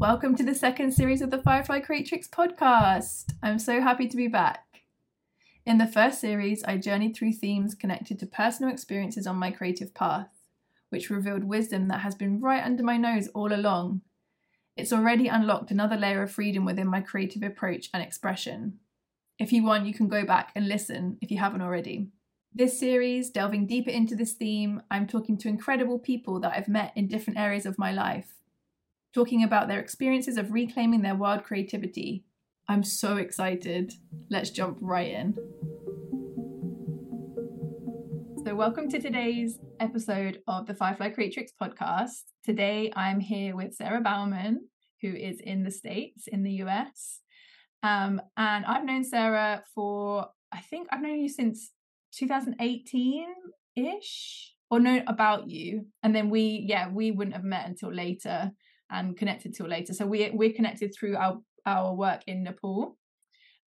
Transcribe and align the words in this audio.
Welcome 0.00 0.36
to 0.36 0.44
the 0.44 0.54
second 0.54 0.92
series 0.92 1.22
of 1.22 1.32
the 1.32 1.42
Firefly 1.42 1.80
Creatrix 1.80 2.28
podcast. 2.28 3.32
I'm 3.42 3.58
so 3.58 3.80
happy 3.80 4.06
to 4.06 4.16
be 4.16 4.28
back. 4.28 4.84
In 5.66 5.78
the 5.78 5.88
first 5.88 6.20
series, 6.20 6.62
I 6.62 6.76
journeyed 6.76 7.16
through 7.16 7.32
themes 7.32 7.74
connected 7.74 8.20
to 8.20 8.26
personal 8.26 8.72
experiences 8.72 9.26
on 9.26 9.34
my 9.34 9.50
creative 9.50 9.92
path, 9.94 10.28
which 10.90 11.10
revealed 11.10 11.42
wisdom 11.42 11.88
that 11.88 12.02
has 12.02 12.14
been 12.14 12.40
right 12.40 12.62
under 12.62 12.84
my 12.84 12.96
nose 12.96 13.26
all 13.34 13.52
along. 13.52 14.02
It's 14.76 14.92
already 14.92 15.26
unlocked 15.26 15.72
another 15.72 15.96
layer 15.96 16.22
of 16.22 16.30
freedom 16.30 16.64
within 16.64 16.86
my 16.86 17.00
creative 17.00 17.42
approach 17.42 17.90
and 17.92 18.00
expression. 18.00 18.78
If 19.36 19.52
you 19.52 19.64
want, 19.64 19.86
you 19.86 19.94
can 19.94 20.06
go 20.06 20.24
back 20.24 20.52
and 20.54 20.68
listen 20.68 21.18
if 21.20 21.32
you 21.32 21.38
haven't 21.38 21.62
already. 21.62 22.06
This 22.54 22.78
series, 22.78 23.30
delving 23.30 23.66
deeper 23.66 23.90
into 23.90 24.14
this 24.14 24.34
theme, 24.34 24.80
I'm 24.92 25.08
talking 25.08 25.36
to 25.38 25.48
incredible 25.48 25.98
people 25.98 26.38
that 26.38 26.52
I've 26.56 26.68
met 26.68 26.92
in 26.94 27.08
different 27.08 27.40
areas 27.40 27.66
of 27.66 27.78
my 27.78 27.90
life 27.90 28.37
talking 29.14 29.42
about 29.42 29.68
their 29.68 29.80
experiences 29.80 30.36
of 30.36 30.52
reclaiming 30.52 31.00
their 31.00 31.14
wild 31.14 31.42
creativity. 31.44 32.24
I'm 32.68 32.84
so 32.84 33.16
excited. 33.16 33.94
Let's 34.30 34.50
jump 34.50 34.78
right 34.80 35.08
in. 35.08 35.34
So, 38.44 38.54
welcome 38.54 38.88
to 38.90 39.00
today's 39.00 39.58
episode 39.80 40.42
of 40.46 40.66
the 40.66 40.74
Firefly 40.74 41.10
Creatrix 41.10 41.52
podcast. 41.60 42.24
Today, 42.44 42.92
I'm 42.94 43.20
here 43.20 43.56
with 43.56 43.74
Sara 43.74 44.00
Baumann, 44.00 44.68
who 45.00 45.08
is 45.08 45.40
in 45.40 45.64
the 45.64 45.70
States, 45.70 46.26
in 46.26 46.42
the 46.42 46.62
US. 46.64 47.20
Um, 47.82 48.20
and 48.36 48.66
I've 48.66 48.84
known 48.84 49.04
Sara 49.04 49.62
for, 49.74 50.26
I 50.52 50.60
think 50.60 50.88
I've 50.90 51.02
known 51.02 51.20
you 51.20 51.30
since 51.30 51.72
2018 52.12 53.26
ish, 53.76 54.52
or 54.70 54.80
know 54.80 55.02
about 55.06 55.48
you. 55.48 55.86
And 56.02 56.14
then 56.14 56.28
we, 56.28 56.66
yeah, 56.68 56.90
we 56.90 57.10
wouldn't 57.10 57.36
have 57.36 57.44
met 57.44 57.66
until 57.66 57.92
later 57.92 58.52
and 58.90 59.16
connected 59.16 59.54
till 59.54 59.66
later. 59.66 59.92
So 59.92 60.06
we 60.06 60.30
we're 60.32 60.52
connected 60.52 60.94
through 60.94 61.16
our 61.16 61.38
our 61.66 61.94
work 61.94 62.22
in 62.26 62.42
Nepal, 62.42 62.96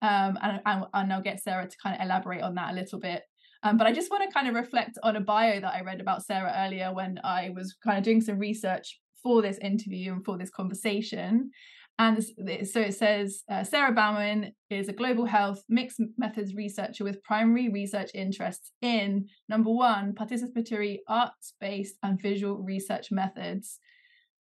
um, 0.01 0.37
and, 0.41 0.61
and 0.65 0.85
and 0.93 1.13
I'll 1.13 1.21
get 1.21 1.41
Sara 1.41 1.67
to 1.67 1.77
kind 1.81 1.95
of 1.95 2.05
elaborate 2.05 2.41
on 2.41 2.55
that 2.55 2.71
a 2.71 2.75
little 2.75 2.99
bit. 2.99 3.23
Um, 3.63 3.77
but 3.77 3.87
I 3.87 3.91
just 3.91 4.09
want 4.09 4.23
to 4.23 4.33
kind 4.33 4.47
of 4.47 4.55
reflect 4.55 4.97
on 5.03 5.17
a 5.17 5.21
bio 5.21 5.59
that 5.59 5.73
I 5.73 5.81
read 5.81 5.99
about 5.99 6.23
Sara 6.23 6.53
earlier 6.55 6.93
when 6.93 7.19
I 7.23 7.49
was 7.53 7.75
kind 7.83 7.97
of 7.97 8.03
doing 8.03 8.21
some 8.21 8.39
research 8.39 8.99
for 9.21 9.41
this 9.41 9.57
interview 9.57 10.13
and 10.13 10.23
for 10.23 10.37
this 10.37 10.49
conversation. 10.49 11.51
And 11.99 12.23
so 12.23 12.79
it 12.79 12.95
says 12.95 13.43
uh, 13.51 13.65
Sara 13.65 13.91
Baumann 13.91 14.53
is 14.69 14.87
a 14.87 14.93
global 14.93 15.25
health 15.25 15.61
mixed 15.67 15.99
methods 16.17 16.55
researcher 16.55 17.03
with 17.03 17.21
primary 17.23 17.67
research 17.67 18.11
interests 18.13 18.71
in 18.81 19.27
number 19.49 19.69
one, 19.69 20.13
participatory 20.13 20.99
arts 21.09 21.55
based 21.59 21.97
and 22.01 22.21
visual 22.21 22.55
research 22.55 23.11
methods. 23.11 23.79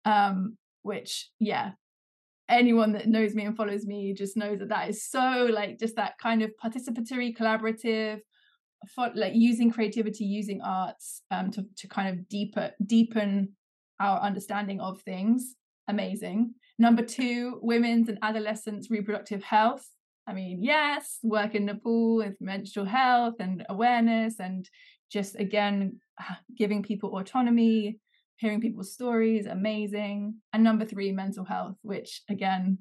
Um, 0.03 0.57
which 0.85 1.29
yeah 1.39 1.71
anyone 2.47 2.91
that 2.93 3.07
knows 3.07 3.33
me 3.33 3.43
and 3.43 3.57
follows 3.57 3.85
me 3.85 4.13
just 4.13 4.37
knows 4.37 4.59
that 4.59 4.69
that 4.69 4.87
is 4.89 5.03
so 5.03 5.49
like 5.51 5.79
just 5.79 5.95
that 5.95 6.13
kind 6.21 6.43
of 6.43 6.51
participatory 6.63 7.35
collaborative 7.35 8.19
for, 8.93 9.09
like 9.15 9.33
using 9.33 9.71
creativity 9.71 10.25
using 10.25 10.61
arts 10.63 11.23
um 11.31 11.49
to, 11.49 11.65
to 11.75 11.87
kind 11.87 12.07
of 12.09 12.29
deeper 12.29 12.71
deepen 12.85 13.49
our 13.99 14.19
understanding 14.19 14.81
of 14.81 15.01
things. 15.01 15.55
Amazing. 15.87 16.53
Number 16.77 17.01
two 17.01 17.59
women's 17.61 18.09
and 18.09 18.19
adolescents 18.21 18.91
reproductive 18.91 19.43
health. 19.43 19.87
I 20.27 20.33
mean 20.33 20.61
yes 20.61 21.17
work 21.23 21.55
in 21.55 21.65
nepal 21.65 22.17
with 22.17 22.35
menstrual 22.39 22.85
health 22.85 23.35
and 23.39 23.65
awareness 23.69 24.39
and 24.39 24.69
just 25.11 25.35
again 25.39 25.99
giving 26.55 26.83
people 26.83 27.17
autonomy 27.17 27.97
hearing 28.37 28.61
people's 28.61 28.93
stories, 28.93 29.45
amazing. 29.45 30.35
And 30.53 30.63
number 30.63 30.85
three, 30.85 31.11
mental 31.11 31.45
health, 31.45 31.77
which 31.81 32.21
again, 32.29 32.79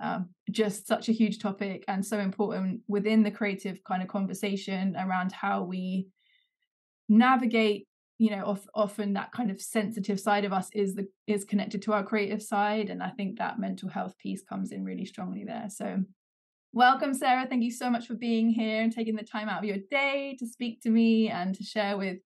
um, 0.00 0.30
just 0.50 0.86
such 0.86 1.08
a 1.08 1.12
huge 1.12 1.38
topic 1.38 1.84
and 1.88 2.04
so 2.04 2.18
important 2.18 2.80
within 2.88 3.22
the 3.22 3.30
creative 3.30 3.78
kind 3.84 4.02
of 4.02 4.08
conversation 4.08 4.96
around 4.96 5.32
how 5.32 5.62
we 5.62 6.08
navigate 7.08 7.86
you 8.18 8.30
know 8.30 8.42
of, 8.44 8.66
often 8.74 9.12
that 9.14 9.32
kind 9.32 9.50
of 9.50 9.60
sensitive 9.60 10.20
side 10.20 10.44
of 10.44 10.52
us 10.52 10.68
is 10.72 10.94
the 10.94 11.06
is 11.26 11.44
connected 11.44 11.82
to 11.82 11.92
our 11.92 12.04
creative 12.04 12.42
side 12.42 12.88
and 12.88 13.02
i 13.02 13.10
think 13.10 13.38
that 13.38 13.58
mental 13.58 13.88
health 13.88 14.16
piece 14.18 14.42
comes 14.42 14.72
in 14.72 14.84
really 14.84 15.04
strongly 15.04 15.44
there 15.44 15.66
so 15.68 15.98
welcome 16.72 17.12
sara 17.12 17.46
thank 17.46 17.62
you 17.62 17.72
so 17.72 17.90
much 17.90 18.06
for 18.06 18.14
being 18.14 18.48
here 18.48 18.82
and 18.82 18.92
taking 18.92 19.16
the 19.16 19.22
time 19.22 19.48
out 19.48 19.58
of 19.58 19.64
your 19.64 19.78
day 19.90 20.36
to 20.38 20.46
speak 20.46 20.80
to 20.80 20.90
me 20.90 21.28
and 21.28 21.54
to 21.54 21.64
share 21.64 21.96
with 21.96 22.18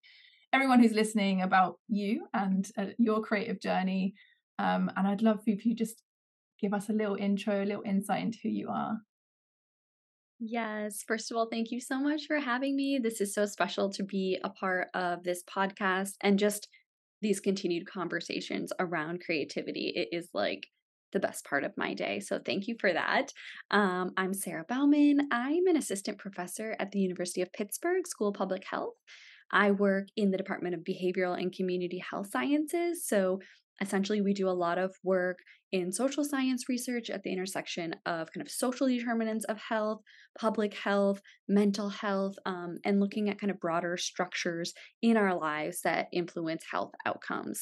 everyone 0.52 0.80
who's 0.80 0.92
listening 0.92 1.42
about 1.42 1.76
you 1.88 2.26
and 2.32 2.70
uh, 2.78 2.86
your 2.98 3.20
creative 3.20 3.60
journey. 3.60 4.14
Um, 4.58 4.90
and 4.96 5.06
I'd 5.06 5.22
love 5.22 5.44
for 5.44 5.50
you 5.50 5.58
to 5.58 5.74
just 5.74 6.02
give 6.60 6.72
us 6.72 6.88
a 6.88 6.92
little 6.92 7.16
intro, 7.16 7.62
a 7.62 7.64
little 7.64 7.82
insight 7.84 8.22
into 8.22 8.38
who 8.42 8.48
you 8.48 8.68
are. 8.68 8.98
Yes. 10.40 11.02
First 11.06 11.30
of 11.30 11.36
all, 11.36 11.48
thank 11.50 11.70
you 11.70 11.80
so 11.80 11.98
much 11.98 12.26
for 12.26 12.38
having 12.38 12.76
me. 12.76 13.00
This 13.02 13.20
is 13.20 13.34
so 13.34 13.44
special 13.44 13.90
to 13.90 14.04
be 14.04 14.38
a 14.44 14.48
part 14.48 14.88
of 14.94 15.24
this 15.24 15.42
podcast 15.42 16.12
and 16.20 16.38
just 16.38 16.68
these 17.20 17.40
continued 17.40 17.86
conversations 17.86 18.72
around 18.78 19.22
creativity. 19.24 19.92
It 19.96 20.16
is 20.16 20.28
like 20.32 20.68
the 21.12 21.20
best 21.20 21.44
part 21.44 21.64
of 21.64 21.72
my 21.76 21.94
day. 21.94 22.20
So 22.20 22.38
thank 22.38 22.68
you 22.68 22.76
for 22.78 22.92
that. 22.92 23.32
Um, 23.70 24.12
I'm 24.16 24.34
Sara 24.34 24.64
Baumann. 24.68 25.26
I'm 25.32 25.66
an 25.66 25.76
assistant 25.76 26.18
professor 26.18 26.76
at 26.78 26.92
the 26.92 27.00
University 27.00 27.42
of 27.42 27.52
Pittsburgh 27.52 28.06
School 28.06 28.28
of 28.28 28.34
Public 28.34 28.64
Health. 28.64 28.94
I 29.52 29.70
work 29.70 30.08
in 30.16 30.30
the 30.30 30.36
Department 30.36 30.74
of 30.74 30.82
Behavioral 30.82 31.40
and 31.40 31.52
Community 31.52 32.02
Health 32.10 32.28
Sciences. 32.30 33.06
So 33.06 33.40
essentially, 33.80 34.20
we 34.20 34.34
do 34.34 34.48
a 34.48 34.50
lot 34.50 34.78
of 34.78 34.94
work 35.02 35.38
in 35.70 35.92
social 35.92 36.24
science 36.24 36.68
research 36.68 37.10
at 37.10 37.22
the 37.22 37.32
intersection 37.32 37.94
of 38.06 38.32
kind 38.32 38.40
of 38.40 38.50
social 38.50 38.88
determinants 38.88 39.44
of 39.44 39.58
health, 39.68 40.00
public 40.38 40.74
health, 40.74 41.20
mental 41.48 41.90
health, 41.90 42.34
um, 42.46 42.78
and 42.84 43.00
looking 43.00 43.28
at 43.28 43.38
kind 43.38 43.50
of 43.50 43.60
broader 43.60 43.96
structures 43.96 44.72
in 45.02 45.16
our 45.16 45.38
lives 45.38 45.80
that 45.82 46.06
influence 46.12 46.64
health 46.72 46.92
outcomes 47.04 47.60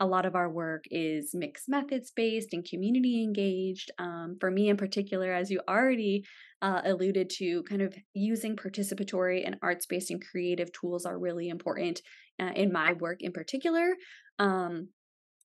a 0.00 0.06
lot 0.06 0.26
of 0.26 0.34
our 0.34 0.48
work 0.48 0.84
is 0.90 1.34
mixed 1.34 1.68
methods 1.68 2.12
based 2.14 2.52
and 2.52 2.64
community 2.64 3.22
engaged. 3.22 3.90
Um, 3.98 4.36
for 4.40 4.50
me 4.50 4.68
in 4.68 4.76
particular, 4.76 5.32
as 5.32 5.50
you 5.50 5.60
already 5.68 6.24
uh, 6.62 6.82
alluded 6.84 7.30
to, 7.38 7.62
kind 7.64 7.82
of 7.82 7.94
using 8.14 8.56
participatory 8.56 9.44
and 9.44 9.56
arts 9.62 9.86
based 9.86 10.10
and 10.10 10.24
creative 10.24 10.70
tools 10.72 11.04
are 11.04 11.18
really 11.18 11.48
important 11.48 12.00
uh, 12.40 12.52
in 12.54 12.72
my 12.72 12.92
work 12.94 13.22
in 13.22 13.32
particular. 13.32 13.94
Um, 14.38 14.88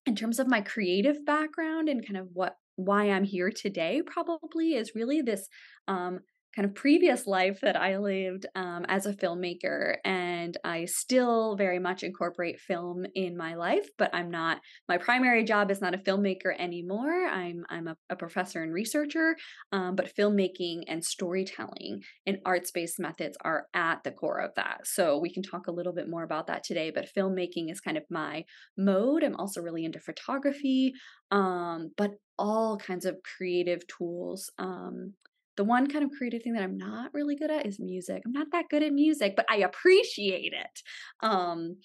in 0.06 0.16
terms 0.16 0.40
of 0.40 0.48
my 0.48 0.62
creative 0.62 1.26
background 1.26 1.88
and 1.90 2.06
kind 2.06 2.18
of 2.18 2.28
what 2.34 2.58
why 2.76 3.12
I'm 3.12 3.24
here 3.24 3.52
today, 3.52 4.02
probably 4.06 4.74
is 4.74 4.94
really 4.96 5.22
this 5.22 5.48
um, 5.88 6.20
kind 6.56 6.68
of 6.68 6.76
previous 6.76 7.26
life 7.26 7.60
that 7.62 7.76
I 7.76 7.98
lived 7.98 8.46
um, 8.56 8.86
as 8.88 9.06
a 9.06 9.14
filmmaker. 9.14 9.96
And 10.06 10.56
I 10.64 10.86
still 10.86 11.56
very 11.56 11.80
much 11.80 12.04
incorporate 12.04 12.60
film 12.60 13.06
in 13.16 13.36
my 13.36 13.56
life, 13.56 13.88
but 13.98 14.14
I'm 14.14 14.30
not, 14.30 14.60
my 14.88 14.98
primary 14.98 15.44
job 15.44 15.72
is 15.72 15.82
not 15.82 15.96
a 15.96 15.98
filmmaker 15.98 16.54
anymore. 16.58 17.28
I'm, 17.28 17.66
I'm 17.70 17.88
a, 17.88 17.98
a 18.10 18.16
professor 18.16 18.62
and 18.62 18.74
researcher, 18.74 19.36
um, 19.72 19.96
but 19.96 20.16
filmmaking 20.16 20.84
and 20.88 21.04
storytelling 21.04 22.02
and 22.28 22.38
arts 22.46 22.72
based 22.72 23.00
methods 23.00 23.38
are 23.44 23.66
at 23.74 24.04
the 24.04 24.12
core 24.12 24.40
of 24.40 24.52
that. 24.56 24.82
So 24.86 25.18
we 25.18 25.34
can 25.34 25.44
talk 25.44 25.68
a 25.68 25.72
little 25.72 25.94
bit 25.94 26.10
more 26.10 26.24
about 26.24 26.48
that 26.48 26.64
today, 26.64 26.92
but 26.92 27.10
filmmaking 27.18 27.72
is 27.72 27.80
kind 27.80 27.98
of 27.98 28.04
my 28.10 28.46
mode. 28.78 29.24
I'm 29.24 29.36
also 29.36 29.62
really 29.62 29.86
into 29.86 30.00
photography, 30.00 30.94
um, 31.32 31.92
but 31.98 32.12
all 32.38 32.78
kinds 32.78 33.06
of 33.06 33.18
creative 33.38 33.86
tools 33.88 34.50
um, 34.58 35.14
the 35.56 35.64
one 35.64 35.88
kind 35.88 36.04
of 36.04 36.12
creative 36.18 36.42
thing 36.42 36.54
that 36.54 36.64
I'm 36.64 36.78
not 36.78 37.14
really 37.14 37.36
good 37.36 37.52
at 37.52 37.66
is 37.66 37.80
music. 37.80 38.24
I'm 38.26 38.32
not 38.32 38.48
that 38.52 38.66
good 38.70 38.84
at 38.84 38.94
music, 38.94 39.36
but 39.36 39.46
I 39.50 39.58
appreciate 39.58 40.54
it. 40.54 40.82
Um, 41.22 41.78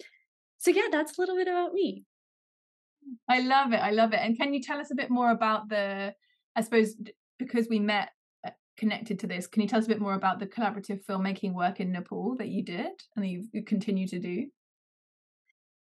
so 0.58 0.70
yeah, 0.70 0.88
that's 0.90 1.18
a 1.18 1.20
little 1.20 1.36
bit 1.36 1.48
about 1.48 1.72
me. 1.72 2.04
I 3.28 3.40
love 3.40 3.72
it. 3.72 3.78
I 3.80 3.90
love 3.90 4.12
it. 4.12 4.20
And 4.22 4.38
can 4.38 4.52
you 4.52 4.62
tell 4.62 4.78
us 4.78 4.90
a 4.90 4.96
bit 4.96 5.10
more 5.10 5.30
about 5.30 5.68
the, 5.68 6.14
I 6.56 6.60
suppose, 6.60 6.94
because 7.38 7.68
we 7.68 7.78
met 7.78 8.10
uh, 8.46 8.50
connected 8.76 9.18
to 9.20 9.26
this, 9.26 9.46
can 9.46 9.62
you 9.62 9.68
tell 9.68 9.78
us 9.78 9.86
a 9.86 9.88
bit 9.88 10.00
more 10.00 10.14
about 10.14 10.40
the 10.40 10.46
collaborative 10.46 11.04
filmmaking 11.04 11.54
work 11.54 11.80
in 11.80 11.92
Nepal 11.92 12.36
that 12.38 12.48
you 12.48 12.64
did 12.64 12.92
and 13.16 13.24
that 13.24 13.28
you 13.28 13.64
continue 13.64 14.06
to 14.08 14.18
do? 14.18 14.46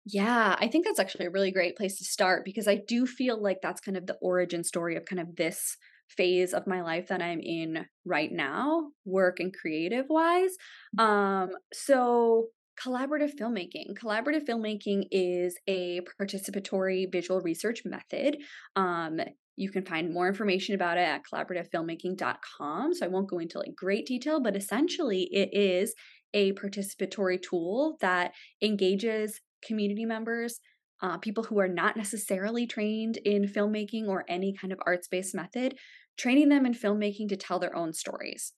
Yeah, 0.07 0.57
I 0.59 0.69
think 0.69 0.85
that's 0.85 1.01
actually 1.01 1.27
a 1.27 1.31
really 1.31 1.51
great 1.51 1.77
place 1.77 1.97
to 1.99 2.05
start 2.05 2.45
because 2.45 2.69
I 2.69 2.81
do 2.87 3.07
feel 3.07 3.43
like 3.43 3.59
that's 3.63 3.81
kind 3.81 3.97
of 3.97 4.07
the 4.07 4.19
origin 4.21 4.63
story 4.63 4.97
of 4.97 5.07
kind 5.07 5.21
of 5.21 5.37
this 5.37 5.77
phase 6.09 6.53
of 6.53 6.67
my 6.67 6.83
life 6.83 7.09
that 7.09 7.23
I'm 7.23 7.41
in 7.41 7.87
right 8.05 8.31
now, 8.31 8.91
work 9.05 9.41
and 9.41 9.55
creative 9.55 10.07
wise. 10.09 10.57
Um, 10.99 11.51
so 11.73 12.49
collaborative 12.83 13.33
filmmaking. 13.41 13.95
Collaborative 14.03 14.47
filmmaking 14.49 15.05
is 15.11 15.57
a 15.69 16.01
participatory 16.21 17.11
visual 17.11 17.41
research 17.41 17.83
method. 17.85 18.39
Um, 18.77 19.21
you 19.57 19.71
can 19.71 19.85
find 19.85 20.13
more 20.13 20.29
information 20.29 20.75
about 20.75 20.99
it 20.99 21.03
at 21.03 21.23
collaborativefilmmaking.com. 21.33 22.95
So 22.95 23.07
I 23.07 23.09
won't 23.09 23.31
go 23.31 23.39
into 23.39 23.59
like 23.59 23.77
great 23.77 24.07
detail, 24.07 24.41
but 24.41 24.57
essentially 24.57 25.29
it 25.31 25.51
is 25.53 25.95
a 26.33 26.53
participatory 26.55 27.41
tool 27.41 27.97
that 28.01 28.33
engages 28.61 29.41
community 29.65 30.05
members 30.05 30.59
uh, 31.05 31.19
people 31.19 31.45
who 31.45 31.61
are 31.61 31.69
not 31.69 31.99
necessarily 31.99 32.67
trained 32.67 33.19
in 33.27 33.43
filmmaking 33.43 34.09
or 34.09 34.25
any 34.27 34.55
kind 34.55 34.73
of 34.73 34.81
arts 34.87 35.07
based 35.07 35.35
method, 35.35 35.77
training 36.17 36.49
them 36.49 36.65
in 36.65 36.73
filmmaking 36.73 37.29
to 37.29 37.37
tell 37.37 37.59
their 37.59 37.77
own 37.77 37.93
stories. 37.93 38.55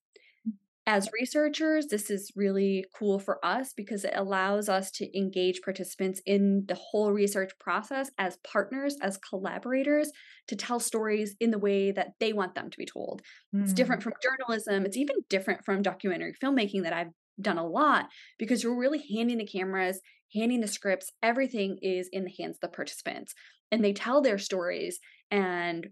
As 0.87 1.11
researchers, 1.13 1.89
this 1.89 2.09
is 2.09 2.31
really 2.37 2.85
cool 2.97 3.19
for 3.19 3.45
us 3.45 3.73
because 3.77 4.05
it 4.05 4.13
allows 4.15 4.69
us 4.69 4.93
to 4.93 5.19
engage 5.19 5.61
participants 5.61 6.23
in 6.25 6.63
the 6.69 6.77
whole 6.77 7.11
research 7.11 7.51
process 7.59 8.13
as 8.17 8.39
partners, 8.49 8.97
as 9.03 9.19
collaborators, 9.19 10.13
to 10.47 10.55
tell 10.55 10.79
stories 10.79 11.35
in 11.41 11.51
the 11.51 11.59
way 11.59 11.91
that 11.91 12.13
they 12.21 12.33
want 12.33 12.55
them 12.55 12.71
to 12.71 12.79
be 12.79 12.87
told. 12.87 13.23
Mm. 13.53 13.65
It's 13.65 13.73
different 13.73 14.05
from 14.05 14.13
journalism. 14.23 14.87
It's 14.87 14.97
even 14.97 15.17
different 15.29 15.65
from 15.65 15.83
documentary 15.83 16.35
filmmaking 16.41 16.85
that 16.85 16.93
I've 16.93 17.11
done 17.41 17.59
a 17.59 17.67
lot 17.67 18.07
because 18.39 18.63
you're 18.63 18.79
really 18.79 19.05
handing 19.15 19.39
the 19.39 19.47
cameras, 19.47 20.01
handing 20.35 20.61
the 20.61 20.69
scripts, 20.69 21.13
everything 21.23 21.79
is 21.83 22.09
in 22.13 22.25
the 22.25 22.35
hands 22.39 22.57
of 22.57 22.71
the 22.71 22.75
participants. 22.75 23.35
And 23.71 23.83
they 23.85 23.93
tell 23.93 24.23
their 24.23 24.39
stories 24.39 24.99
and 25.31 25.89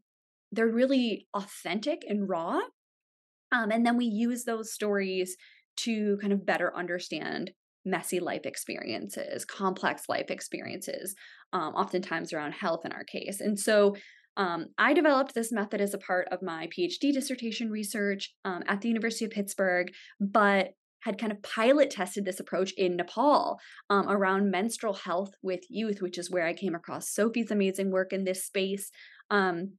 they're 0.52 0.69
really 0.69 1.26
authentic 1.35 2.05
and 2.08 2.29
raw 2.29 2.61
um, 3.55 3.70
and 3.70 3.87
then 3.87 3.96
we 3.96 4.06
use 4.06 4.44
those 4.44 4.73
stories 4.73 5.37
to 5.76 6.19
kind 6.20 6.32
of 6.32 6.44
better 6.44 6.76
understand 6.76 7.52
messy 7.85 8.19
life 8.19 8.46
experiences, 8.46 9.44
complex 9.44 10.08
life 10.08 10.31
experiences, 10.31 11.14
um, 11.52 11.75
oftentimes 11.75 12.32
around 12.32 12.52
health 12.52 12.85
in 12.85 12.93
our 12.93 13.05
case. 13.05 13.41
And 13.41 13.58
so 13.58 13.94
um, 14.37 14.67
I 14.79 14.94
developed 14.94 15.35
this 15.35 15.52
method 15.52 15.81
as 15.81 15.94
a 15.94 15.99
part 15.99 16.26
of 16.32 16.43
my 16.43 16.69
PhD 16.76 17.12
dissertation 17.12 17.70
research 17.70 18.35
um, 18.44 18.64
at 18.67 18.81
the 18.81 18.88
University 18.88 19.25
of 19.25 19.31
Pittsburgh, 19.31 19.93
but 20.19 20.70
had 21.05 21.19
kind 21.19 21.31
of 21.31 21.43
pilot 21.43 21.91
tested 21.91 22.25
this 22.25 22.41
approach 22.41 22.73
in 22.73 22.97
Nepal 22.97 23.59
um, 23.91 24.09
around 24.09 24.51
menstrual 24.51 24.95
health 24.95 25.35
with 25.43 25.61
youth, 25.69 26.01
which 26.01 26.19
is 26.19 26.31
where 26.31 26.47
I 26.47 26.55
came 26.55 26.75
across 26.75 27.11
Sophie's 27.11 27.51
amazing 27.51 27.91
work 27.91 28.12
in 28.12 28.25
this 28.25 28.45
space. 28.45 28.91
Um, 29.31 29.75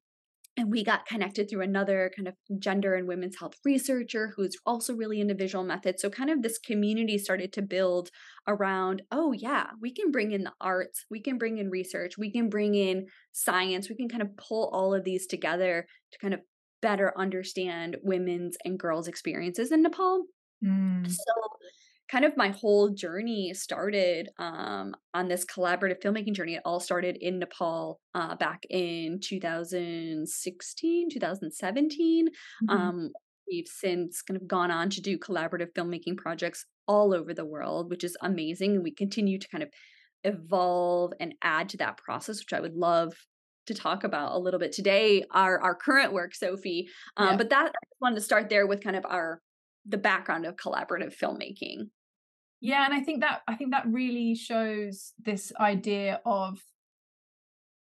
and 0.58 0.72
we 0.72 0.84
got 0.84 1.06
connected 1.06 1.50
through 1.50 1.64
another 1.64 2.12
kind 2.16 2.28
of 2.28 2.36
gender 2.60 2.96
and 2.96 3.08
women's 3.08 3.38
health 3.38 3.56
researcher 3.66 4.34
who's 4.36 4.56
also 4.66 4.94
really 4.94 5.20
into 5.20 5.34
visual 5.34 5.64
methods 5.64 6.02
so 6.02 6.10
kind 6.10 6.30
of 6.30 6.42
this 6.42 6.58
community 6.58 7.18
started 7.18 7.52
to 7.54 7.62
build 7.62 8.10
around 8.48 9.02
oh 9.12 9.34
yeah 9.34 9.68
we 9.82 9.94
can 9.94 10.12
bring 10.12 10.32
in 10.32 10.44
the 10.44 10.54
arts 10.62 11.06
we 11.10 11.20
can 11.20 11.38
bring 11.38 11.58
in 11.58 11.70
research 11.70 12.18
we 12.18 12.32
can 12.32 12.50
bring 12.50 12.74
in 12.76 13.06
science 13.34 13.90
we 13.90 13.96
can 13.96 14.08
kind 14.08 14.24
of 14.24 14.38
pull 14.38 14.70
all 14.72 14.94
of 14.94 15.04
these 15.04 15.28
together 15.28 15.86
to 16.12 16.20
kind 16.20 16.34
of 16.34 16.40
better 16.82 17.12
understand 17.18 17.98
women's 18.04 18.56
and 18.64 18.80
girls 18.80 19.08
experiences 19.08 19.72
in 19.72 19.82
nepal 19.82 20.26
mm. 20.64 21.10
so 21.10 21.34
kind 22.10 22.26
of 22.26 22.38
my 22.38 22.50
whole 22.50 22.90
journey 22.90 23.54
started 23.54 24.30
um, 24.38 24.96
on 25.14 25.28
this 25.28 25.44
collaborative 25.46 26.02
filmmaking 26.02 26.34
journey. 26.34 26.56
It 26.56 26.62
all 26.64 26.80
started 26.80 27.18
in 27.20 27.40
Nepal 27.40 28.00
uh, 28.14 28.36
back 28.36 28.64
in 28.70 29.20
2016, 29.22 31.10
2017. 31.10 32.28
Mm-hmm. 32.28 32.70
Um, 32.70 33.12
we've 33.48 33.68
since 33.68 34.22
kind 34.22 34.40
of 34.40 34.48
gone 34.48 34.72
on 34.72 34.90
to 34.92 35.02
do 35.02 35.18
collaborative 35.18 35.74
filmmaking 35.74 36.18
projects 36.18 36.66
all 36.88 37.14
over 37.14 37.34
the 37.34 37.46
world, 37.46 37.90
which 37.90 38.04
is 38.04 38.16
amazing. 38.22 38.76
And 38.76 38.84
we 38.84 38.92
continue 38.92 39.40
to 39.40 39.48
kind 39.48 39.64
of 39.64 39.70
evolve 40.24 41.14
and 41.20 41.34
add 41.42 41.70
to 41.70 41.78
that 41.78 41.98
process, 41.98 42.40
which 42.40 42.54
I 42.54 42.62
would 42.62 42.76
love 42.76 43.14
to 43.68 43.74
talk 43.74 44.04
about 44.04 44.34
a 44.34 44.40
little 44.40 44.60
bit 44.60 44.72
today. 44.72 45.24
Our 45.32 45.60
our 45.60 45.74
current 45.74 46.14
work, 46.14 46.36
Sophie. 46.36 46.88
Um, 47.18 47.30
yeah. 47.30 47.38
But 47.38 47.50
that 47.50 47.70
I 47.70 47.88
wanted 48.00 48.16
to 48.16 48.22
start 48.22 48.50
there 48.50 48.68
with 48.68 48.84
kind 48.84 48.96
of 48.96 49.06
our 49.06 49.42
the 49.86 49.98
background 49.98 50.46
of 50.46 50.56
collaborative 50.56 51.16
filmmaking. 51.16 51.90
Yeah 52.62 52.86
and 52.86 52.94
i 52.94 53.02
think 53.02 53.22
that 53.22 53.42
i 53.48 53.56
think 53.56 53.72
that 53.72 53.86
really 53.86 54.34
shows 54.34 55.14
this 55.24 55.52
idea 55.60 56.22
of 56.26 56.60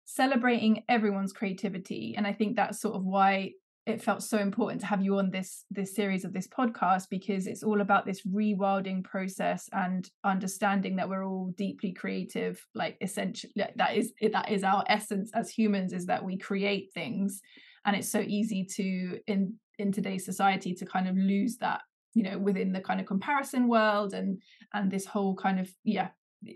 celebrating 0.05 0.83
everyone's 0.89 1.33
creativity 1.33 2.15
and 2.17 2.27
i 2.27 2.33
think 2.33 2.57
that's 2.57 2.81
sort 2.81 2.97
of 2.97 3.05
why 3.05 3.53
it 3.85 4.01
felt 4.01 4.23
so 4.23 4.39
important 4.39 4.81
to 4.81 4.87
have 4.87 5.03
you 5.03 5.19
on 5.19 5.31
this 5.31 5.65
this 5.71 5.95
series 5.95 6.25
of 6.25 6.33
this 6.33 6.47
podcast 6.47 7.05
because 7.11 7.47
it's 7.47 7.63
all 7.63 7.81
about 7.81 8.07
this 8.07 8.25
rewilding 8.27 9.03
process 9.03 9.69
and 9.73 10.09
understanding 10.25 10.97
that 10.97 11.09
we're 11.09 11.27
all 11.27 11.53
deeply 11.57 11.93
creative 11.93 12.65
like 12.75 12.97
essentially 13.01 13.53
that 13.77 13.97
is 13.97 14.13
that 14.33 14.51
is 14.51 14.63
our 14.63 14.85
essence 14.89 15.31
as 15.35 15.51
humans 15.51 15.93
is 15.93 16.07
that 16.07 16.25
we 16.25 16.39
create 16.39 16.91
things 16.95 17.41
and 17.85 17.97
it's 17.97 18.09
so 18.09 18.21
easy 18.21 18.65
to 18.65 19.19
in 19.27 19.55
in 19.79 19.91
today's 19.91 20.25
society 20.25 20.75
to 20.75 20.87
kind 20.87 21.09
of 21.09 21.17
lose 21.17 21.57
that 21.57 21.81
you 22.15 22.23
know 22.23 22.39
within 22.39 22.73
the 22.73 22.81
kind 22.81 23.01
of 23.01 23.07
comparison 23.07 23.69
world 23.69 24.15
and 24.15 24.41
and 24.75 24.91
this 24.91 25.07
whole 25.07 25.35
kind 25.35 25.59
of 25.61 25.69
yeah 25.85 26.09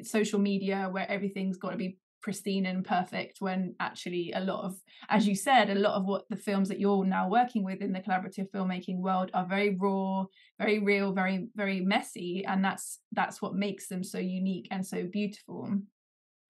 social 0.02 0.38
media 0.38 0.88
where 0.90 1.10
everything's 1.10 1.56
got 1.56 1.70
to 1.70 1.76
be 1.76 1.98
pristine 2.26 2.66
and 2.66 2.84
perfect 2.84 3.36
when 3.38 3.72
actually 3.78 4.32
a 4.34 4.40
lot 4.40 4.64
of 4.64 4.76
as 5.10 5.28
you 5.28 5.34
said 5.36 5.70
a 5.70 5.74
lot 5.76 5.94
of 5.94 6.04
what 6.06 6.24
the 6.28 6.36
films 6.36 6.68
that 6.68 6.80
you're 6.80 7.04
now 7.04 7.28
working 7.28 7.62
with 7.62 7.80
in 7.80 7.92
the 7.92 8.00
collaborative 8.00 8.50
filmmaking 8.50 8.98
world 8.98 9.30
are 9.32 9.46
very 9.46 9.76
raw 9.78 10.24
very 10.58 10.80
real 10.80 11.12
very 11.12 11.46
very 11.54 11.80
messy 11.80 12.44
and 12.48 12.64
that's 12.64 12.98
that's 13.12 13.40
what 13.40 13.54
makes 13.54 13.86
them 13.86 14.02
so 14.02 14.18
unique 14.18 14.66
and 14.72 14.84
so 14.84 15.06
beautiful. 15.06 15.70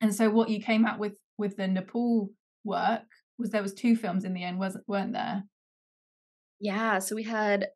And 0.01 0.15
so 0.15 0.31
what 0.31 0.49
you 0.49 0.63
came 0.63 0.87
out 0.87 0.99
with 0.99 1.19
with 1.37 1.57
the 1.57 1.69
nepal 1.69 2.31
work 2.65 3.03
was 3.39 3.51
there 3.51 3.63
was 3.63 3.75
two 3.75 3.97
films 3.97 4.25
in 4.25 4.33
the 4.33 4.45
end 4.45 4.59
wasn't 4.59 4.89
weren't 4.89 5.13
there? 5.13 5.45
Yeah 6.59 7.01
so 7.01 7.15
we 7.15 7.25
had 7.25 7.69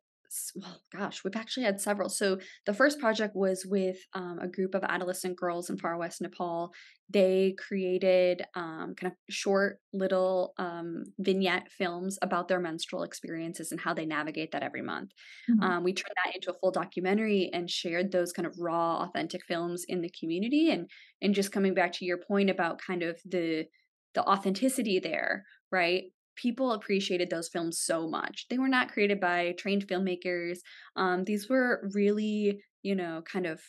well, 0.55 0.81
gosh, 0.95 1.23
we've 1.23 1.35
actually 1.35 1.63
had 1.63 1.81
several. 1.81 2.09
So 2.09 2.37
the 2.65 2.73
first 2.73 2.99
project 2.99 3.35
was 3.35 3.65
with 3.65 3.97
um, 4.13 4.39
a 4.41 4.47
group 4.47 4.75
of 4.75 4.83
adolescent 4.83 5.37
girls 5.37 5.69
in 5.69 5.77
far 5.77 5.97
west 5.97 6.21
Nepal. 6.21 6.71
They 7.09 7.55
created 7.57 8.43
um, 8.55 8.93
kind 8.95 9.11
of 9.11 9.13
short 9.29 9.79
little 9.91 10.53
um, 10.57 11.03
vignette 11.19 11.69
films 11.71 12.17
about 12.21 12.47
their 12.47 12.59
menstrual 12.59 13.03
experiences 13.03 13.71
and 13.71 13.81
how 13.81 13.93
they 13.93 14.05
navigate 14.05 14.51
that 14.53 14.63
every 14.63 14.81
month. 14.81 15.11
Mm-hmm. 15.49 15.63
Um, 15.63 15.83
we 15.83 15.93
turned 15.93 16.15
that 16.23 16.35
into 16.35 16.51
a 16.51 16.59
full 16.59 16.71
documentary 16.71 17.49
and 17.53 17.69
shared 17.69 18.11
those 18.11 18.31
kind 18.31 18.45
of 18.45 18.55
raw, 18.59 19.03
authentic 19.03 19.45
films 19.45 19.83
in 19.87 20.01
the 20.01 20.13
community. 20.17 20.71
And 20.71 20.89
and 21.21 21.35
just 21.35 21.51
coming 21.51 21.73
back 21.73 21.91
to 21.93 22.05
your 22.05 22.17
point 22.17 22.49
about 22.49 22.81
kind 22.81 23.03
of 23.03 23.19
the 23.25 23.65
the 24.13 24.23
authenticity 24.23 24.99
there, 24.99 25.45
right? 25.71 26.03
People 26.35 26.73
appreciated 26.73 27.29
those 27.29 27.49
films 27.49 27.79
so 27.79 28.07
much. 28.07 28.45
They 28.49 28.57
were 28.57 28.69
not 28.69 28.91
created 28.91 29.19
by 29.19 29.53
trained 29.57 29.87
filmmakers. 29.87 30.59
Um, 30.95 31.23
these 31.23 31.49
were 31.49 31.89
really, 31.93 32.61
you 32.83 32.95
know, 32.95 33.21
kind 33.31 33.45
of 33.45 33.61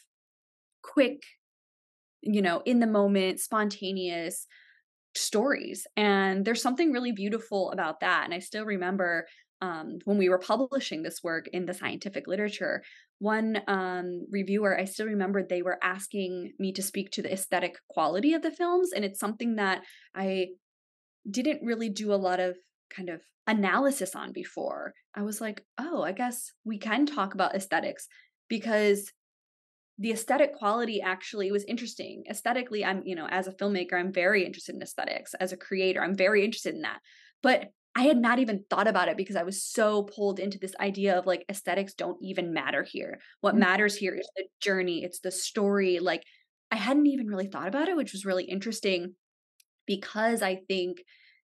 quick, 0.83 1.23
you 2.23 2.43
know, 2.43 2.63
in 2.65 2.81
the 2.81 2.87
moment, 2.87 3.41
spontaneous 3.41 4.47
stories. 5.15 5.87
And 5.97 6.45
there's 6.45 6.63
something 6.63 6.93
really 6.93 7.13
beautiful 7.13 7.71
about 7.73 8.01
that. 8.01 8.25
And 8.25 8.35
I 8.35 8.39
still 8.39 8.65
remember 8.65 9.27
um, 9.61 9.99
when 10.05 10.19
we 10.19 10.29
were 10.29 10.39
publishing 10.39 11.03
this 11.03 11.21
work 11.23 11.47
in 11.53 11.67
the 11.67 11.75
scientific 11.75 12.27
literature, 12.27 12.83
one 13.21 13.61
um, 13.69 14.27
reviewer, 14.31 14.77
I 14.77 14.85
still 14.85 15.07
remember 15.07 15.43
they 15.43 15.63
were 15.63 15.79
asking 15.83 16.53
me 16.59 16.73
to 16.73 16.83
speak 16.83 17.13
to 17.13 17.23
the 17.23 17.33
aesthetic 17.33 17.77
quality 17.89 18.35
of 18.35 18.43
the 18.43 18.51
films. 18.51 18.91
And 18.93 19.05
it's 19.05 19.21
something 19.21 19.57
that 19.57 19.83
I 20.17 20.49
didn't 21.29 21.65
really 21.65 21.89
do 21.89 22.13
a 22.13 22.17
lot 22.17 22.41
of 22.41 22.57
kind 22.95 23.09
of 23.09 23.21
analysis 23.47 24.15
on 24.15 24.33
before. 24.33 24.93
I 25.15 25.23
was 25.23 25.41
like, 25.41 25.65
oh, 25.79 26.03
I 26.03 26.13
guess 26.13 26.53
we 26.65 26.79
can 26.79 27.07
talk 27.07 27.35
about 27.35 27.55
aesthetics 27.55 28.09
because 28.49 29.11
the 29.99 30.13
aesthetic 30.13 30.55
quality 30.55 31.01
actually 31.01 31.53
was 31.53 31.65
interesting. 31.65 32.25
Aesthetically, 32.29 32.85
I'm, 32.85 33.03
you 33.05 33.15
know, 33.15 33.27
as 33.29 33.47
a 33.47 33.53
filmmaker, 33.53 33.95
I'm 33.95 34.13
very 34.13 34.45
interested 34.45 34.75
in 34.75 34.83
aesthetics. 34.83 35.35
As 35.35 35.53
a 35.53 35.57
creator, 35.57 36.03
I'm 36.03 36.17
very 36.17 36.45
interested 36.45 36.75
in 36.75 36.83
that. 36.83 37.01
But 37.43 37.69
I 37.95 38.03
had 38.03 38.17
not 38.17 38.39
even 38.39 38.65
thought 38.71 38.89
about 38.89 39.09
it 39.09 39.19
because 39.19 39.37
I 39.37 39.43
was 39.43 39.63
so 39.63 40.05
pulled 40.05 40.39
into 40.39 40.59
this 40.59 40.75
idea 40.81 41.19
of 41.19 41.27
like 41.27 41.45
aesthetics 41.51 41.93
don't 41.93 42.17
even 42.23 42.55
matter 42.55 42.83
here. 42.83 43.21
What 43.43 43.53
mm-hmm. 43.53 43.61
matters 43.61 43.97
here 43.97 44.15
is 44.15 44.29
the 44.35 44.45
journey, 44.61 45.05
it's 45.05 45.21
the 45.21 45.31
story. 45.31 45.99
Like 45.99 46.23
I 46.71 46.77
hadn't 46.77 47.07
even 47.07 47.27
really 47.27 47.49
thought 47.49 47.69
about 47.69 47.89
it, 47.89 47.97
which 47.97 48.13
was 48.13 48.25
really 48.25 48.45
interesting 48.45 49.15
because 49.97 50.41
I 50.41 50.55
think 50.69 51.03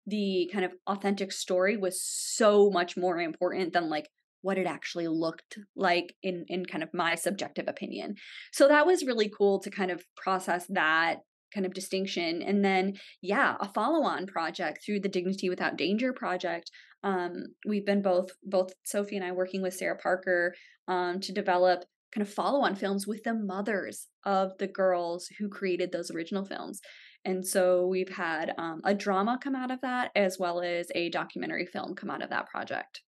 the 0.06 0.48
kind 0.52 0.64
of 0.64 0.72
authentic 0.86 1.32
story 1.32 1.76
was 1.76 2.00
so 2.00 2.70
much 2.70 2.96
more 2.96 3.18
important 3.18 3.72
than 3.72 3.90
like 3.90 4.08
what 4.42 4.58
it 4.58 4.66
actually 4.66 5.08
looked 5.08 5.58
like 5.74 6.14
in 6.22 6.44
in 6.48 6.64
kind 6.64 6.84
of 6.84 6.90
my 6.94 7.16
subjective 7.16 7.66
opinion. 7.66 8.14
So 8.52 8.68
that 8.68 8.86
was 8.86 9.04
really 9.04 9.28
cool 9.36 9.58
to 9.60 9.70
kind 9.70 9.90
of 9.90 10.04
process 10.16 10.66
that 10.68 11.16
kind 11.52 11.66
of 11.66 11.74
distinction. 11.74 12.42
And 12.42 12.64
then 12.64 12.94
yeah 13.20 13.56
a 13.60 13.68
follow-on 13.68 14.26
project 14.26 14.84
through 14.84 15.00
the 15.00 15.14
dignity 15.16 15.48
without 15.48 15.78
danger 15.78 16.12
project. 16.12 16.70
Um, 17.02 17.32
we've 17.66 17.86
been 17.86 18.02
both 18.02 18.30
both 18.42 18.72
sophie 18.84 19.16
and 19.16 19.24
i 19.24 19.30
working 19.30 19.62
with 19.62 19.74
sarah 19.74 19.98
parker 20.08 20.54
um, 20.88 21.20
to 21.20 21.32
develop 21.32 21.84
kind 22.12 22.26
of 22.26 22.32
follow-on 22.32 22.74
films 22.74 23.06
with 23.06 23.22
the 23.22 23.34
mothers 23.34 24.08
of 24.24 24.56
the 24.58 24.66
girls 24.66 25.28
who 25.38 25.48
created 25.48 25.92
those 25.92 26.10
original 26.10 26.44
films 26.44 26.80
and 27.26 27.46
so 27.46 27.86
we've 27.86 28.08
had 28.08 28.54
um, 28.56 28.80
a 28.84 28.94
drama 28.94 29.38
come 29.42 29.56
out 29.56 29.70
of 29.70 29.80
that 29.82 30.12
as 30.14 30.38
well 30.38 30.62
as 30.62 30.86
a 30.94 31.10
documentary 31.10 31.66
film 31.66 31.94
come 31.94 32.08
out 32.08 32.22
of 32.22 32.30
that 32.30 32.48
project. 32.48 33.02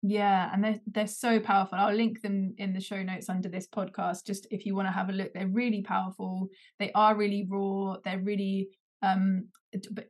Yeah, 0.00 0.50
and 0.52 0.62
they're 0.62 0.80
they're 0.86 1.06
so 1.06 1.40
powerful. 1.40 1.78
I'll 1.78 1.94
link 1.94 2.22
them 2.22 2.54
in 2.58 2.72
the 2.72 2.80
show 2.80 3.02
notes 3.02 3.28
under 3.28 3.48
this 3.48 3.66
podcast, 3.66 4.26
just 4.26 4.46
if 4.50 4.64
you 4.64 4.76
want 4.76 4.86
to 4.86 4.92
have 4.92 5.08
a 5.08 5.12
look. 5.12 5.32
They're 5.32 5.48
really 5.48 5.82
powerful. 5.82 6.48
They 6.78 6.92
are 6.94 7.16
really 7.16 7.46
raw. 7.50 7.96
They're 8.04 8.20
really 8.20 8.68
um 9.02 9.48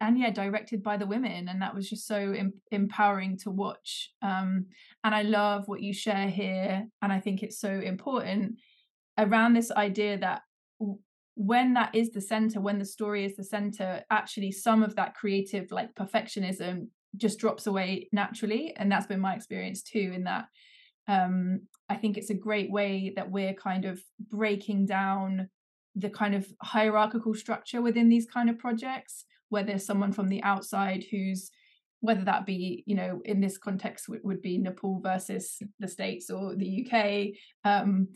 and 0.00 0.18
yeah 0.18 0.30
directed 0.30 0.82
by 0.82 0.96
the 0.96 1.06
women 1.06 1.48
and 1.48 1.62
that 1.62 1.74
was 1.74 1.88
just 1.88 2.06
so 2.06 2.16
em- 2.16 2.52
empowering 2.70 3.38
to 3.38 3.50
watch 3.50 4.10
um 4.20 4.66
and 5.02 5.14
i 5.14 5.22
love 5.22 5.64
what 5.66 5.80
you 5.80 5.92
share 5.92 6.28
here 6.28 6.86
and 7.00 7.12
i 7.12 7.18
think 7.18 7.42
it's 7.42 7.58
so 7.58 7.70
important 7.70 8.56
around 9.18 9.54
this 9.54 9.72
idea 9.72 10.18
that 10.18 10.42
when 11.36 11.74
that 11.74 11.94
is 11.94 12.10
the 12.10 12.20
center 12.20 12.60
when 12.60 12.78
the 12.78 12.84
story 12.84 13.24
is 13.24 13.36
the 13.36 13.44
center 13.44 14.02
actually 14.10 14.52
some 14.52 14.82
of 14.82 14.94
that 14.94 15.14
creative 15.14 15.70
like 15.72 15.94
perfectionism 15.94 16.86
just 17.16 17.38
drops 17.38 17.66
away 17.66 18.08
naturally 18.12 18.72
and 18.76 18.90
that's 18.90 19.06
been 19.06 19.20
my 19.20 19.34
experience 19.34 19.82
too 19.82 20.12
in 20.14 20.24
that 20.24 20.46
um 21.08 21.60
i 21.88 21.96
think 21.96 22.16
it's 22.16 22.30
a 22.30 22.34
great 22.34 22.70
way 22.70 23.12
that 23.16 23.30
we're 23.30 23.54
kind 23.54 23.84
of 23.84 24.00
breaking 24.30 24.86
down 24.86 25.48
the 25.96 26.10
kind 26.10 26.34
of 26.34 26.46
hierarchical 26.62 27.34
structure 27.34 27.82
within 27.82 28.08
these 28.08 28.26
kind 28.26 28.48
of 28.48 28.58
projects 28.58 29.24
where 29.48 29.62
there's 29.62 29.86
someone 29.86 30.12
from 30.12 30.28
the 30.28 30.42
outside 30.42 31.04
who's 31.10 31.50
whether 32.00 32.24
that 32.24 32.46
be 32.46 32.84
you 32.86 32.94
know 32.94 33.20
in 33.24 33.40
this 33.40 33.58
context 33.58 34.08
would, 34.08 34.42
be 34.42 34.58
nepal 34.58 35.00
versus 35.00 35.58
the 35.80 35.88
states 35.88 36.30
or 36.30 36.54
the 36.54 36.84
uk 36.84 37.28
um, 37.64 38.08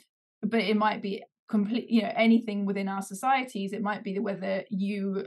but 0.42 0.60
it 0.60 0.76
might 0.76 1.02
be 1.02 1.22
complete 1.48 1.88
you 1.88 2.02
know 2.02 2.12
anything 2.14 2.66
within 2.66 2.88
our 2.88 3.02
societies 3.02 3.72
it 3.72 3.82
might 3.82 4.04
be 4.04 4.18
whether 4.18 4.64
you 4.70 5.26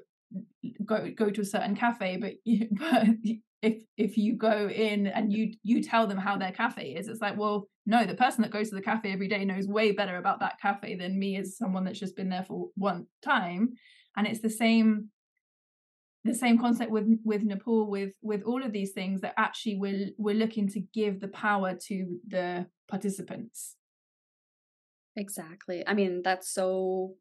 go 0.85 1.09
go 1.17 1.29
to 1.29 1.41
a 1.41 1.45
certain 1.45 1.75
cafe 1.75 2.17
but 2.17 2.33
you, 2.45 2.67
but 2.79 3.07
if 3.61 3.83
if 3.97 4.17
you 4.17 4.37
go 4.37 4.69
in 4.69 5.07
and 5.07 5.33
you 5.33 5.53
you 5.63 5.81
tell 5.81 6.07
them 6.07 6.17
how 6.17 6.37
their 6.37 6.51
cafe 6.51 6.89
is 6.89 7.07
it's 7.07 7.21
like 7.21 7.37
well 7.37 7.67
no 7.85 8.05
the 8.05 8.13
person 8.13 8.41
that 8.41 8.51
goes 8.51 8.69
to 8.69 8.75
the 8.75 8.81
cafe 8.81 9.11
every 9.11 9.27
day 9.27 9.43
knows 9.43 9.67
way 9.67 9.91
better 9.91 10.17
about 10.17 10.39
that 10.39 10.59
cafe 10.61 10.95
than 10.95 11.17
me 11.17 11.37
as 11.37 11.57
someone 11.57 11.83
that's 11.83 11.99
just 11.99 12.15
been 12.15 12.29
there 12.29 12.45
for 12.47 12.69
one 12.75 13.07
time. 13.23 13.69
And 14.15 14.27
it's 14.27 14.41
the 14.41 14.49
same 14.49 15.09
the 16.23 16.35
same 16.35 16.59
concept 16.59 16.91
with 16.91 17.07
with 17.23 17.41
Nepal 17.41 17.89
with 17.89 18.11
with 18.21 18.43
all 18.43 18.63
of 18.63 18.71
these 18.71 18.91
things 18.91 19.21
that 19.21 19.33
actually 19.37 19.77
we're 19.77 20.09
we're 20.17 20.35
looking 20.35 20.67
to 20.69 20.81
give 20.93 21.19
the 21.19 21.29
power 21.29 21.75
to 21.87 22.19
the 22.27 22.67
participants 22.87 23.75
exactly 25.15 25.84
i 25.88 25.94
mean 25.94 26.22
that's 26.24 26.53
so 26.53 27.13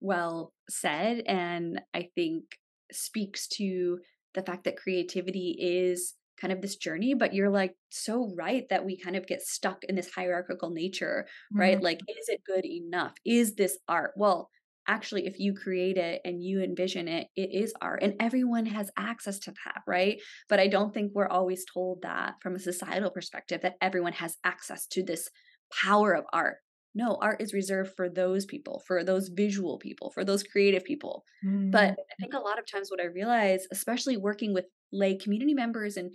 well 0.00 0.52
said 0.68 1.22
and 1.26 1.80
i 1.94 2.08
think 2.14 2.44
speaks 2.92 3.48
to 3.48 3.98
the 4.34 4.42
fact 4.42 4.64
that 4.64 4.76
creativity 4.76 5.56
is 5.58 6.14
kind 6.40 6.52
of 6.52 6.60
this 6.60 6.76
journey 6.76 7.14
but 7.14 7.34
you're 7.34 7.50
like 7.50 7.74
so 7.90 8.32
right 8.36 8.68
that 8.68 8.84
we 8.84 8.98
kind 8.98 9.16
of 9.16 9.26
get 9.26 9.42
stuck 9.42 9.82
in 9.84 9.94
this 9.96 10.10
hierarchical 10.10 10.70
nature 10.70 11.26
right? 11.52 11.76
Mm-hmm. 11.76 11.84
like 11.84 12.00
is 12.08 12.28
it 12.28 12.42
good 12.46 12.64
enough? 12.64 13.12
Is 13.24 13.54
this 13.54 13.78
art? 13.88 14.12
Well 14.16 14.50
actually 14.88 15.26
if 15.26 15.40
you 15.40 15.52
create 15.52 15.96
it 15.96 16.20
and 16.24 16.44
you 16.44 16.62
envision 16.62 17.08
it 17.08 17.26
it 17.34 17.50
is 17.52 17.74
art 17.80 18.02
and 18.02 18.14
everyone 18.20 18.66
has 18.66 18.90
access 18.96 19.38
to 19.40 19.52
that 19.64 19.82
right? 19.86 20.20
But 20.48 20.60
i 20.60 20.68
don't 20.68 20.92
think 20.92 21.12
we're 21.14 21.26
always 21.26 21.64
told 21.72 22.02
that 22.02 22.34
from 22.42 22.54
a 22.54 22.60
societal 22.60 23.10
perspective 23.10 23.62
that 23.62 23.76
everyone 23.80 24.12
has 24.12 24.36
access 24.44 24.86
to 24.88 25.02
this 25.02 25.30
power 25.72 26.12
of 26.12 26.24
art 26.32 26.58
no 26.96 27.18
art 27.20 27.40
is 27.40 27.52
reserved 27.52 27.92
for 27.96 28.08
those 28.08 28.44
people 28.44 28.82
for 28.86 29.04
those 29.04 29.28
visual 29.28 29.78
people 29.78 30.10
for 30.10 30.24
those 30.24 30.42
creative 30.42 30.84
people. 30.84 31.24
Mm-hmm. 31.44 31.70
but 31.70 31.90
i 31.90 32.14
think 32.20 32.34
a 32.34 32.38
lot 32.38 32.58
of 32.58 32.66
times 32.66 32.90
what 32.90 33.00
i 33.00 33.06
realize 33.06 33.66
especially 33.70 34.16
working 34.16 34.52
with 34.52 34.64
lay 34.92 35.16
community 35.16 35.54
members 35.54 35.96
and 35.96 36.14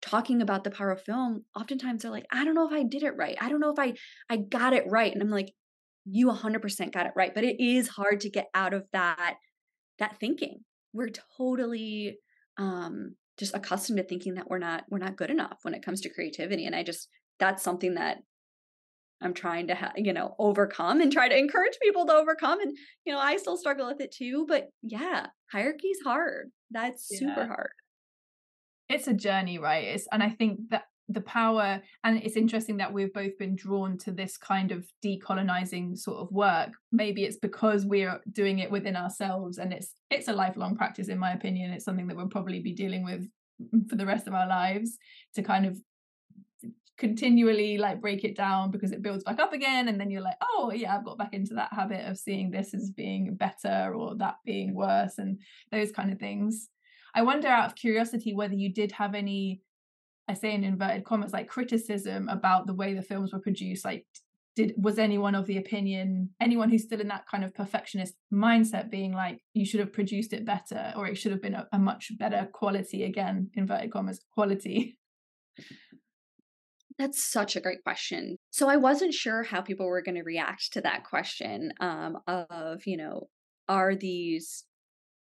talking 0.00 0.40
about 0.40 0.64
the 0.64 0.70
power 0.70 0.90
of 0.90 1.02
film 1.02 1.44
oftentimes 1.54 2.02
they're 2.02 2.10
like 2.10 2.26
i 2.32 2.44
don't 2.44 2.54
know 2.54 2.66
if 2.66 2.72
i 2.72 2.82
did 2.82 3.02
it 3.02 3.16
right. 3.16 3.36
I 3.40 3.48
don't 3.48 3.60
know 3.60 3.72
if 3.72 3.78
i 3.78 3.94
i 4.30 4.36
got 4.36 4.72
it 4.72 4.84
right. 4.88 5.12
And 5.12 5.22
i'm 5.22 5.30
like 5.30 5.52
you 6.04 6.28
100% 6.28 6.92
got 6.92 7.06
it 7.06 7.12
right. 7.14 7.34
But 7.34 7.44
it 7.44 7.62
is 7.62 7.88
hard 7.88 8.20
to 8.20 8.30
get 8.30 8.48
out 8.54 8.74
of 8.74 8.86
that 8.92 9.36
that 9.98 10.18
thinking. 10.18 10.60
We're 10.92 11.10
totally 11.36 12.18
um 12.56 13.16
just 13.38 13.54
accustomed 13.54 13.98
to 13.98 14.04
thinking 14.04 14.34
that 14.34 14.48
we're 14.48 14.58
not 14.58 14.84
we're 14.90 14.98
not 14.98 15.16
good 15.16 15.30
enough 15.30 15.58
when 15.62 15.74
it 15.74 15.84
comes 15.84 16.00
to 16.02 16.10
creativity. 16.10 16.66
And 16.66 16.74
i 16.74 16.82
just 16.82 17.08
that's 17.38 17.62
something 17.62 17.94
that 17.94 18.18
i'm 19.20 19.34
trying 19.34 19.66
to 19.66 19.74
ha- 19.74 19.92
you 19.96 20.12
know 20.12 20.34
overcome 20.38 21.00
and 21.00 21.12
try 21.12 21.28
to 21.28 21.36
encourage 21.36 21.78
people 21.82 22.06
to 22.06 22.12
overcome 22.12 22.60
and 22.60 22.76
you 23.04 23.12
know 23.12 23.18
i 23.18 23.36
still 23.36 23.56
struggle 23.56 23.86
with 23.86 24.00
it 24.00 24.12
too 24.12 24.44
but 24.48 24.68
yeah 24.82 25.26
hierarchy 25.50 25.88
is 25.88 26.00
hard. 26.04 26.50
That's 26.70 27.08
yeah. 27.10 27.18
super 27.18 27.46
hard. 27.46 27.70
It's 28.88 29.08
a 29.08 29.14
journey 29.14 29.58
right? 29.58 29.84
It's 29.84 30.06
and 30.12 30.22
i 30.22 30.30
think 30.30 30.60
that 30.70 30.84
the 31.12 31.20
power 31.20 31.82
and 32.04 32.22
it's 32.22 32.36
interesting 32.36 32.76
that 32.76 32.92
we've 32.92 33.12
both 33.12 33.36
been 33.36 33.56
drawn 33.56 33.98
to 33.98 34.12
this 34.12 34.36
kind 34.36 34.70
of 34.70 34.86
decolonizing 35.04 35.98
sort 35.98 36.18
of 36.18 36.30
work. 36.30 36.70
Maybe 36.92 37.24
it's 37.24 37.36
because 37.36 37.84
we're 37.84 38.20
doing 38.30 38.60
it 38.60 38.70
within 38.70 38.94
ourselves 38.94 39.58
and 39.58 39.72
it's 39.72 39.94
it's 40.10 40.28
a 40.28 40.32
lifelong 40.32 40.76
practice 40.76 41.08
in 41.08 41.18
my 41.18 41.32
opinion. 41.32 41.72
It's 41.72 41.84
something 41.84 42.06
that 42.06 42.16
we'll 42.16 42.28
probably 42.28 42.60
be 42.60 42.74
dealing 42.74 43.04
with 43.04 43.28
mm, 43.74 43.88
for 43.88 43.96
the 43.96 44.06
rest 44.06 44.28
of 44.28 44.34
our 44.34 44.46
lives 44.46 44.98
to 45.34 45.42
kind 45.42 45.66
of 45.66 45.80
continually 47.00 47.78
like 47.78 48.00
break 48.00 48.22
it 48.22 48.36
down 48.36 48.70
because 48.70 48.92
it 48.92 49.02
builds 49.02 49.24
back 49.24 49.40
up 49.40 49.52
again 49.52 49.88
and 49.88 49.98
then 49.98 50.10
you're 50.10 50.22
like 50.22 50.36
oh 50.42 50.70
yeah 50.74 50.94
i've 50.94 51.04
got 51.04 51.18
back 51.18 51.32
into 51.32 51.54
that 51.54 51.72
habit 51.72 52.06
of 52.06 52.18
seeing 52.18 52.50
this 52.50 52.74
as 52.74 52.90
being 52.90 53.34
better 53.34 53.92
or 53.94 54.14
that 54.16 54.36
being 54.44 54.74
worse 54.74 55.18
and 55.18 55.40
those 55.72 55.90
kind 55.90 56.12
of 56.12 56.18
things 56.18 56.68
i 57.14 57.22
wonder 57.22 57.48
out 57.48 57.66
of 57.66 57.74
curiosity 57.74 58.34
whether 58.34 58.54
you 58.54 58.72
did 58.72 58.92
have 58.92 59.14
any 59.14 59.60
I 60.30 60.34
say 60.34 60.54
in 60.54 60.62
inverted 60.62 61.04
commas, 61.04 61.32
like 61.32 61.48
criticism 61.48 62.28
about 62.28 62.68
the 62.68 62.74
way 62.74 62.94
the 62.94 63.02
films 63.02 63.32
were 63.32 63.40
produced. 63.40 63.84
Like, 63.84 64.06
did 64.54 64.74
was 64.76 64.96
anyone 64.98 65.34
of 65.34 65.46
the 65.46 65.58
opinion, 65.58 66.30
anyone 66.40 66.70
who's 66.70 66.84
still 66.84 67.00
in 67.00 67.08
that 67.08 67.26
kind 67.28 67.42
of 67.42 67.52
perfectionist 67.52 68.14
mindset, 68.32 68.90
being 68.90 69.12
like, 69.12 69.40
you 69.54 69.66
should 69.66 69.80
have 69.80 69.92
produced 69.92 70.32
it 70.32 70.46
better, 70.46 70.92
or 70.96 71.08
it 71.08 71.16
should 71.16 71.32
have 71.32 71.42
been 71.42 71.54
a, 71.54 71.66
a 71.72 71.78
much 71.80 72.12
better 72.16 72.48
quality? 72.52 73.02
Again, 73.02 73.50
inverted 73.54 73.90
commas, 73.90 74.20
quality. 74.32 74.98
That's 77.00 77.24
such 77.24 77.56
a 77.56 77.62
great 77.62 77.82
question. 77.82 78.36
So 78.50 78.68
I 78.68 78.76
wasn't 78.76 79.14
sure 79.14 79.42
how 79.42 79.62
people 79.62 79.86
were 79.86 80.02
going 80.02 80.16
to 80.16 80.22
react 80.22 80.70
to 80.74 80.82
that 80.82 81.04
question 81.04 81.72
um, 81.80 82.18
of, 82.26 82.82
you 82.84 82.98
know, 82.98 83.28
are 83.70 83.94
these 83.94 84.64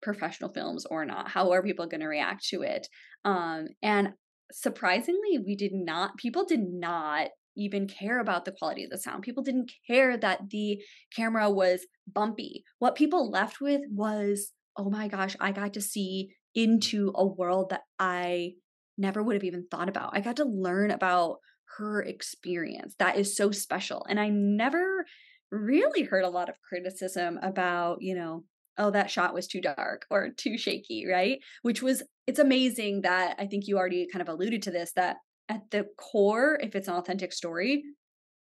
professional 0.00 0.50
films 0.50 0.86
or 0.90 1.04
not? 1.04 1.28
How 1.28 1.52
are 1.52 1.62
people 1.62 1.86
going 1.86 2.00
to 2.00 2.06
react 2.06 2.48
to 2.48 2.62
it? 2.62 2.86
Um, 3.26 3.66
and 3.82 4.14
surprisingly, 4.50 5.38
we 5.44 5.56
did 5.56 5.72
not, 5.74 6.16
people 6.16 6.46
did 6.46 6.62
not 6.62 7.28
even 7.54 7.86
care 7.86 8.18
about 8.18 8.46
the 8.46 8.54
quality 8.58 8.84
of 8.84 8.90
the 8.90 8.96
sound. 8.96 9.22
People 9.22 9.42
didn't 9.42 9.70
care 9.86 10.16
that 10.16 10.48
the 10.48 10.78
camera 11.14 11.50
was 11.50 11.86
bumpy. 12.10 12.64
What 12.78 12.94
people 12.94 13.30
left 13.30 13.60
with 13.60 13.82
was, 13.90 14.52
oh 14.78 14.88
my 14.88 15.08
gosh, 15.08 15.36
I 15.38 15.52
got 15.52 15.74
to 15.74 15.82
see 15.82 16.30
into 16.54 17.12
a 17.14 17.26
world 17.26 17.68
that 17.70 17.82
I 17.98 18.52
never 18.96 19.22
would 19.22 19.34
have 19.34 19.44
even 19.44 19.66
thought 19.70 19.90
about. 19.90 20.16
I 20.16 20.20
got 20.20 20.36
to 20.36 20.46
learn 20.46 20.90
about 20.90 21.36
her 21.76 22.02
experience. 22.02 22.94
That 22.98 23.16
is 23.16 23.36
so 23.36 23.50
special. 23.50 24.06
And 24.08 24.18
I 24.18 24.30
never 24.30 25.04
really 25.50 26.02
heard 26.02 26.24
a 26.24 26.30
lot 26.30 26.48
of 26.48 26.60
criticism 26.66 27.38
about, 27.42 27.98
you 28.00 28.14
know, 28.14 28.44
oh, 28.78 28.90
that 28.90 29.10
shot 29.10 29.34
was 29.34 29.46
too 29.46 29.60
dark 29.60 30.06
or 30.10 30.30
too 30.30 30.56
shaky, 30.56 31.06
right? 31.06 31.38
Which 31.62 31.82
was, 31.82 32.02
it's 32.26 32.38
amazing 32.38 33.02
that 33.02 33.36
I 33.38 33.46
think 33.46 33.66
you 33.66 33.76
already 33.76 34.06
kind 34.10 34.22
of 34.22 34.28
alluded 34.28 34.62
to 34.62 34.70
this 34.70 34.92
that 34.94 35.16
at 35.48 35.62
the 35.70 35.86
core, 35.96 36.58
if 36.62 36.74
it's 36.74 36.88
an 36.88 36.94
authentic 36.94 37.32
story, 37.32 37.82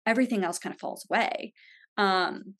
everything 0.04 0.44
else 0.44 0.58
kind 0.58 0.74
of 0.74 0.80
falls 0.80 1.06
away. 1.10 1.52
Um, 1.96 2.54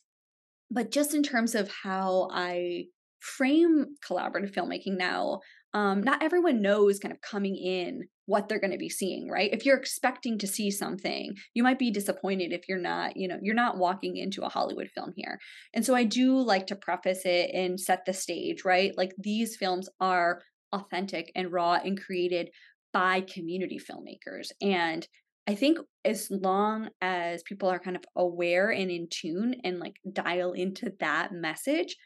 but 0.71 0.91
just 0.91 1.15
in 1.15 1.23
terms 1.23 1.55
of 1.55 1.71
how 1.71 2.29
I 2.33 2.87
frame 3.21 3.97
collaborative 4.09 4.55
filmmaking 4.55 4.97
now, 4.97 5.41
um, 5.75 6.03
not 6.03 6.23
everyone 6.23 6.63
knows 6.63 6.99
kind 6.99 7.13
of 7.13 7.21
coming 7.21 7.57
in 7.57 8.09
what 8.27 8.49
they're 8.49 8.61
going 8.61 8.73
to 8.73 8.79
be 8.79 8.89
seeing 8.89 9.29
right? 9.29 9.53
If 9.53 9.65
you're 9.65 9.77
expecting 9.77 10.39
to 10.39 10.47
see 10.47 10.71
something 10.71 11.35
you 11.55 11.63
might 11.63 11.79
be 11.79 11.91
disappointed 11.91 12.53
if 12.53 12.69
you're 12.69 12.79
not 12.79 13.17
you 13.17 13.29
know 13.29 13.39
you're 13.43 13.55
not 13.55 13.79
walking 13.79 14.17
into 14.17 14.43
a 14.43 14.49
hollywood 14.49 14.91
film 14.95 15.13
here. 15.17 15.39
And 15.75 15.85
so 15.85 15.95
i 15.95 16.05
do 16.05 16.37
like 16.39 16.67
to 16.69 16.77
preface 16.77 17.23
it 17.25 17.51
and 17.55 17.81
set 17.81 18.05
the 18.05 18.13
stage 18.13 18.65
right? 18.65 18.93
Like 18.97 19.13
these 19.19 19.57
films 19.57 19.89
are 20.01 20.43
authentic 20.73 21.33
and 21.35 21.53
raw 21.53 21.75
and 21.75 22.01
created 22.01 22.51
by 22.93 23.21
community 23.23 23.79
filmmakers. 23.79 24.51
And 24.61 25.07
i 25.49 25.55
think 25.55 25.79
as 26.05 26.29
long 26.31 26.89
as 27.01 27.43
people 27.45 27.69
are 27.69 27.79
kind 27.79 27.97
of 27.97 28.05
aware 28.17 28.71
and 28.71 28.91
in 28.91 29.09
tune 29.09 29.55
and 29.65 29.79
like 29.79 29.97
dial 30.13 30.53
into 30.53 30.93
that 31.01 31.33
message 31.33 31.97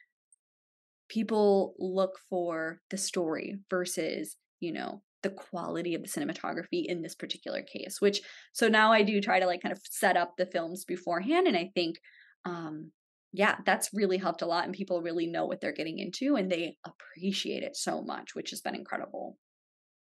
people 1.08 1.74
look 1.78 2.18
for 2.28 2.80
the 2.90 2.96
story 2.96 3.56
versus 3.68 4.36
you 4.60 4.72
know 4.72 5.02
the 5.22 5.30
quality 5.30 5.94
of 5.94 6.02
the 6.02 6.08
cinematography 6.08 6.84
in 6.86 7.02
this 7.02 7.14
particular 7.14 7.62
case 7.62 8.00
which 8.00 8.20
so 8.52 8.68
now 8.68 8.92
i 8.92 9.02
do 9.02 9.20
try 9.20 9.40
to 9.40 9.46
like 9.46 9.62
kind 9.62 9.72
of 9.72 9.80
set 9.84 10.16
up 10.16 10.34
the 10.36 10.46
films 10.46 10.84
beforehand 10.84 11.46
and 11.46 11.56
i 11.56 11.70
think 11.74 11.96
um 12.44 12.90
yeah 13.32 13.56
that's 13.64 13.90
really 13.92 14.16
helped 14.16 14.42
a 14.42 14.46
lot 14.46 14.64
and 14.64 14.74
people 14.74 15.02
really 15.02 15.26
know 15.26 15.46
what 15.46 15.60
they're 15.60 15.72
getting 15.72 15.98
into 15.98 16.36
and 16.36 16.50
they 16.50 16.76
appreciate 16.84 17.62
it 17.62 17.76
so 17.76 18.02
much 18.02 18.34
which 18.34 18.50
has 18.50 18.60
been 18.60 18.74
incredible. 18.74 19.36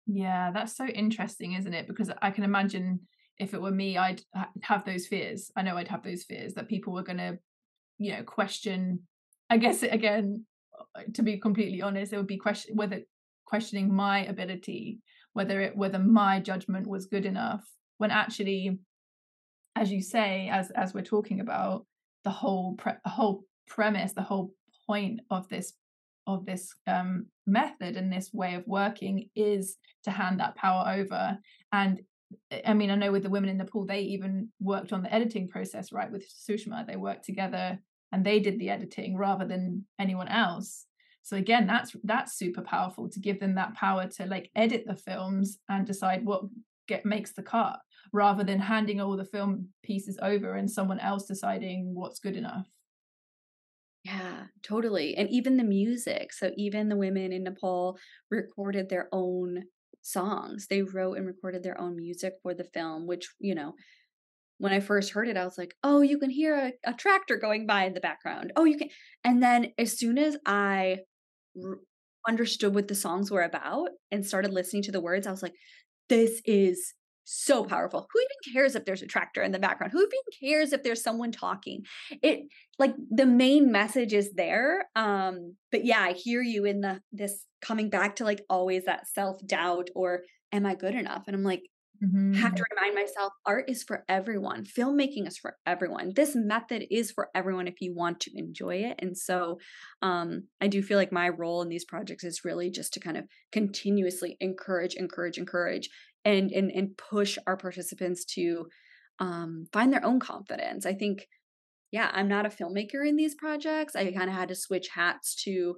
Yeah 0.07 0.51
that's 0.51 0.75
so 0.75 0.85
interesting 0.85 1.53
isn't 1.53 1.73
it? 1.73 1.87
Because 1.87 2.09
i 2.21 2.31
can 2.31 2.43
imagine 2.43 3.01
if 3.37 3.53
it 3.53 3.61
were 3.61 3.71
me 3.71 3.97
i'd 3.97 4.21
have 4.63 4.83
those 4.83 5.05
fears. 5.05 5.51
I 5.55 5.61
know 5.61 5.77
i'd 5.77 5.87
have 5.89 6.03
those 6.03 6.23
fears 6.23 6.55
that 6.55 6.67
people 6.67 6.93
were 6.93 7.03
going 7.03 7.17
to 7.19 7.37
you 7.99 8.13
know 8.13 8.23
question 8.23 9.01
i 9.49 9.57
guess 9.57 9.83
again 9.83 10.45
to 11.13 11.23
be 11.23 11.37
completely 11.37 11.81
honest, 11.81 12.13
it 12.13 12.17
would 12.17 12.27
be 12.27 12.37
question 12.37 12.75
whether 12.75 13.01
questioning 13.49 13.93
my 13.93 14.25
ability, 14.25 14.99
whether 15.33 15.59
it 15.61 15.75
whether 15.75 15.99
my 15.99 16.39
judgment 16.39 16.87
was 16.87 17.07
good 17.07 17.25
enough. 17.25 17.67
When 17.97 18.11
actually, 18.11 18.79
as 19.75 19.91
you 19.91 20.01
say, 20.01 20.49
as 20.51 20.71
as 20.71 20.93
we're 20.93 21.01
talking 21.01 21.39
about, 21.39 21.85
the 22.23 22.29
whole 22.29 22.75
pre- 22.75 23.01
the 23.03 23.09
whole 23.09 23.43
premise, 23.67 24.13
the 24.13 24.21
whole 24.21 24.53
point 24.87 25.21
of 25.29 25.47
this 25.49 25.73
of 26.27 26.45
this 26.45 26.73
um, 26.85 27.25
method 27.47 27.97
and 27.97 28.13
this 28.13 28.31
way 28.31 28.53
of 28.53 28.63
working 28.67 29.29
is 29.35 29.77
to 30.03 30.11
hand 30.11 30.39
that 30.39 30.55
power 30.55 30.93
over. 30.95 31.37
And 31.73 32.01
I 32.65 32.73
mean, 32.75 32.91
I 32.91 32.95
know 32.95 33.11
with 33.11 33.23
the 33.23 33.29
women 33.29 33.49
in 33.49 33.57
Nepal, 33.57 33.85
they 33.85 34.01
even 34.01 34.49
worked 34.59 34.93
on 34.93 35.01
the 35.01 35.13
editing 35.13 35.47
process, 35.47 35.91
right? 35.91 36.11
With 36.11 36.29
Sushma, 36.29 36.85
they 36.85 36.95
worked 36.95 37.25
together 37.25 37.79
and 38.11 38.23
they 38.23 38.39
did 38.39 38.59
the 38.59 38.69
editing 38.69 39.17
rather 39.17 39.45
than 39.45 39.85
anyone 39.99 40.27
else. 40.27 40.85
So 41.29 41.37
again, 41.37 41.67
that's 41.67 41.95
that's 42.03 42.39
super 42.39 42.63
powerful 42.63 43.07
to 43.07 43.19
give 43.19 43.39
them 43.39 43.53
that 43.53 43.75
power 43.75 44.07
to 44.17 44.25
like 44.25 44.49
edit 44.55 44.85
the 44.87 44.95
films 44.95 45.59
and 45.69 45.85
decide 45.85 46.25
what 46.25 46.41
get 46.87 47.05
makes 47.05 47.33
the 47.33 47.43
cut 47.43 47.79
rather 48.11 48.43
than 48.43 48.57
handing 48.57 48.99
all 48.99 49.15
the 49.15 49.23
film 49.23 49.67
pieces 49.83 50.17
over 50.23 50.55
and 50.55 50.71
someone 50.71 50.99
else 50.99 51.27
deciding 51.27 51.93
what's 51.93 52.17
good 52.17 52.35
enough. 52.35 52.65
Yeah, 54.03 54.45
totally. 54.63 55.15
And 55.15 55.29
even 55.29 55.57
the 55.57 55.63
music. 55.63 56.33
So 56.33 56.49
even 56.57 56.89
the 56.89 56.95
women 56.95 57.31
in 57.31 57.43
Nepal 57.43 57.99
recorded 58.31 58.89
their 58.89 59.07
own 59.11 59.65
songs. 60.01 60.65
They 60.67 60.81
wrote 60.81 61.17
and 61.17 61.27
recorded 61.27 61.61
their 61.61 61.79
own 61.79 61.95
music 61.95 62.33
for 62.41 62.55
the 62.55 62.63
film, 62.63 63.05
which, 63.05 63.29
you 63.37 63.53
know, 63.53 63.75
when 64.57 64.73
I 64.73 64.79
first 64.79 65.11
heard 65.11 65.27
it, 65.27 65.37
I 65.37 65.45
was 65.45 65.59
like, 65.59 65.75
oh, 65.83 66.01
you 66.01 66.17
can 66.17 66.31
hear 66.31 66.55
a, 66.55 66.89
a 66.89 66.93
tractor 66.95 67.37
going 67.37 67.67
by 67.67 67.85
in 67.85 67.93
the 67.93 67.99
background. 67.99 68.51
Oh, 68.55 68.63
you 68.63 68.77
can. 68.77 68.89
And 69.23 69.43
then 69.43 69.73
as 69.77 69.99
soon 69.99 70.17
as 70.17 70.37
I 70.43 70.99
understood 72.27 72.75
what 72.75 72.87
the 72.87 72.95
songs 72.95 73.31
were 73.31 73.43
about 73.43 73.89
and 74.11 74.25
started 74.25 74.51
listening 74.51 74.83
to 74.83 74.91
the 74.91 75.01
words, 75.01 75.25
I 75.25 75.31
was 75.31 75.43
like, 75.43 75.55
this 76.09 76.41
is 76.45 76.93
so 77.23 77.63
powerful. 77.63 78.07
Who 78.11 78.19
even 78.19 78.53
cares 78.53 78.75
if 78.75 78.85
there's 78.85 79.03
a 79.03 79.07
tractor 79.07 79.43
in 79.43 79.51
the 79.51 79.59
background? 79.59 79.93
Who 79.93 79.99
even 79.99 80.49
cares 80.49 80.73
if 80.73 80.83
there's 80.83 81.03
someone 81.03 81.31
talking? 81.31 81.83
It 82.23 82.45
like 82.79 82.95
the 83.11 83.27
main 83.27 83.71
message 83.71 84.13
is 84.13 84.31
there. 84.33 84.85
Um, 84.95 85.55
but 85.71 85.85
yeah, 85.85 86.01
I 86.01 86.13
hear 86.13 86.41
you 86.41 86.65
in 86.65 86.81
the 86.81 87.01
this 87.11 87.45
coming 87.61 87.89
back 87.89 88.15
to 88.15 88.23
like 88.23 88.41
always 88.49 88.85
that 88.85 89.07
self-doubt 89.07 89.89
or 89.95 90.21
am 90.51 90.65
I 90.65 90.73
good 90.73 90.95
enough? 90.95 91.25
And 91.27 91.35
I'm 91.35 91.43
like, 91.43 91.61
Mm-hmm. 92.03 92.33
have 92.35 92.55
to 92.55 92.63
remind 92.71 92.95
myself 92.95 93.33
art 93.45 93.69
is 93.69 93.83
for 93.83 94.05
everyone 94.07 94.63
filmmaking 94.63 95.27
is 95.27 95.37
for 95.37 95.57
everyone 95.65 96.13
this 96.15 96.33
method 96.33 96.85
is 96.89 97.11
for 97.11 97.27
everyone 97.35 97.67
if 97.67 97.81
you 97.81 97.93
want 97.93 98.21
to 98.21 98.31
enjoy 98.35 98.75
it 98.75 98.95
and 98.99 99.17
so 99.17 99.59
um, 100.01 100.43
i 100.61 100.67
do 100.67 100.81
feel 100.81 100.97
like 100.97 101.11
my 101.11 101.27
role 101.27 101.61
in 101.61 101.67
these 101.67 101.83
projects 101.83 102.23
is 102.23 102.45
really 102.45 102.71
just 102.71 102.93
to 102.93 103.01
kind 103.01 103.17
of 103.17 103.25
continuously 103.51 104.37
encourage 104.39 104.95
encourage 104.95 105.37
encourage 105.37 105.89
and 106.23 106.51
and 106.51 106.71
and 106.71 106.97
push 106.97 107.37
our 107.45 107.57
participants 107.57 108.23
to 108.23 108.65
um, 109.19 109.65
find 109.71 109.91
their 109.91 110.05
own 110.05 110.19
confidence. 110.19 110.85
I 110.85 110.93
think, 110.93 111.27
yeah, 111.91 112.09
I'm 112.13 112.27
not 112.27 112.45
a 112.45 112.49
filmmaker 112.49 113.07
in 113.07 113.15
these 113.15 113.35
projects. 113.35 113.95
I 113.95 114.11
kind 114.11 114.29
of 114.29 114.35
had 114.35 114.49
to 114.49 114.55
switch 114.55 114.87
hats 114.89 115.35
to, 115.43 115.75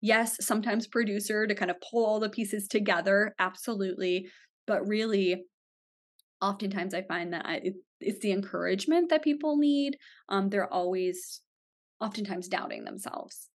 yes, 0.00 0.36
sometimes 0.40 0.86
producer 0.86 1.46
to 1.46 1.54
kind 1.54 1.70
of 1.70 1.76
pull 1.90 2.06
all 2.06 2.20
the 2.20 2.28
pieces 2.28 2.68
together, 2.68 3.34
absolutely, 3.38 4.28
but 4.66 4.86
really, 4.86 5.44
oftentimes 6.44 6.94
I 6.94 7.02
find 7.02 7.32
that 7.32 7.46
I, 7.46 7.54
it, 7.56 7.74
it's 8.00 8.20
the 8.20 8.32
encouragement 8.32 9.10
that 9.10 9.24
people 9.24 9.56
need. 9.56 9.96
Um, 10.28 10.50
they're 10.50 10.72
always, 10.72 11.40
oftentimes, 12.00 12.48
doubting 12.48 12.84
themselves. 12.84 13.48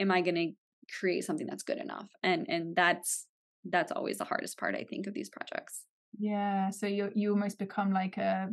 Am 0.00 0.10
I 0.10 0.20
going 0.20 0.34
to 0.34 0.52
create 0.98 1.24
something 1.24 1.46
that's 1.46 1.62
good 1.62 1.78
enough? 1.78 2.08
And 2.22 2.46
and 2.48 2.76
that's 2.76 3.26
that's 3.64 3.92
always 3.92 4.18
the 4.18 4.24
hardest 4.24 4.58
part 4.58 4.74
i 4.74 4.84
think 4.84 5.06
of 5.06 5.14
these 5.14 5.30
projects 5.30 5.84
yeah 6.18 6.70
so 6.70 6.86
you 6.86 7.10
you 7.14 7.30
almost 7.30 7.58
become 7.58 7.92
like 7.92 8.16
a 8.16 8.48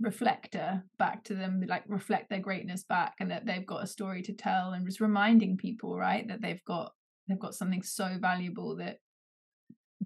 reflector 0.00 0.82
back 0.98 1.24
to 1.24 1.34
them 1.34 1.62
like 1.68 1.82
reflect 1.86 2.28
their 2.28 2.40
greatness 2.40 2.84
back 2.84 3.14
and 3.20 3.30
that 3.30 3.46
they've 3.46 3.66
got 3.66 3.82
a 3.82 3.86
story 3.86 4.20
to 4.22 4.34
tell 4.34 4.72
and 4.72 4.84
just 4.86 5.00
reminding 5.00 5.56
people 5.56 5.96
right 5.96 6.28
that 6.28 6.42
they've 6.42 6.64
got 6.66 6.92
they've 7.28 7.38
got 7.38 7.54
something 7.54 7.82
so 7.82 8.16
valuable 8.20 8.76
that 8.76 8.98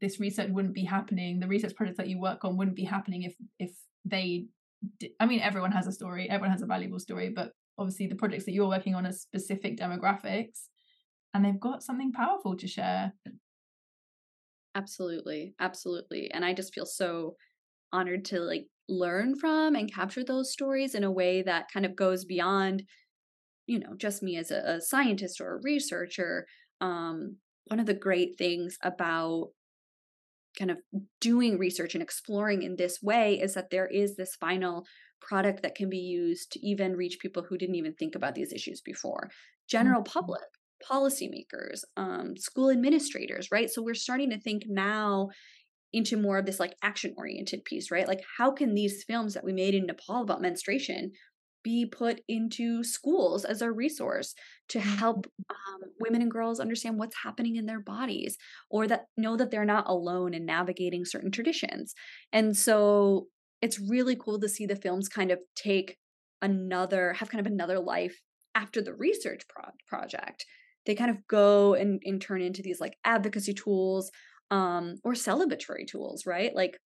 this 0.01 0.21
research 0.21 0.51
wouldn't 0.51 0.75
be 0.75 0.85
happening 0.85 1.41
the 1.41 1.47
research 1.47 1.75
projects 1.75 1.99
that 1.99 2.09
you 2.09 2.19
work 2.19 2.45
on 2.45 2.57
wouldn't 2.57 2.77
be 2.77 2.85
happening 2.85 3.23
if 3.23 3.35
if 3.59 3.73
they 4.05 4.47
i 5.19 5.27
mean 5.27 5.41
everyone 5.41 5.73
has 5.73 5.87
a 5.87 5.93
story 5.93 6.29
everyone 6.31 6.51
has 6.51 6.63
a 6.63 6.67
valuable 6.67 6.99
story 6.99 7.29
but 7.31 7.53
obviously 7.79 8.07
the 8.07 8.15
projects 8.15 8.45
that 8.45 8.53
you're 8.53 8.69
working 8.69 8.95
on 8.95 9.07
are 9.07 9.13
specific 9.13 9.77
demographics 9.77 10.67
and 11.35 11.45
they've 11.45 11.61
got 11.61 11.83
something 11.83 12.13
powerful 12.13 12.57
to 12.57 12.67
share 12.67 13.13
Absolutely. 14.75 15.55
Absolutely. 15.59 16.31
And 16.31 16.45
I 16.45 16.55
just 16.55 16.75
feel 16.75 16.87
so 16.87 17.37
honored 17.93 18.25
to 18.27 18.41
like 18.41 18.67
learn 18.89 19.37
from 19.37 19.77
and 19.77 19.93
capture 19.93 20.25
those 20.25 20.53
stories 20.53 20.95
in 20.95 21.05
a 21.05 21.11
way 21.11 21.43
that 21.43 21.71
kind 21.73 21.87
of 21.87 21.97
goes 21.97 22.25
beyond 22.25 22.85
you 23.67 23.79
know 23.79 23.95
just 23.97 24.23
me 24.23 24.37
as 24.37 24.51
a, 24.51 24.63
a 24.67 24.81
scientist 24.81 25.41
or 25.41 25.57
a 25.57 25.61
researcher 25.63 26.47
um 26.81 27.37
one 27.67 27.81
of 27.81 27.87
the 27.87 27.95
great 27.95 28.37
things 28.39 28.79
about 28.83 29.51
kind 30.59 30.71
of 30.71 30.79
doing 31.21 31.59
research 31.59 31.95
and 31.95 32.03
exploring 32.03 32.63
in 32.63 32.77
this 32.77 32.99
way 33.03 33.41
is 33.41 33.55
that 33.55 33.71
there 33.71 33.87
is 33.87 34.17
this 34.17 34.35
final 34.37 34.85
product 35.21 35.63
that 35.63 35.75
can 35.75 35.89
be 35.89 35.99
used 35.99 36.51
to 36.53 36.67
even 36.67 36.97
reach 36.97 37.19
people 37.21 37.45
who 37.49 37.59
didn't 37.59 37.75
even 37.75 37.95
think 37.95 38.15
about 38.15 38.35
these 38.35 38.53
issues 38.53 38.81
before 38.81 39.31
general 39.69 40.03
mm-hmm. 40.03 40.13
public 40.13 40.43
policymakers, 40.91 41.83
um, 41.97 42.37
school 42.37 42.71
administrators, 42.71 43.49
right? 43.53 43.71
So 43.71 43.83
we're 43.83 43.95
starting 43.95 44.31
to 44.31 44.41
think 44.41 44.65
now 44.67 45.29
into 45.93 46.17
more 46.17 46.39
of 46.39 46.47
this 46.47 46.61
like 46.61 46.75
action 46.83 47.15
oriented 47.17 47.65
piece, 47.65 47.91
right? 47.91 48.09
Like, 48.09 48.23
how 48.39 48.53
can 48.53 48.75
these 48.75 49.05
films 49.05 49.35
that 49.35 49.45
we 49.45 49.53
made 49.53 49.75
in 49.75 49.87
Nepal 49.87 50.23
about 50.23 50.41
menstruation 50.41 51.13
be 51.63 51.87
put 51.87 52.21
into 52.29 52.83
schools 52.83 53.45
as 53.45 53.63
a 53.63 53.71
resource 53.71 54.35
to 54.69 54.81
help 54.81 55.27
mm-hmm. 55.27 55.75
um, 55.75 55.91
women 56.01 56.23
and 56.23 56.31
girls 56.31 56.61
understand 56.61 56.99
what's 56.99 57.17
happening 57.23 57.57
in 57.57 57.67
their 57.67 57.81
bodies 57.81 58.37
or 58.71 58.87
that 58.87 59.07
know 59.17 59.37
that 59.37 59.51
they're 59.51 59.65
not 59.65 59.89
alone 59.89 60.35
in 60.35 60.45
navigating 60.45 61.05
certain 61.05 61.31
traditions 61.31 61.95
and 62.33 62.57
so 62.57 63.27
it's 63.63 63.79
really 63.79 64.17
cool 64.17 64.41
to 64.41 64.49
see 64.49 64.67
the 64.67 64.77
films 64.77 65.09
kind 65.09 65.31
of 65.31 65.39
take 65.55 65.97
another 66.43 67.13
have 67.15 67.29
kind 67.31 67.45
of 67.45 67.51
another 67.51 67.79
life 67.79 68.21
after 68.55 68.81
the 68.81 68.95
research 68.95 69.43
pro- 69.49 69.71
project 69.87 70.45
they 70.87 70.95
kind 70.95 71.11
of 71.11 71.27
go 71.29 71.75
and, 71.75 72.01
and 72.05 72.21
turn 72.21 72.43
into 72.43 72.63
these 72.63 72.81
like 72.81 72.97
advocacy 73.05 73.55
tools 73.55 74.11
um, 74.51 74.97
or 75.05 75.13
celebratory 75.13 75.87
tools, 75.87 76.27
right? 76.27 76.55
Like 76.55 76.79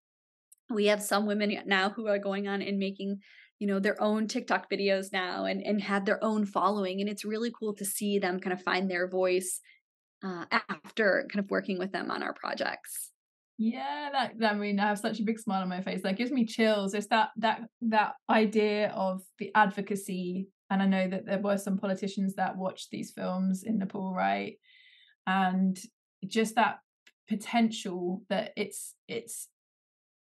we 0.69 0.87
have 0.87 1.01
some 1.01 1.25
women 1.25 1.55
now 1.65 1.89
who 1.89 2.07
are 2.07 2.19
going 2.19 2.47
on 2.47 2.61
and 2.61 2.77
making 2.77 3.19
you 3.63 3.67
know 3.67 3.79
their 3.79 4.01
own 4.01 4.27
tiktok 4.27 4.69
videos 4.69 5.13
now 5.13 5.45
and 5.45 5.61
and 5.61 5.81
have 5.81 6.03
their 6.03 6.21
own 6.21 6.45
following 6.45 6.99
and 6.99 7.09
it's 7.09 7.23
really 7.23 7.51
cool 7.57 7.73
to 7.73 7.85
see 7.85 8.19
them 8.19 8.41
kind 8.41 8.51
of 8.51 8.61
find 8.61 8.91
their 8.91 9.07
voice 9.07 9.61
uh, 10.21 10.43
after 10.51 11.25
kind 11.31 11.43
of 11.43 11.49
working 11.49 11.79
with 11.79 11.93
them 11.93 12.11
on 12.11 12.21
our 12.21 12.33
projects 12.33 13.11
yeah 13.57 14.09
that, 14.11 14.33
that 14.37 14.51
i 14.51 14.55
mean 14.55 14.81
i 14.81 14.87
have 14.87 14.99
such 14.99 15.21
a 15.21 15.23
big 15.23 15.39
smile 15.39 15.61
on 15.61 15.69
my 15.69 15.79
face 15.79 16.01
that 16.03 16.17
gives 16.17 16.31
me 16.31 16.45
chills 16.45 16.93
it's 16.93 17.07
that 17.07 17.29
that 17.37 17.61
that 17.79 18.15
idea 18.29 18.89
of 18.89 19.21
the 19.39 19.49
advocacy 19.55 20.49
and 20.73 20.81
I 20.81 20.87
know 20.87 21.07
that 21.07 21.27
there 21.27 21.39
were 21.39 21.57
some 21.57 21.77
politicians 21.77 22.33
that 22.35 22.57
watched 22.57 22.89
these 22.89 23.11
films 23.11 23.61
in 23.63 23.77
Nepal, 23.77 24.11
right? 24.11 24.55
And 25.27 25.77
just 26.27 26.55
that 26.55 26.79
potential 27.29 28.23
that 28.29 28.53
it's 28.57 28.95
it's 29.07 29.49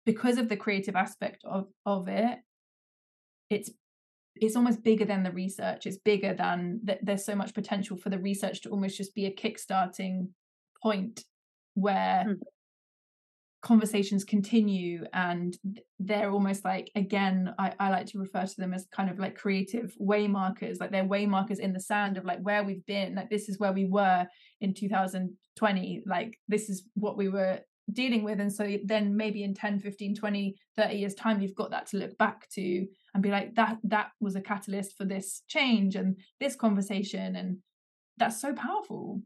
because 0.04 0.38
of 0.38 0.48
the 0.48 0.56
creative 0.56 0.96
aspect 0.96 1.42
of 1.44 1.68
of 1.86 2.08
it, 2.08 2.38
it's 3.50 3.70
it's 4.36 4.56
almost 4.56 4.82
bigger 4.82 5.04
than 5.04 5.22
the 5.22 5.32
research. 5.32 5.86
It's 5.86 5.98
bigger 5.98 6.32
than 6.32 6.80
that. 6.84 7.00
There's 7.02 7.24
so 7.24 7.34
much 7.34 7.52
potential 7.52 7.96
for 7.96 8.08
the 8.08 8.18
research 8.18 8.62
to 8.62 8.70
almost 8.70 8.96
just 8.96 9.14
be 9.14 9.26
a 9.26 9.34
kickstarting 9.34 10.28
point 10.82 11.24
where 11.74 12.24
mm 12.26 12.36
conversations 13.62 14.24
continue 14.24 15.04
and 15.12 15.58
they're 15.98 16.30
almost 16.30 16.64
like 16.64 16.90
again 16.94 17.52
I, 17.58 17.74
I 17.78 17.90
like 17.90 18.06
to 18.06 18.18
refer 18.18 18.46
to 18.46 18.56
them 18.56 18.72
as 18.72 18.86
kind 18.90 19.10
of 19.10 19.18
like 19.18 19.36
creative 19.36 19.94
waymarkers. 20.00 20.80
like 20.80 20.90
they're 20.90 21.04
waymarkers 21.04 21.58
in 21.58 21.74
the 21.74 21.80
sand 21.80 22.16
of 22.16 22.24
like 22.24 22.40
where 22.40 22.64
we've 22.64 22.84
been 22.86 23.14
like 23.14 23.28
this 23.28 23.48
is 23.48 23.58
where 23.58 23.72
we 23.72 23.84
were 23.84 24.26
in 24.62 24.72
2020 24.72 26.02
like 26.06 26.38
this 26.48 26.70
is 26.70 26.84
what 26.94 27.18
we 27.18 27.28
were 27.28 27.60
dealing 27.92 28.22
with 28.22 28.40
and 28.40 28.52
so 28.52 28.76
then 28.84 29.16
maybe 29.16 29.42
in 29.42 29.54
10 29.54 29.80
15 29.80 30.14
20 30.14 30.54
30 30.76 30.94
years 30.94 31.14
time 31.14 31.40
you've 31.40 31.54
got 31.54 31.70
that 31.70 31.86
to 31.86 31.96
look 31.96 32.16
back 32.18 32.48
to 32.50 32.86
and 33.14 33.22
be 33.22 33.30
like 33.30 33.54
that 33.54 33.78
that 33.84 34.10
was 34.20 34.36
a 34.36 34.40
catalyst 34.40 34.96
for 34.96 35.04
this 35.04 35.42
change 35.48 35.96
and 35.96 36.16
this 36.38 36.56
conversation 36.56 37.36
and 37.36 37.58
that's 38.18 38.40
so 38.40 38.52
powerful 38.52 39.20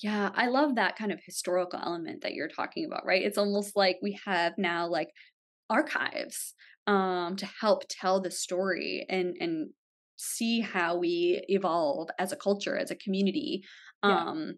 yeah, 0.00 0.30
I 0.34 0.46
love 0.46 0.76
that 0.76 0.96
kind 0.96 1.12
of 1.12 1.20
historical 1.22 1.78
element 1.78 2.22
that 2.22 2.32
you're 2.32 2.48
talking 2.48 2.86
about, 2.86 3.04
right? 3.04 3.22
It's 3.22 3.36
almost 3.36 3.76
like 3.76 3.98
we 4.00 4.18
have 4.24 4.54
now 4.56 4.86
like 4.86 5.10
archives 5.68 6.54
um 6.86 7.36
to 7.36 7.46
help 7.60 7.84
tell 7.88 8.20
the 8.20 8.30
story 8.30 9.06
and 9.08 9.36
and 9.38 9.70
see 10.16 10.60
how 10.60 10.96
we 10.96 11.42
evolve 11.48 12.08
as 12.18 12.32
a 12.32 12.36
culture, 12.36 12.76
as 12.76 12.90
a 12.90 12.96
community. 12.96 13.64
Yeah. 14.04 14.16
Um, 14.16 14.54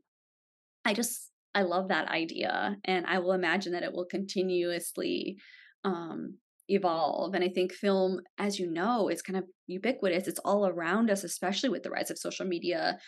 I 0.84 0.94
just 0.94 1.30
I 1.54 1.62
love 1.62 1.88
that 1.88 2.08
idea, 2.08 2.76
and 2.84 3.06
I 3.06 3.18
will 3.18 3.32
imagine 3.32 3.72
that 3.72 3.82
it 3.82 3.92
will 3.92 4.06
continuously 4.06 5.36
um, 5.84 6.38
evolve. 6.68 7.34
And 7.34 7.44
I 7.44 7.48
think 7.48 7.72
film, 7.72 8.20
as 8.38 8.58
you 8.58 8.70
know, 8.70 9.08
is 9.08 9.22
kind 9.22 9.36
of 9.36 9.44
ubiquitous. 9.66 10.26
It's 10.26 10.40
all 10.40 10.66
around 10.66 11.10
us, 11.10 11.24
especially 11.24 11.68
with 11.68 11.82
the 11.82 11.90
rise 11.90 12.10
of 12.10 12.18
social 12.18 12.46
media. 12.46 12.98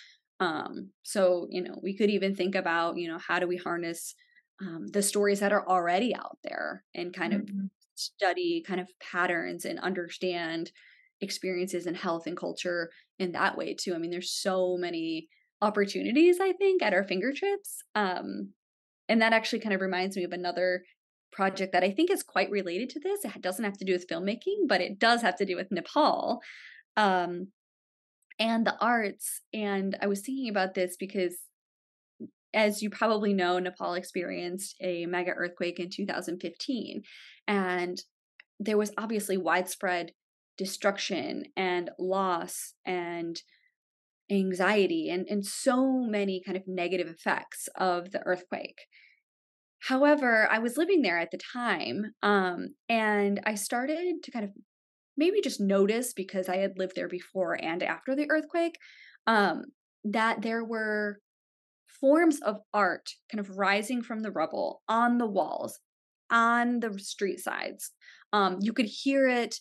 Um, 0.40 0.90
so 1.02 1.46
you 1.50 1.62
know, 1.62 1.80
we 1.82 1.96
could 1.96 2.10
even 2.10 2.34
think 2.34 2.54
about 2.54 2.96
you 2.98 3.08
know 3.08 3.18
how 3.18 3.38
do 3.38 3.46
we 3.46 3.56
harness 3.56 4.14
um, 4.60 4.86
the 4.92 5.02
stories 5.02 5.40
that 5.40 5.52
are 5.52 5.66
already 5.68 6.14
out 6.14 6.38
there 6.42 6.84
and 6.94 7.14
kind 7.14 7.32
mm-hmm. 7.32 7.64
of 7.64 7.70
study 7.94 8.62
kind 8.66 8.80
of 8.80 8.88
patterns 9.00 9.64
and 9.64 9.78
understand 9.80 10.70
experiences 11.20 11.86
in 11.86 11.94
health 11.94 12.26
and 12.26 12.36
culture 12.36 12.90
in 13.18 13.32
that 13.32 13.56
way 13.56 13.74
too. 13.74 13.94
I 13.94 13.98
mean, 13.98 14.10
there's 14.10 14.32
so 14.32 14.76
many 14.78 15.28
opportunities 15.66 16.38
I 16.40 16.52
think 16.52 16.82
at 16.82 16.94
our 16.94 17.04
fingertips. 17.04 17.82
Um, 17.94 18.52
and 19.08 19.20
that 19.20 19.32
actually 19.32 19.60
kind 19.60 19.74
of 19.74 19.80
reminds 19.80 20.16
me 20.16 20.24
of 20.24 20.32
another 20.32 20.82
project 21.32 21.72
that 21.72 21.84
I 21.84 21.90
think 21.90 22.10
is 22.10 22.22
quite 22.22 22.50
related 22.50 22.88
to 22.90 23.00
this. 23.00 23.24
It 23.24 23.42
doesn't 23.42 23.64
have 23.64 23.76
to 23.78 23.84
do 23.84 23.92
with 23.92 24.08
filmmaking, 24.08 24.68
but 24.68 24.80
it 24.80 24.98
does 24.98 25.22
have 25.22 25.36
to 25.36 25.44
do 25.44 25.56
with 25.56 25.70
Nepal 25.70 26.40
um, 26.96 27.48
and 28.38 28.66
the 28.66 28.76
arts. 28.80 29.42
And 29.52 29.96
I 30.00 30.06
was 30.06 30.20
thinking 30.20 30.48
about 30.48 30.74
this 30.74 30.96
because, 30.98 31.36
as 32.54 32.82
you 32.82 32.88
probably 32.88 33.34
know, 33.34 33.58
Nepal 33.58 33.94
experienced 33.94 34.76
a 34.80 35.06
mega 35.06 35.32
earthquake 35.32 35.78
in 35.78 35.90
2015. 35.90 37.02
And 37.46 37.98
there 38.58 38.78
was 38.78 38.92
obviously 38.96 39.36
widespread 39.36 40.12
destruction 40.56 41.44
and 41.56 41.90
loss 41.98 42.74
and 42.86 43.42
anxiety 44.30 45.08
and, 45.08 45.26
and 45.28 45.44
so 45.44 46.00
many 46.00 46.42
kind 46.44 46.56
of 46.56 46.64
negative 46.66 47.08
effects 47.08 47.68
of 47.76 48.10
the 48.10 48.20
earthquake. 48.20 48.78
However, 49.80 50.48
I 50.50 50.58
was 50.58 50.76
living 50.76 51.02
there 51.02 51.18
at 51.18 51.30
the 51.30 51.38
time, 51.52 52.14
um, 52.22 52.68
and 52.88 53.40
I 53.44 53.54
started 53.54 54.22
to 54.22 54.30
kind 54.30 54.44
of 54.44 54.50
maybe 55.16 55.40
just 55.40 55.60
notice 55.60 56.12
because 56.12 56.48
I 56.48 56.56
had 56.56 56.78
lived 56.78 56.92
there 56.96 57.08
before 57.08 57.56
and 57.62 57.82
after 57.82 58.14
the 58.14 58.30
earthquake 58.30 58.76
um, 59.26 59.64
that 60.04 60.42
there 60.42 60.64
were 60.64 61.18
forms 62.00 62.40
of 62.42 62.56
art 62.74 63.08
kind 63.30 63.40
of 63.40 63.56
rising 63.56 64.02
from 64.02 64.20
the 64.20 64.30
rubble 64.30 64.82
on 64.88 65.18
the 65.18 65.26
walls, 65.26 65.78
on 66.30 66.80
the 66.80 66.98
street 66.98 67.40
sides. 67.40 67.92
Um, 68.32 68.58
you 68.60 68.72
could 68.72 68.86
hear 68.86 69.28
it 69.28 69.60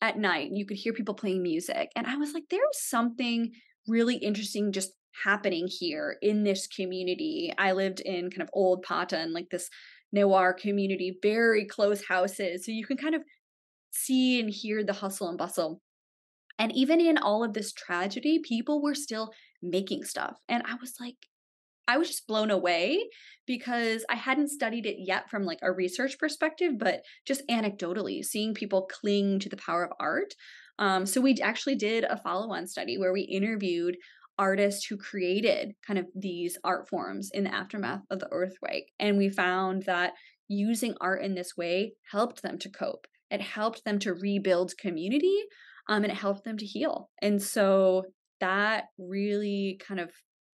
at 0.00 0.18
night. 0.18 0.50
You 0.52 0.66
could 0.66 0.76
hear 0.76 0.92
people 0.92 1.14
playing 1.14 1.42
music. 1.42 1.90
And 1.96 2.06
I 2.06 2.16
was 2.16 2.32
like, 2.32 2.44
there's 2.50 2.62
something 2.72 3.52
really 3.88 4.16
interesting 4.16 4.72
just 4.72 4.92
happening 5.24 5.68
here 5.68 6.16
in 6.22 6.44
this 6.44 6.66
community. 6.66 7.52
I 7.58 7.72
lived 7.72 8.00
in 8.00 8.30
kind 8.30 8.42
of 8.42 8.50
old 8.52 8.82
Patan, 8.82 9.32
like 9.32 9.48
this 9.50 9.68
Newar 10.14 10.56
community, 10.56 11.18
very 11.22 11.64
close 11.64 12.04
houses. 12.06 12.64
So 12.64 12.72
you 12.72 12.86
can 12.86 12.96
kind 12.96 13.14
of 13.14 13.22
see 13.90 14.40
and 14.40 14.50
hear 14.50 14.84
the 14.84 14.92
hustle 14.92 15.28
and 15.28 15.38
bustle. 15.38 15.80
And 16.58 16.72
even 16.74 17.00
in 17.00 17.18
all 17.18 17.44
of 17.44 17.52
this 17.52 17.72
tragedy, 17.72 18.40
people 18.42 18.82
were 18.82 18.94
still 18.94 19.32
making 19.62 20.04
stuff. 20.04 20.36
And 20.48 20.62
I 20.66 20.74
was 20.80 20.94
like, 21.00 21.16
I 21.88 21.98
was 21.98 22.08
just 22.08 22.26
blown 22.26 22.50
away 22.50 23.08
because 23.46 24.04
I 24.10 24.16
hadn't 24.16 24.48
studied 24.48 24.86
it 24.86 24.96
yet 24.98 25.30
from 25.30 25.44
like 25.44 25.60
a 25.62 25.70
research 25.70 26.18
perspective, 26.18 26.78
but 26.78 27.02
just 27.26 27.46
anecdotally 27.48 28.24
seeing 28.24 28.54
people 28.54 28.88
cling 28.90 29.38
to 29.40 29.48
the 29.48 29.56
power 29.56 29.84
of 29.84 29.92
art. 30.00 30.34
Um, 30.78 31.06
so 31.06 31.20
we 31.20 31.36
actually 31.42 31.76
did 31.76 32.04
a 32.04 32.16
follow-on 32.16 32.66
study 32.66 32.98
where 32.98 33.12
we 33.12 33.22
interviewed 33.22 33.96
artists 34.38 34.84
who 34.86 34.98
created 34.98 35.72
kind 35.86 35.98
of 35.98 36.06
these 36.14 36.58
art 36.62 36.88
forms 36.88 37.30
in 37.32 37.44
the 37.44 37.54
aftermath 37.54 38.02
of 38.10 38.18
the 38.20 38.28
earthquake, 38.30 38.92
and 38.98 39.16
we 39.16 39.30
found 39.30 39.84
that 39.84 40.12
using 40.48 40.94
art 41.00 41.22
in 41.22 41.34
this 41.34 41.56
way 41.56 41.94
helped 42.10 42.42
them 42.42 42.58
to 42.58 42.70
cope. 42.70 43.06
It 43.30 43.40
helped 43.40 43.84
them 43.84 43.98
to 44.00 44.14
rebuild 44.14 44.76
community, 44.76 45.38
um, 45.88 46.04
and 46.04 46.12
it 46.12 46.18
helped 46.18 46.44
them 46.44 46.58
to 46.58 46.66
heal. 46.66 47.10
And 47.22 47.42
so 47.42 48.04
that 48.40 48.84
really 48.98 49.80
kind 49.86 50.00
of 50.00 50.10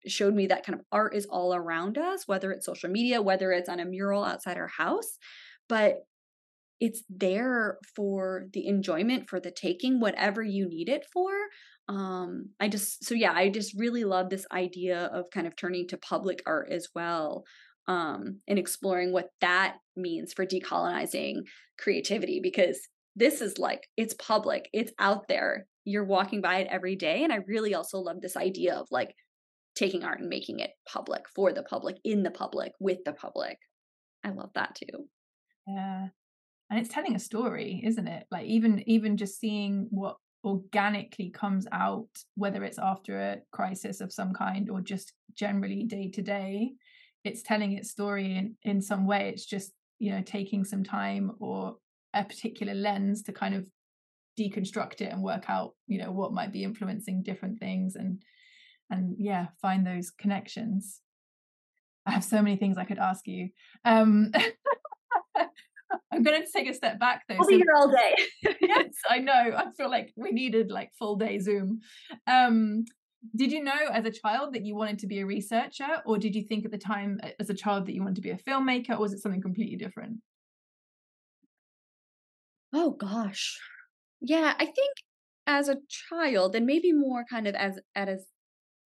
showed 0.07 0.35
me 0.35 0.46
that 0.48 0.64
kind 0.64 0.78
of 0.78 0.85
art 0.90 1.14
is 1.14 1.26
all 1.26 1.54
around 1.54 1.98
us, 1.98 2.26
whether 2.26 2.50
it's 2.50 2.66
social 2.66 2.90
media, 2.90 3.22
whether 3.22 3.52
it's 3.52 3.68
on 3.68 3.81
a 3.81 3.85
mural 3.85 4.24
outside 4.24 4.57
our 4.57 4.68
house, 4.68 5.18
but 5.68 5.98
it's 6.80 7.02
there 7.08 7.78
for 7.96 8.46
the 8.52 8.66
enjoyment, 8.66 9.28
for 9.28 9.40
the 9.40 9.50
taking, 9.50 10.00
whatever 10.00 10.42
you 10.42 10.68
need 10.68 10.88
it 10.88 11.06
for. 11.12 11.30
Um, 11.88 12.50
I 12.60 12.68
just, 12.68 13.04
so 13.04 13.14
yeah, 13.14 13.32
I 13.32 13.48
just 13.48 13.74
really 13.76 14.04
love 14.04 14.30
this 14.30 14.46
idea 14.52 15.06
of 15.12 15.30
kind 15.32 15.46
of 15.46 15.56
turning 15.56 15.88
to 15.88 15.96
public 15.96 16.42
art 16.46 16.70
as 16.70 16.88
well. 16.94 17.44
Um, 17.86 18.40
and 18.46 18.58
exploring 18.58 19.12
what 19.12 19.30
that 19.40 19.76
means 19.96 20.34
for 20.34 20.44
decolonizing 20.44 21.36
creativity 21.78 22.40
because 22.42 22.78
this 23.18 23.40
is 23.40 23.58
like 23.58 23.88
it's 23.96 24.14
public 24.14 24.68
it's 24.72 24.92
out 24.98 25.26
there 25.28 25.66
you're 25.84 26.04
walking 26.04 26.40
by 26.40 26.58
it 26.58 26.68
every 26.70 26.96
day 26.96 27.24
and 27.24 27.32
i 27.32 27.38
really 27.46 27.74
also 27.74 27.98
love 27.98 28.20
this 28.20 28.36
idea 28.36 28.74
of 28.74 28.86
like 28.90 29.14
taking 29.74 30.04
art 30.04 30.20
and 30.20 30.28
making 30.28 30.60
it 30.60 30.70
public 30.86 31.22
for 31.34 31.52
the 31.52 31.62
public 31.62 31.96
in 32.04 32.22
the 32.22 32.30
public 32.30 32.72
with 32.80 32.98
the 33.04 33.12
public 33.12 33.58
i 34.24 34.30
love 34.30 34.50
that 34.54 34.74
too 34.74 35.06
yeah 35.66 36.08
and 36.70 36.78
it's 36.78 36.92
telling 36.92 37.14
a 37.14 37.20
story 37.20 37.83
isn't 37.85 38.09
it? 38.09 38.26
Like 38.31 38.46
even 38.46 38.83
even 38.88 39.16
just 39.16 39.38
seeing 39.40 39.88
what 39.90 40.16
organically 40.44 41.31
comes 41.31 41.66
out 41.72 42.09
whether 42.37 42.62
it's 42.64 42.78
after 42.78 43.18
a 43.20 43.38
crisis 43.52 44.00
of 44.00 44.12
some 44.12 44.33
kind 44.33 44.70
or 44.70 44.81
just 44.81 45.12
generally 45.35 45.83
day 45.85 46.09
to 46.09 46.22
day 46.22 46.72
it's 47.24 47.42
telling 47.42 47.72
its 47.72 47.90
story 47.90 48.37
in 48.37 48.57
in 48.62 48.81
some 48.81 49.07
way. 49.07 49.28
It's 49.28 49.46
just 49.46 49.72
you 49.98 50.12
know 50.12 50.22
taking 50.22 50.64
some 50.64 50.85
time 50.85 51.33
or 51.40 51.76
a 52.14 52.24
particular 52.24 52.74
lens 52.74 53.22
to 53.24 53.33
kind 53.33 53.54
of 53.54 53.66
deconstruct 54.38 55.00
it 55.00 55.12
and 55.12 55.22
work 55.22 55.44
out 55.48 55.74
you 55.88 55.98
know 55.98 56.12
what 56.12 56.33
might 56.33 56.52
be 56.52 56.62
influencing 56.62 57.22
different 57.22 57.59
things 57.59 57.96
and 57.96 58.22
and 58.90 59.16
yeah 59.18 59.48
find 59.61 59.87
those 59.87 60.11
connections. 60.11 61.00
I 62.07 62.12
have 62.12 62.24
so 62.24 62.40
many 62.40 62.57
things 62.57 62.78
i 62.78 62.85
could 62.85 62.98
ask 62.98 63.26
you. 63.26 63.50
Um 63.85 64.33
i'm 66.12 66.22
going 66.22 66.40
to 66.40 66.48
take 66.54 66.68
a 66.68 66.74
step 66.74 66.98
back 66.98 67.22
though 67.28 67.37
i'll 67.37 67.46
be 67.46 67.56
here 67.56 67.66
all 67.76 67.90
day. 67.90 68.14
Yes 68.61 68.94
i 69.08 69.18
know. 69.18 69.32
I 69.32 69.66
feel 69.76 69.90
like 69.90 70.12
we 70.16 70.30
needed 70.30 70.70
like 70.70 70.90
full 70.98 71.16
day 71.16 71.38
zoom. 71.38 71.80
Um 72.26 72.84
did 73.34 73.50
you 73.50 73.62
know 73.62 73.88
as 73.92 74.04
a 74.04 74.12
child 74.12 74.54
that 74.54 74.64
you 74.64 74.76
wanted 74.76 75.00
to 75.00 75.06
be 75.06 75.20
a 75.20 75.26
researcher 75.26 76.02
or 76.06 76.18
did 76.18 76.34
you 76.34 76.42
think 76.42 76.64
at 76.64 76.70
the 76.70 76.78
time 76.78 77.20
as 77.40 77.50
a 77.50 77.54
child 77.54 77.87
that 77.87 77.92
you 77.92 78.02
wanted 78.02 78.16
to 78.16 78.22
be 78.22 78.30
a 78.30 78.37
filmmaker 78.37 78.90
or 78.90 79.00
was 79.00 79.12
it 79.12 79.20
something 79.20 79.42
completely 79.42 79.76
different? 79.76 80.18
Oh 82.72 82.90
gosh. 82.92 83.58
Yeah 84.20 84.54
i 84.58 84.64
think 84.64 84.94
as 85.46 85.68
a 85.68 85.78
child 85.88 86.54
and 86.54 86.66
maybe 86.66 86.92
more 86.92 87.24
kind 87.28 87.48
of 87.48 87.54
as 87.54 87.78
at 87.94 88.08
as 88.08 88.26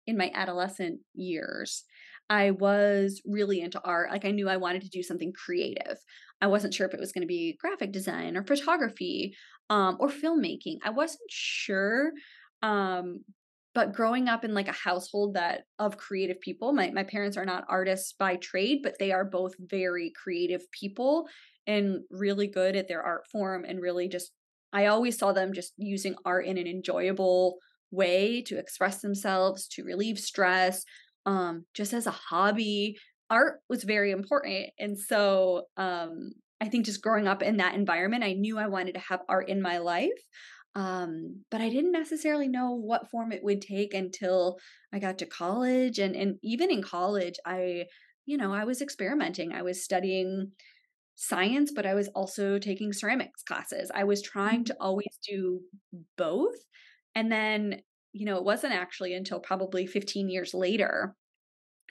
in 0.07 0.17
my 0.17 0.31
adolescent 0.33 0.99
years, 1.13 1.83
I 2.31 2.51
was 2.51 3.21
really 3.25 3.59
into 3.59 3.81
art. 3.83 4.09
Like 4.09 4.23
I 4.23 4.31
knew 4.31 4.47
I 4.47 4.55
wanted 4.55 4.83
to 4.83 4.89
do 4.89 5.03
something 5.03 5.33
creative. 5.33 5.97
I 6.39 6.47
wasn't 6.47 6.73
sure 6.73 6.87
if 6.87 6.93
it 6.93 6.99
was 6.99 7.11
going 7.11 7.23
to 7.23 7.27
be 7.27 7.57
graphic 7.59 7.91
design 7.91 8.37
or 8.37 8.43
photography 8.43 9.35
um, 9.69 9.97
or 9.99 10.07
filmmaking. 10.07 10.77
I 10.81 10.91
wasn't 10.91 11.29
sure. 11.29 12.13
Um, 12.63 13.25
but 13.75 13.91
growing 13.91 14.29
up 14.29 14.45
in 14.45 14.53
like 14.53 14.69
a 14.69 14.73
household 14.73 15.33
that 15.33 15.63
of 15.77 15.97
creative 15.97 16.39
people, 16.39 16.71
my, 16.71 16.89
my 16.91 17.03
parents 17.03 17.35
are 17.35 17.45
not 17.45 17.65
artists 17.67 18.13
by 18.17 18.37
trade, 18.37 18.79
but 18.81 18.95
they 18.97 19.11
are 19.11 19.25
both 19.25 19.53
very 19.59 20.13
creative 20.23 20.63
people 20.71 21.27
and 21.67 21.99
really 22.11 22.47
good 22.47 22.77
at 22.77 22.87
their 22.87 23.03
art 23.03 23.27
form 23.29 23.65
and 23.67 23.81
really 23.81 24.07
just 24.07 24.31
I 24.71 24.85
always 24.85 25.17
saw 25.17 25.33
them 25.33 25.51
just 25.51 25.73
using 25.75 26.15
art 26.23 26.45
in 26.45 26.57
an 26.57 26.65
enjoyable 26.65 27.57
way 27.91 28.41
to 28.43 28.57
express 28.57 29.01
themselves, 29.01 29.67
to 29.67 29.83
relieve 29.83 30.17
stress, 30.17 30.85
um, 31.25 31.65
just 31.73 31.93
as 31.93 32.07
a 32.07 32.11
hobby. 32.11 32.97
Art 33.29 33.59
was 33.69 33.83
very 33.83 34.11
important. 34.11 34.71
And 34.77 34.99
so 34.99 35.63
um, 35.77 36.31
I 36.59 36.67
think 36.67 36.85
just 36.85 37.01
growing 37.01 37.27
up 37.27 37.41
in 37.41 37.57
that 37.57 37.75
environment, 37.75 38.23
I 38.23 38.33
knew 38.33 38.57
I 38.57 38.67
wanted 38.67 38.93
to 38.95 38.99
have 38.99 39.21
art 39.29 39.49
in 39.49 39.61
my 39.61 39.77
life. 39.77 40.09
Um, 40.75 41.43
but 41.49 41.59
I 41.61 41.69
didn't 41.69 41.91
necessarily 41.91 42.47
know 42.47 42.71
what 42.71 43.09
form 43.09 43.31
it 43.31 43.43
would 43.43 43.61
take 43.61 43.93
until 43.93 44.57
I 44.93 44.99
got 44.99 45.17
to 45.19 45.25
college. 45.25 45.99
And, 45.99 46.15
and 46.15 46.35
even 46.43 46.71
in 46.71 46.81
college, 46.81 47.35
I, 47.45 47.85
you 48.25 48.37
know, 48.37 48.53
I 48.53 48.63
was 48.63 48.81
experimenting. 48.81 49.53
I 49.53 49.63
was 49.63 49.83
studying 49.83 50.51
science, 51.15 51.71
but 51.75 51.85
I 51.85 51.93
was 51.93 52.07
also 52.09 52.57
taking 52.57 52.93
ceramics 52.93 53.43
classes. 53.43 53.91
I 53.93 54.05
was 54.05 54.21
trying 54.21 54.65
to 54.65 54.73
mm-hmm. 54.73 54.85
always 54.85 55.19
do 55.27 55.59
both. 56.17 56.55
And 57.15 57.31
then, 57.31 57.81
you 58.13 58.25
know, 58.25 58.37
it 58.37 58.43
wasn't 58.43 58.73
actually 58.73 59.13
until 59.13 59.39
probably 59.39 59.85
15 59.85 60.29
years 60.29 60.53
later 60.53 61.15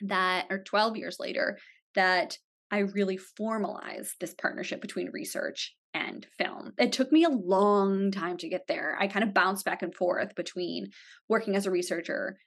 that, 0.01 0.47
or 0.49 0.63
12 0.63 0.97
years 0.97 1.17
later, 1.19 1.57
that 1.95 2.37
I 2.71 2.79
really 2.79 3.17
formalized 3.17 4.15
this 4.19 4.33
partnership 4.33 4.81
between 4.81 5.09
research 5.11 5.75
and 5.93 6.25
film. 6.37 6.71
It 6.77 6.93
took 6.93 7.11
me 7.11 7.23
a 7.23 7.29
long 7.29 8.11
time 8.11 8.37
to 8.37 8.49
get 8.49 8.67
there. 8.67 8.97
I 8.99 9.07
kind 9.07 9.23
of 9.23 9.33
bounced 9.33 9.65
back 9.65 9.81
and 9.81 9.93
forth 9.93 10.35
between 10.35 10.87
working 11.27 11.55
as 11.55 11.65
a 11.65 11.71
researcher 11.71 12.37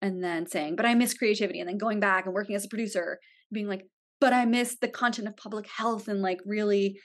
and 0.00 0.24
then 0.24 0.46
saying, 0.46 0.76
but 0.76 0.86
I 0.86 0.94
miss 0.94 1.14
creativity, 1.14 1.60
and 1.60 1.68
then 1.68 1.78
going 1.78 2.00
back 2.00 2.24
and 2.24 2.34
working 2.34 2.56
as 2.56 2.64
a 2.64 2.68
producer, 2.68 3.18
being 3.52 3.68
like, 3.68 3.82
but 4.20 4.32
I 4.32 4.44
miss 4.44 4.76
the 4.80 4.88
content 4.88 5.28
of 5.28 5.36
public 5.36 5.66
health 5.68 6.08
and 6.08 6.22
like 6.22 6.40
really 6.46 6.98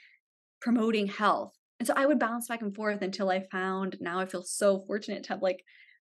promoting 0.60 1.06
health. 1.06 1.52
And 1.78 1.86
so 1.86 1.94
I 1.96 2.06
would 2.06 2.18
bounce 2.18 2.48
back 2.48 2.62
and 2.62 2.74
forth 2.74 3.02
until 3.02 3.30
I 3.30 3.44
found 3.50 3.96
now 4.00 4.20
I 4.20 4.26
feel 4.26 4.42
so 4.42 4.84
fortunate 4.86 5.24
to 5.24 5.28
have 5.30 5.42
like 5.42 5.62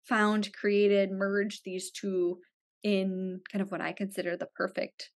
found, 0.09 0.53
created, 0.53 1.11
merged 1.11 1.63
these 1.65 1.91
two 1.91 2.39
in 2.83 3.41
kind 3.51 3.63
of 3.63 3.71
what 3.71 3.81
I 3.81 3.93
consider 3.93 4.37
the 4.37 4.49
perfect 4.55 5.11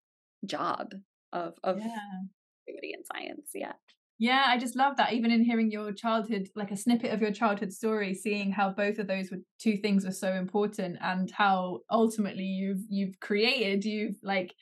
job 0.46 0.94
of 1.33 1.55
of 1.62 1.79
yeah. 1.79 1.98
activity 2.68 2.94
and 2.94 3.05
science. 3.12 3.51
Yeah. 3.55 3.72
Yeah, 4.20 4.46
I 4.48 4.59
just 4.59 4.74
love 4.74 4.96
that. 4.96 5.12
Even 5.12 5.31
in 5.31 5.44
hearing 5.44 5.70
your 5.70 5.92
childhood, 5.92 6.48
like 6.57 6.72
a 6.72 6.77
snippet 6.77 7.12
of 7.12 7.20
your 7.20 7.31
childhood 7.31 7.72
story, 7.72 8.14
seeing 8.14 8.51
how 8.51 8.70
both 8.70 8.98
of 8.98 9.07
those 9.07 9.31
were 9.31 9.38
two 9.61 9.77
things 9.77 10.05
were 10.05 10.11
so 10.11 10.33
important, 10.33 10.98
and 11.01 11.31
how 11.31 11.81
ultimately 11.90 12.42
you've 12.42 12.83
you've 12.88 13.20
created, 13.20 13.85
you've 13.85 14.16
like 14.22 14.53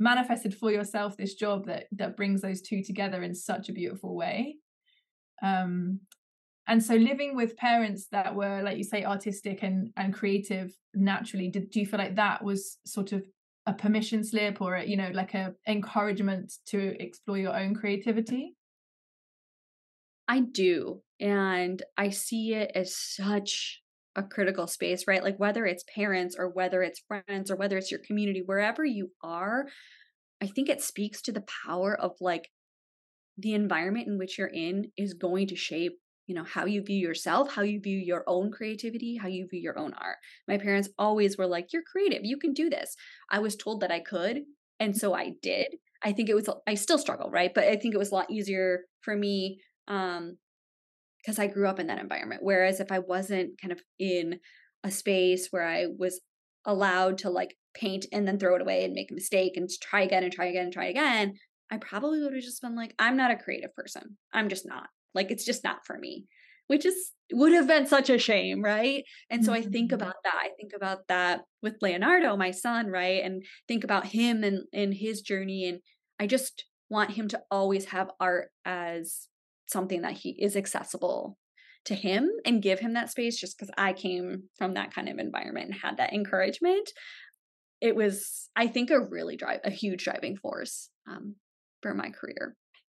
manifested 0.00 0.52
for 0.52 0.72
yourself 0.72 1.16
this 1.16 1.34
job 1.34 1.66
that 1.66 1.84
that 1.92 2.16
brings 2.16 2.40
those 2.40 2.60
two 2.60 2.82
together 2.82 3.22
in 3.22 3.34
such 3.34 3.68
a 3.68 3.72
beautiful 3.72 4.16
way. 4.16 4.56
Um, 5.44 6.00
and 6.66 6.82
so 6.82 6.94
living 6.94 7.36
with 7.36 7.56
parents 7.56 8.06
that 8.10 8.34
were 8.34 8.62
like 8.62 8.78
you 8.78 8.84
say 8.84 9.04
artistic 9.04 9.62
and 9.62 9.90
and 9.96 10.14
creative 10.14 10.72
naturally 10.94 11.48
did 11.48 11.70
do 11.70 11.80
you 11.80 11.86
feel 11.86 11.98
like 11.98 12.16
that 12.16 12.42
was 12.42 12.78
sort 12.84 13.12
of 13.12 13.24
a 13.66 13.72
permission 13.72 14.22
slip 14.24 14.60
or 14.60 14.74
a, 14.76 14.84
you 14.84 14.96
know 14.96 15.10
like 15.12 15.34
a 15.34 15.54
encouragement 15.66 16.52
to 16.66 17.00
explore 17.02 17.38
your 17.38 17.56
own 17.56 17.74
creativity? 17.74 18.54
I 20.26 20.40
do 20.40 21.02
and 21.20 21.82
i 21.98 22.08
see 22.08 22.54
it 22.54 22.72
as 22.74 22.96
such 22.96 23.82
a 24.16 24.22
critical 24.22 24.66
space 24.66 25.04
right? 25.06 25.22
Like 25.22 25.38
whether 25.38 25.66
it's 25.66 25.84
parents 25.94 26.36
or 26.38 26.48
whether 26.48 26.82
it's 26.82 27.02
friends 27.08 27.50
or 27.50 27.56
whether 27.56 27.76
it's 27.76 27.90
your 27.90 28.00
community 28.06 28.42
wherever 28.44 28.84
you 28.84 29.10
are 29.22 29.66
i 30.40 30.46
think 30.46 30.68
it 30.68 30.80
speaks 30.80 31.20
to 31.22 31.32
the 31.32 31.44
power 31.66 31.94
of 31.94 32.12
like 32.20 32.48
the 33.36 33.54
environment 33.54 34.06
in 34.06 34.18
which 34.18 34.38
you're 34.38 34.46
in 34.46 34.90
is 34.96 35.14
going 35.14 35.48
to 35.48 35.56
shape 35.56 35.98
you 36.26 36.34
know 36.34 36.44
how 36.44 36.64
you 36.64 36.82
view 36.82 36.96
yourself 36.96 37.52
how 37.54 37.62
you 37.62 37.80
view 37.80 37.98
your 37.98 38.24
own 38.26 38.50
creativity 38.50 39.16
how 39.16 39.28
you 39.28 39.46
view 39.48 39.60
your 39.60 39.78
own 39.78 39.92
art. 39.94 40.16
My 40.48 40.58
parents 40.58 40.88
always 40.98 41.36
were 41.36 41.46
like 41.46 41.72
you're 41.72 41.82
creative 41.82 42.24
you 42.24 42.38
can 42.38 42.52
do 42.52 42.70
this. 42.70 42.96
I 43.30 43.38
was 43.38 43.56
told 43.56 43.80
that 43.80 43.90
i 43.90 44.00
could 44.00 44.40
and 44.80 44.96
so 44.96 45.14
i 45.14 45.32
did. 45.42 45.76
I 46.02 46.12
think 46.12 46.28
it 46.28 46.34
was 46.34 46.48
i 46.66 46.74
still 46.74 46.98
struggle 46.98 47.30
right? 47.30 47.52
But 47.54 47.64
i 47.64 47.76
think 47.76 47.94
it 47.94 47.98
was 47.98 48.10
a 48.10 48.14
lot 48.14 48.30
easier 48.30 48.80
for 49.02 49.16
me 49.16 49.58
um 49.88 50.36
because 51.18 51.38
i 51.38 51.46
grew 51.46 51.68
up 51.68 51.80
in 51.80 51.88
that 51.88 52.00
environment. 52.00 52.42
Whereas 52.42 52.80
if 52.80 52.90
i 52.90 52.98
wasn't 52.98 53.60
kind 53.60 53.72
of 53.72 53.80
in 53.98 54.40
a 54.82 54.90
space 54.90 55.48
where 55.50 55.66
i 55.66 55.86
was 55.98 56.20
allowed 56.66 57.18
to 57.18 57.30
like 57.30 57.56
paint 57.74 58.06
and 58.12 58.26
then 58.26 58.38
throw 58.38 58.54
it 58.54 58.62
away 58.62 58.84
and 58.84 58.94
make 58.94 59.10
a 59.10 59.14
mistake 59.14 59.56
and 59.56 59.68
try 59.82 60.02
again 60.02 60.22
and 60.24 60.32
try 60.32 60.46
again 60.46 60.64
and 60.64 60.72
try 60.72 60.86
again 60.86 61.34
i 61.70 61.76
probably 61.76 62.20
would 62.20 62.32
have 62.32 62.42
just 62.42 62.62
been 62.62 62.76
like 62.76 62.94
i'm 62.98 63.16
not 63.16 63.30
a 63.30 63.36
creative 63.36 63.74
person. 63.74 64.16
I'm 64.32 64.48
just 64.48 64.66
not 64.66 64.88
like 65.14 65.30
it's 65.30 65.44
just 65.44 65.64
not 65.64 65.86
for 65.86 65.98
me, 65.98 66.26
which 66.66 66.84
is 66.84 67.12
would 67.32 67.52
have 67.52 67.66
been 67.66 67.86
such 67.86 68.10
a 68.10 68.18
shame, 68.18 68.62
right? 68.62 69.04
And 69.30 69.44
so. 69.44 69.52
I 69.52 69.62
think 69.62 69.90
mm-hmm. 69.90 70.02
about 70.02 70.16
that. 70.24 70.34
I 70.36 70.50
think 70.58 70.72
about 70.74 71.08
that 71.08 71.42
with 71.62 71.76
Leonardo, 71.80 72.36
my 72.36 72.50
son, 72.50 72.88
right? 72.88 73.22
And 73.24 73.42
think 73.66 73.84
about 73.84 74.06
him 74.06 74.44
and 74.44 74.64
and 74.72 74.94
his 74.94 75.22
journey 75.22 75.68
and 75.68 75.80
I 76.20 76.26
just 76.26 76.64
want 76.90 77.12
him 77.12 77.28
to 77.28 77.42
always 77.50 77.86
have 77.86 78.10
art 78.20 78.50
as 78.64 79.28
something 79.66 80.02
that 80.02 80.12
he 80.12 80.30
is 80.30 80.56
accessible 80.56 81.38
to 81.86 81.94
him 81.94 82.30
and 82.44 82.62
give 82.62 82.78
him 82.78 82.94
that 82.94 83.10
space 83.10 83.38
just 83.38 83.58
because 83.58 83.72
I 83.76 83.92
came 83.92 84.44
from 84.56 84.74
that 84.74 84.94
kind 84.94 85.08
of 85.08 85.18
environment 85.18 85.66
and 85.66 85.74
had 85.74 85.96
that 85.96 86.12
encouragement. 86.12 86.90
It 87.80 87.96
was, 87.96 88.48
I 88.54 88.68
think, 88.68 88.90
a 88.90 89.00
really 89.00 89.36
drive, 89.36 89.60
a 89.64 89.70
huge 89.70 90.04
driving 90.04 90.36
force 90.36 90.88
um, 91.10 91.34
for 91.82 91.94
my 91.94 92.10
career. 92.10 92.56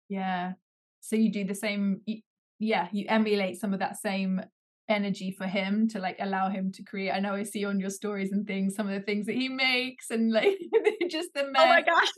Yeah 0.09 0.53
so 1.07 1.15
you 1.15 1.31
do 1.31 1.45
the 1.45 1.55
same 1.55 2.01
yeah 2.59 2.89
you 2.91 3.05
emulate 3.07 3.57
some 3.57 3.73
of 3.73 3.79
that 3.79 3.95
same 3.95 4.41
energy 4.89 5.31
for 5.31 5.45
him 5.45 5.87
to 5.87 5.99
like 5.99 6.17
allow 6.19 6.49
him 6.49 6.71
to 6.71 6.83
create. 6.83 7.11
I 7.11 7.19
know 7.19 7.33
i 7.33 7.43
see 7.43 7.63
on 7.65 7.79
your 7.79 7.89
stories 7.89 8.31
and 8.31 8.45
things 8.45 8.75
some 8.75 8.87
of 8.87 8.93
the 8.93 9.05
things 9.05 9.25
that 9.25 9.35
he 9.35 9.47
makes 9.47 10.11
and 10.11 10.31
like 10.31 10.57
just 11.09 11.29
the 11.33 11.43
mess 11.43 11.61
oh 11.61 11.67
my 11.67 11.81
gosh. 11.81 12.09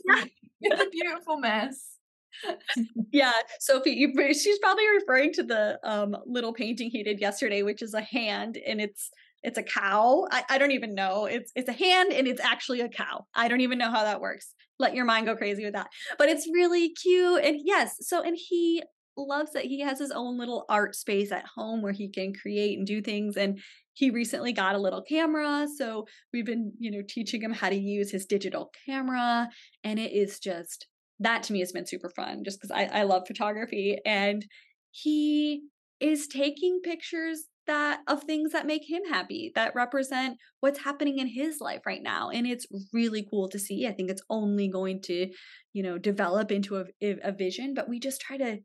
It's 0.60 0.82
a 0.82 0.90
beautiful 0.90 1.38
mess. 1.38 1.96
Yeah 3.12 3.32
sophie 3.58 4.12
she's 4.32 4.58
probably 4.60 4.88
referring 4.88 5.32
to 5.34 5.42
the 5.42 5.80
um 5.82 6.16
little 6.26 6.52
painting 6.52 6.90
he 6.90 7.02
did 7.02 7.20
yesterday 7.20 7.62
which 7.62 7.82
is 7.82 7.94
a 7.94 8.00
hand 8.00 8.56
and 8.56 8.80
it's 8.80 9.10
it's 9.42 9.58
a 9.58 9.62
cow 9.62 10.26
I, 10.30 10.44
I 10.50 10.58
don't 10.58 10.72
even 10.72 10.94
know 10.94 11.26
it's 11.26 11.50
it's 11.54 11.68
a 11.68 11.72
hand 11.72 12.12
and 12.12 12.26
it's 12.26 12.40
actually 12.40 12.80
a 12.80 12.88
cow 12.88 13.26
i 13.34 13.48
don't 13.48 13.60
even 13.60 13.78
know 13.78 13.90
how 13.90 14.04
that 14.04 14.20
works 14.20 14.54
let 14.80 14.94
your 14.94 15.04
mind 15.04 15.26
go 15.26 15.36
crazy 15.36 15.64
with 15.64 15.74
that. 15.74 15.88
But 16.18 16.28
it's 16.28 16.48
really 16.52 16.90
cute. 16.90 17.44
And 17.44 17.60
yes, 17.62 17.96
so, 18.00 18.22
and 18.22 18.36
he 18.36 18.82
loves 19.16 19.52
that 19.52 19.66
he 19.66 19.80
has 19.80 19.98
his 19.98 20.10
own 20.10 20.38
little 20.38 20.64
art 20.68 20.96
space 20.96 21.30
at 21.30 21.44
home 21.54 21.82
where 21.82 21.92
he 21.92 22.08
can 22.08 22.32
create 22.32 22.78
and 22.78 22.86
do 22.86 23.02
things. 23.02 23.36
And 23.36 23.60
he 23.92 24.10
recently 24.10 24.52
got 24.52 24.74
a 24.74 24.80
little 24.80 25.02
camera. 25.02 25.66
So 25.76 26.06
we've 26.32 26.46
been, 26.46 26.72
you 26.78 26.90
know, 26.90 27.02
teaching 27.06 27.42
him 27.42 27.52
how 27.52 27.68
to 27.68 27.76
use 27.76 28.10
his 28.10 28.24
digital 28.24 28.70
camera. 28.86 29.48
And 29.84 29.98
it 29.98 30.12
is 30.12 30.40
just, 30.40 30.86
that 31.18 31.42
to 31.44 31.52
me 31.52 31.60
has 31.60 31.72
been 31.72 31.86
super 31.86 32.08
fun 32.08 32.42
just 32.44 32.58
because 32.58 32.70
I, 32.70 32.84
I 32.84 33.02
love 33.02 33.26
photography. 33.26 33.98
And 34.06 34.44
he 34.90 35.64
is 36.00 36.26
taking 36.26 36.80
pictures 36.82 37.44
that 37.66 38.00
of 38.06 38.22
things 38.22 38.52
that 38.52 38.66
make 38.66 38.88
him 38.88 39.02
happy 39.08 39.52
that 39.54 39.74
represent 39.74 40.38
what's 40.60 40.84
happening 40.84 41.18
in 41.18 41.26
his 41.26 41.60
life 41.60 41.80
right 41.86 42.02
now 42.02 42.30
and 42.30 42.46
it's 42.46 42.66
really 42.92 43.26
cool 43.28 43.48
to 43.48 43.58
see 43.58 43.86
i 43.86 43.92
think 43.92 44.10
it's 44.10 44.22
only 44.30 44.68
going 44.68 45.00
to 45.00 45.28
you 45.72 45.82
know 45.82 45.98
develop 45.98 46.50
into 46.50 46.76
a, 46.76 46.84
a 47.22 47.32
vision 47.32 47.74
but 47.74 47.88
we 47.88 47.98
just 47.98 48.20
try 48.20 48.36
to 48.36 48.58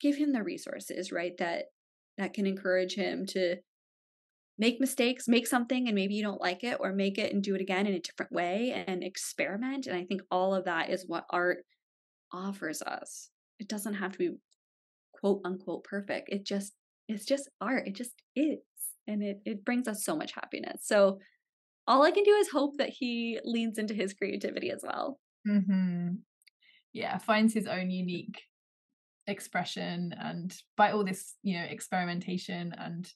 give 0.00 0.16
him 0.16 0.32
the 0.32 0.42
resources 0.42 1.10
right 1.12 1.32
that 1.38 1.64
that 2.16 2.32
can 2.32 2.46
encourage 2.46 2.94
him 2.94 3.26
to 3.26 3.56
make 4.56 4.80
mistakes 4.80 5.28
make 5.28 5.46
something 5.46 5.86
and 5.86 5.94
maybe 5.94 6.14
you 6.14 6.22
don't 6.22 6.40
like 6.40 6.64
it 6.64 6.78
or 6.80 6.92
make 6.92 7.18
it 7.18 7.32
and 7.32 7.42
do 7.42 7.54
it 7.54 7.60
again 7.60 7.86
in 7.86 7.94
a 7.94 8.00
different 8.00 8.32
way 8.32 8.84
and 8.86 9.04
experiment 9.04 9.86
and 9.86 9.96
i 9.96 10.04
think 10.04 10.20
all 10.30 10.54
of 10.54 10.64
that 10.64 10.90
is 10.90 11.04
what 11.06 11.24
art 11.30 11.58
offers 12.32 12.82
us. 12.82 13.30
It 13.58 13.68
doesn't 13.68 13.94
have 13.94 14.12
to 14.12 14.18
be 14.18 14.30
quote 15.12 15.40
unquote 15.44 15.84
perfect. 15.84 16.28
It 16.30 16.44
just 16.44 16.74
it's 17.08 17.24
just 17.24 17.48
art. 17.60 17.86
It 17.86 17.94
just 17.94 18.12
is. 18.36 18.58
And 19.06 19.22
it, 19.22 19.40
it 19.44 19.64
brings 19.64 19.88
us 19.88 20.04
so 20.04 20.14
much 20.14 20.32
happiness. 20.32 20.82
So 20.84 21.18
all 21.86 22.02
I 22.02 22.10
can 22.10 22.24
do 22.24 22.34
is 22.34 22.50
hope 22.50 22.76
that 22.76 22.90
he 22.90 23.40
leans 23.44 23.78
into 23.78 23.94
his 23.94 24.12
creativity 24.12 24.70
as 24.70 24.82
well. 24.82 25.18
Mm-hmm. 25.48 26.16
Yeah, 26.92 27.16
finds 27.18 27.54
his 27.54 27.66
own 27.66 27.90
unique 27.90 28.42
expression 29.26 30.14
and 30.18 30.54
by 30.76 30.92
all 30.92 31.04
this, 31.04 31.34
you 31.42 31.58
know, 31.58 31.64
experimentation 31.64 32.74
and 32.76 33.10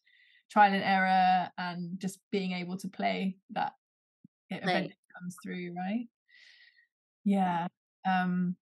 trial 0.51 0.73
and 0.73 0.83
error 0.83 1.51
and 1.59 1.99
just 1.99 2.19
being 2.31 2.53
able 2.53 2.77
to 2.79 2.89
play 2.89 3.37
that 3.51 3.73
it 4.51 4.57
right. 4.57 4.69
eventually 4.69 4.97
comes 5.19 5.37
through, 5.43 5.75
right? 5.77 6.07
Yeah. 7.25 7.69
Um 8.07 8.57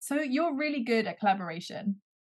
so 0.00 0.20
you're 0.20 0.56
really 0.56 0.84
good 0.84 1.06
at 1.06 1.18
collaboration. 1.18 1.96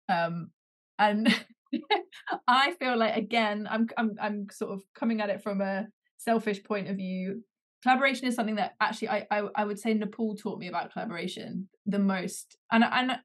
Um 0.09 0.51
and 0.99 1.29
I 2.49 2.73
feel 2.73 2.97
like 2.97 3.17
again, 3.17 3.67
I'm 3.71 3.89
I'm 3.97 4.13
I'm 4.21 4.47
sort 4.51 4.73
of 4.73 4.83
coming 4.95 5.21
at 5.21 5.31
it 5.31 5.43
from 5.43 5.61
a 5.61 5.87
selfish 6.19 6.63
point 6.65 6.89
of 6.89 6.97
view. 6.97 7.43
Collaboration 7.83 8.27
is 8.27 8.35
something 8.35 8.57
that 8.57 8.75
actually 8.81 9.09
I 9.09 9.27
I, 9.31 9.43
I 9.57 9.65
would 9.65 9.79
say 9.79 9.95
Nepal 9.95 10.37
taught 10.37 10.59
me 10.59 10.69
about 10.69 10.93
collaboration 10.93 11.69
the 11.87 11.99
most, 11.99 12.57
and 12.71 12.85
and 12.85 13.19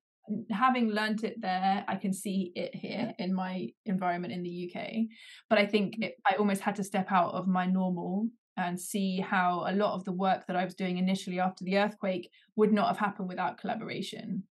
having 0.52 0.90
learned 0.90 1.24
it 1.24 1.40
there, 1.42 1.86
I 1.88 1.96
can 1.96 2.14
see 2.14 2.52
it 2.56 2.74
here 2.76 3.14
in 3.20 3.34
my 3.34 3.68
environment 3.86 4.34
in 4.34 4.44
the 4.44 4.72
UK. 4.72 4.88
But 5.50 5.60
I 5.60 5.66
think 5.66 5.96
it, 6.00 6.16
I 6.26 6.36
almost 6.36 6.62
had 6.62 6.76
to 6.78 6.84
step 6.84 7.12
out 7.12 7.34
of 7.34 7.48
my 7.48 7.66
normal 7.66 8.30
and 8.58 8.80
see 8.80 9.20
how 9.20 9.66
a 9.68 9.76
lot 9.76 9.94
of 9.94 10.06
the 10.06 10.14
work 10.14 10.48
that 10.48 10.56
I 10.56 10.64
was 10.64 10.76
doing 10.76 10.98
initially 10.98 11.40
after 11.40 11.64
the 11.64 11.78
earthquake 11.78 12.30
would 12.56 12.72
not 12.72 12.88
have 12.88 12.98
happened 12.98 13.28
without 13.28 13.60
collaboration, 13.60 14.44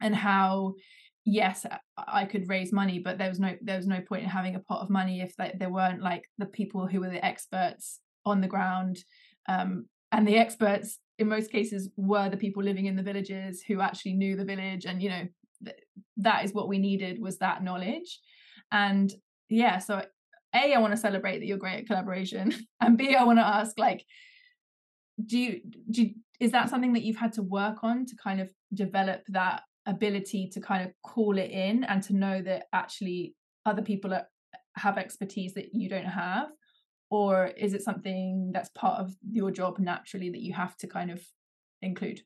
and 0.00 0.14
how 0.14 0.74
yes 1.24 1.64
i 1.96 2.24
could 2.24 2.48
raise 2.48 2.72
money 2.72 2.98
but 2.98 3.16
there 3.16 3.28
was 3.28 3.38
no 3.38 3.54
there 3.62 3.76
was 3.76 3.86
no 3.86 4.00
point 4.00 4.24
in 4.24 4.28
having 4.28 4.56
a 4.56 4.60
pot 4.60 4.82
of 4.82 4.90
money 4.90 5.20
if 5.20 5.34
there 5.36 5.70
weren't 5.70 6.02
like 6.02 6.28
the 6.38 6.46
people 6.46 6.86
who 6.86 7.00
were 7.00 7.10
the 7.10 7.24
experts 7.24 8.00
on 8.24 8.40
the 8.40 8.48
ground 8.48 8.98
um, 9.48 9.86
and 10.10 10.26
the 10.26 10.36
experts 10.36 10.98
in 11.18 11.28
most 11.28 11.50
cases 11.50 11.90
were 11.96 12.28
the 12.28 12.36
people 12.36 12.62
living 12.62 12.86
in 12.86 12.96
the 12.96 13.02
villages 13.02 13.62
who 13.66 13.80
actually 13.80 14.14
knew 14.14 14.36
the 14.36 14.44
village 14.44 14.84
and 14.84 15.02
you 15.02 15.08
know 15.08 15.26
th- 15.64 15.76
that 16.16 16.44
is 16.44 16.52
what 16.52 16.68
we 16.68 16.78
needed 16.78 17.20
was 17.20 17.38
that 17.38 17.62
knowledge. 17.62 18.20
And 18.70 19.12
yeah 19.52 19.78
so 19.78 20.02
a 20.54 20.74
i 20.74 20.78
want 20.78 20.92
to 20.92 20.96
celebrate 20.96 21.38
that 21.38 21.46
you're 21.46 21.58
great 21.58 21.80
at 21.80 21.86
collaboration 21.86 22.52
and 22.80 22.96
b 22.96 23.14
i 23.14 23.22
want 23.22 23.38
to 23.38 23.46
ask 23.46 23.78
like 23.78 24.04
do 25.24 25.38
you 25.38 25.60
do 25.90 26.02
you, 26.02 26.14
is 26.40 26.52
that 26.52 26.70
something 26.70 26.94
that 26.94 27.02
you've 27.02 27.16
had 27.16 27.32
to 27.34 27.42
work 27.42 27.78
on 27.82 28.06
to 28.06 28.16
kind 28.16 28.40
of 28.40 28.50
develop 28.74 29.22
that 29.28 29.62
ability 29.86 30.48
to 30.52 30.60
kind 30.60 30.86
of 30.88 30.92
call 31.02 31.38
it 31.38 31.50
in 31.50 31.84
and 31.84 32.02
to 32.04 32.14
know 32.14 32.40
that 32.42 32.64
actually 32.72 33.34
other 33.66 33.82
people 33.82 34.12
are, 34.14 34.26
have 34.76 34.98
expertise 34.98 35.54
that 35.54 35.74
you 35.74 35.88
don't 35.88 36.04
have? 36.04 36.48
Or 37.10 37.46
is 37.46 37.74
it 37.74 37.82
something 37.82 38.50
that's 38.52 38.70
part 38.70 39.00
of 39.00 39.14
your 39.30 39.50
job 39.50 39.78
naturally 39.78 40.30
that 40.30 40.40
you 40.40 40.54
have 40.54 40.76
to 40.78 40.86
kind 40.86 41.10
of 41.10 41.22
include? 41.82 42.20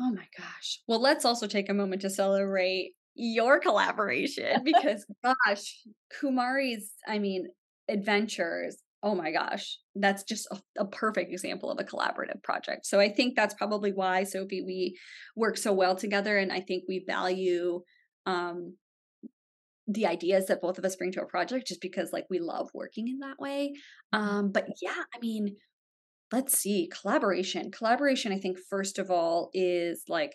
Oh 0.00 0.10
my 0.10 0.26
gosh. 0.36 0.80
Well 0.86 1.00
let's 1.00 1.24
also 1.24 1.46
take 1.46 1.68
a 1.68 1.74
moment 1.74 2.02
to 2.02 2.10
celebrate 2.10 2.94
your 3.18 3.58
collaboration 3.58 4.62
because 4.64 5.04
gosh 5.24 5.82
kumari's 6.22 6.92
i 7.06 7.18
mean 7.18 7.48
adventures 7.88 8.76
oh 9.02 9.14
my 9.14 9.30
gosh 9.30 9.78
that's 9.94 10.22
just 10.24 10.46
a, 10.50 10.82
a, 10.82 10.86
perfect 10.86 11.30
example 11.30 11.70
of 11.70 11.78
a 11.78 11.84
collaborative 11.84 12.42
project. 12.42 12.86
So 12.86 13.00
i 13.00 13.08
think 13.08 13.36
that's 13.36 13.54
probably 13.54 13.92
why 13.92 14.24
sophie 14.24 14.62
we 14.62 14.96
work 15.36 15.56
so 15.56 15.72
well 15.72 15.96
together 15.96 16.36
and 16.36 16.52
i 16.52 16.60
think 16.60 16.84
we 16.88 17.04
value 17.06 17.80
um 18.26 18.74
the 19.86 20.06
ideas 20.06 20.46
that 20.46 20.60
both 20.60 20.78
of 20.78 20.84
us 20.84 20.96
bring 20.96 21.12
to 21.12 21.22
a 21.22 21.26
project 21.26 21.66
just 21.66 21.80
because 21.80 22.12
like 22.12 22.26
we 22.28 22.38
love 22.40 22.68
working 22.74 23.08
in 23.08 23.20
that 23.20 23.38
way. 23.38 23.72
Mm-hmm. 24.14 24.28
um 24.28 24.52
but 24.52 24.66
yeah 24.82 25.02
i 25.14 25.18
mean 25.20 25.56
let's 26.30 26.58
see 26.58 26.90
collaboration. 27.00 27.70
Collaboration 27.70 28.32
i 28.32 28.38
think 28.38 28.58
first 28.68 28.98
of 28.98 29.10
all 29.10 29.50
is 29.54 30.02
like 30.08 30.34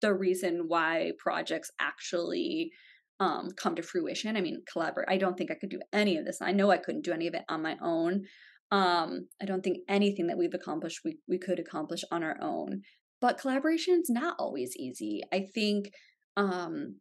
the 0.00 0.14
reason 0.14 0.64
why 0.68 1.12
projects 1.18 1.70
actually 1.80 2.70
um, 3.20 3.50
come 3.56 3.74
to 3.76 3.82
fruition. 3.82 4.36
I 4.36 4.40
mean, 4.40 4.62
collaborate. 4.70 5.08
I 5.08 5.18
don't 5.18 5.36
think 5.36 5.50
I 5.50 5.56
could 5.60 5.70
do 5.70 5.80
any 5.92 6.16
of 6.16 6.24
this. 6.24 6.38
I 6.40 6.52
know 6.52 6.70
I 6.70 6.78
couldn't 6.78 7.04
do 7.04 7.12
any 7.12 7.26
of 7.26 7.34
it 7.34 7.44
on 7.48 7.62
my 7.62 7.76
own. 7.82 8.24
Um, 8.70 9.28
I 9.40 9.44
don't 9.44 9.62
think 9.62 9.78
anything 9.88 10.26
that 10.26 10.38
we've 10.38 10.54
accomplished 10.54 11.00
we 11.04 11.18
we 11.28 11.38
could 11.38 11.58
accomplish 11.58 12.02
on 12.10 12.22
our 12.22 12.36
own. 12.40 12.82
But 13.20 13.38
collaboration 13.38 14.00
is 14.02 14.10
not 14.10 14.36
always 14.38 14.76
easy. 14.76 15.22
I 15.32 15.46
think 15.54 15.90
um, 16.36 16.96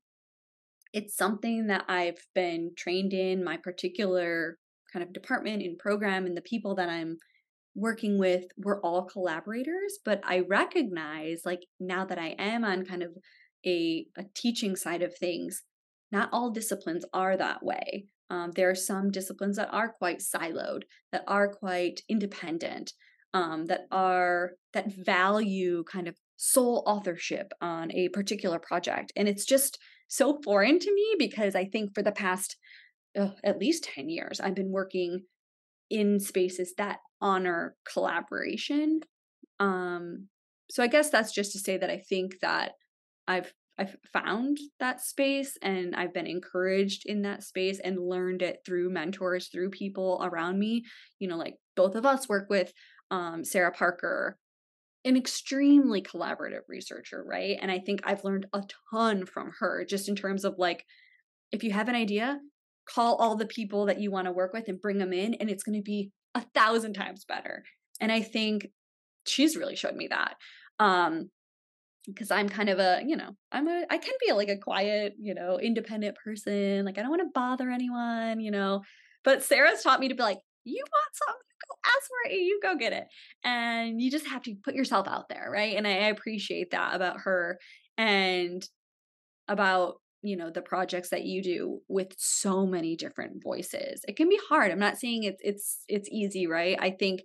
it's 0.94 1.18
something 1.18 1.68
that 1.68 1.86
I've 1.90 2.20
been 2.36 2.72
trained 2.78 3.14
in 3.14 3.44
my 3.44 3.58
particular 3.58 4.58
kind 4.92 5.04
of 5.04 5.12
department 5.12 5.64
and 5.64 5.78
program 5.78 6.26
and 6.26 6.38
the 6.38 6.42
people 6.42 6.76
that 6.76 6.90
I'm 6.90 7.18
working 7.76 8.20
with 8.20 8.44
we're 8.58 8.80
all 8.82 9.04
collaborators 9.04 9.98
but 10.06 10.22
i 10.24 10.40
recognize 10.48 11.42
like 11.44 11.62
now 11.80 12.06
that 12.06 12.20
i 12.20 12.36
am 12.38 12.64
on 12.64 12.86
kind 12.86 13.02
of 13.02 13.10
a, 13.66 14.06
a 14.18 14.24
teaching 14.36 14.76
side 14.76 15.02
of 15.02 15.16
things 15.18 15.64
not 16.14 16.30
all 16.32 16.52
disciplines 16.52 17.04
are 17.14 17.36
that 17.36 17.62
way. 17.64 18.06
Um, 18.30 18.52
there 18.56 18.70
are 18.70 18.76
some 18.76 19.12
disciplines 19.12 19.58
that 19.58 19.74
are 19.74 19.92
quite 19.92 20.20
siloed, 20.20 20.84
that 21.12 21.24
are 21.28 21.50
quite 21.50 22.02
independent, 22.08 22.94
um, 23.34 23.66
that 23.66 23.82
are 23.92 24.52
that 24.74 24.94
value 24.94 25.84
kind 25.84 26.08
of 26.08 26.16
sole 26.38 26.84
authorship 26.86 27.52
on 27.62 27.92
a 27.92 28.10
particular 28.10 28.60
project, 28.60 29.12
and 29.18 29.28
it's 29.28 29.46
just 29.46 29.78
so 30.08 30.40
foreign 30.44 30.80
to 30.80 30.94
me 30.94 31.16
because 31.18 31.56
I 31.56 31.66
think 31.66 31.94
for 31.94 32.04
the 32.04 32.12
past 32.12 32.56
at 33.16 33.60
least 33.60 33.84
ten 33.84 34.10
years 34.10 34.40
I've 34.40 34.56
been 34.56 34.72
working 34.72 35.24
in 35.90 36.20
spaces 36.20 36.74
that 36.78 37.00
honor 37.22 37.76
collaboration. 37.92 39.02
Um, 39.60 40.30
so 40.70 40.82
I 40.84 40.88
guess 40.88 41.10
that's 41.10 41.34
just 41.34 41.52
to 41.54 41.60
say 41.60 41.78
that 41.78 41.90
I 41.90 42.02
think 42.10 42.40
that 42.42 42.72
I've 43.28 43.54
I've 43.80 43.96
found 44.12 44.60
that 44.80 45.02
space 45.02 45.58
and 45.62 45.96
I've 45.96 46.14
been 46.14 46.28
encouraged 46.28 47.04
in 47.06 47.24
that 47.24 47.44
space 47.44 47.80
and 47.84 48.08
learned 48.08 48.42
it 48.42 48.60
through 48.66 48.92
mentors, 48.92 49.48
through 49.48 49.72
people 49.72 50.22
around 50.24 50.60
me. 50.60 50.84
You 51.20 51.28
know, 51.28 51.38
like 51.38 51.56
both 51.76 51.96
of 51.96 52.06
us 52.06 52.30
work 52.30 52.50
with 52.50 52.72
um, 53.10 53.44
Sarah 53.44 53.72
Parker, 53.72 54.38
an 55.06 55.18
extremely 55.18 56.02
collaborative 56.02 56.62
researcher, 56.68 57.24
right? 57.28 57.58
And 57.62 57.72
I 57.72 57.80
think 57.80 58.02
I've 58.04 58.24
learned 58.24 58.46
a 58.54 58.64
ton 58.92 59.26
from 59.26 59.52
her 59.60 59.86
just 59.88 60.08
in 60.08 60.16
terms 60.16 60.46
of 60.46 60.56
like, 60.58 60.86
if 61.52 61.64
you 61.64 61.72
have 61.72 61.90
an 61.90 61.96
idea, 61.96 62.40
call 62.90 63.16
all 63.16 63.36
the 63.36 63.46
people 63.46 63.86
that 63.88 64.00
you 64.00 64.12
want 64.12 64.26
to 64.26 64.32
work 64.32 64.54
with 64.54 64.68
and 64.68 64.82
bring 64.82 64.98
them 64.98 65.14
in, 65.14 65.34
and 65.36 65.50
it's 65.50 65.64
going 65.64 65.78
to 65.78 65.84
be 65.84 66.12
a 66.36 66.42
thousand 66.54 66.94
times 66.94 67.26
better. 67.26 67.64
And 68.00 68.12
I 68.12 68.22
think 68.22 68.68
she's 69.26 69.56
really 69.56 69.76
showed 69.76 69.96
me 69.96 70.08
that. 70.08 70.36
Um, 70.80 71.30
because 72.06 72.32
I'm 72.32 72.50
kind 72.50 72.70
of 72.70 72.80
a, 72.80 73.02
you 73.06 73.16
know, 73.16 73.30
I'm 73.52 73.68
a, 73.68 73.86
I 73.90 73.98
can 73.98 74.14
be 74.26 74.34
like 74.34 74.50
a 74.50 74.58
quiet, 74.58 75.14
you 75.20 75.34
know, 75.34 75.60
independent 75.60 76.18
person. 76.24 76.86
Like 76.86 76.98
I 76.98 77.02
don't 77.02 77.10
want 77.10 77.22
to 77.22 77.32
bother 77.34 77.70
anyone, 77.70 78.40
you 78.40 78.52
know. 78.52 78.82
But 79.24 79.44
Sarah's 79.44 79.82
taught 79.82 80.00
me 80.00 80.10
to 80.10 80.16
be 80.16 80.24
like, 80.24 80.40
you 80.66 80.84
want 80.84 81.16
something, 81.16 81.42
go 81.68 81.76
ask 81.86 82.08
for 82.08 82.32
it, 82.32 82.36
you 82.36 82.60
go 82.62 82.76
get 82.76 82.94
it, 82.94 83.08
and 83.44 84.02
you 84.02 84.12
just 84.12 84.28
have 84.28 84.42
to 84.44 84.56
put 84.64 84.76
yourself 84.76 85.08
out 85.08 85.30
there, 85.30 85.50
right? 85.52 85.76
And 85.76 85.88
I, 85.88 85.92
appreciate 86.08 86.72
that 86.72 86.96
about 86.96 87.22
her 87.22 87.58
and 87.98 88.64
about 89.48 89.96
you 90.22 90.38
know 90.38 90.50
the 90.50 90.62
projects 90.62 91.10
that 91.10 91.26
you 91.26 91.44
do 91.44 91.80
with 91.90 92.14
so 92.18 92.66
many 92.66 92.96
different 92.96 93.44
voices. 93.44 94.02
It 94.08 94.16
can 94.16 94.30
be 94.30 94.40
hard. 94.50 94.72
I'm 94.72 94.80
not 94.80 94.98
saying 94.98 95.24
it's 95.24 95.42
it's 95.42 95.84
it's 95.88 96.10
easy, 96.10 96.48
right? 96.48 96.78
I 96.80 96.92
think 96.92 97.22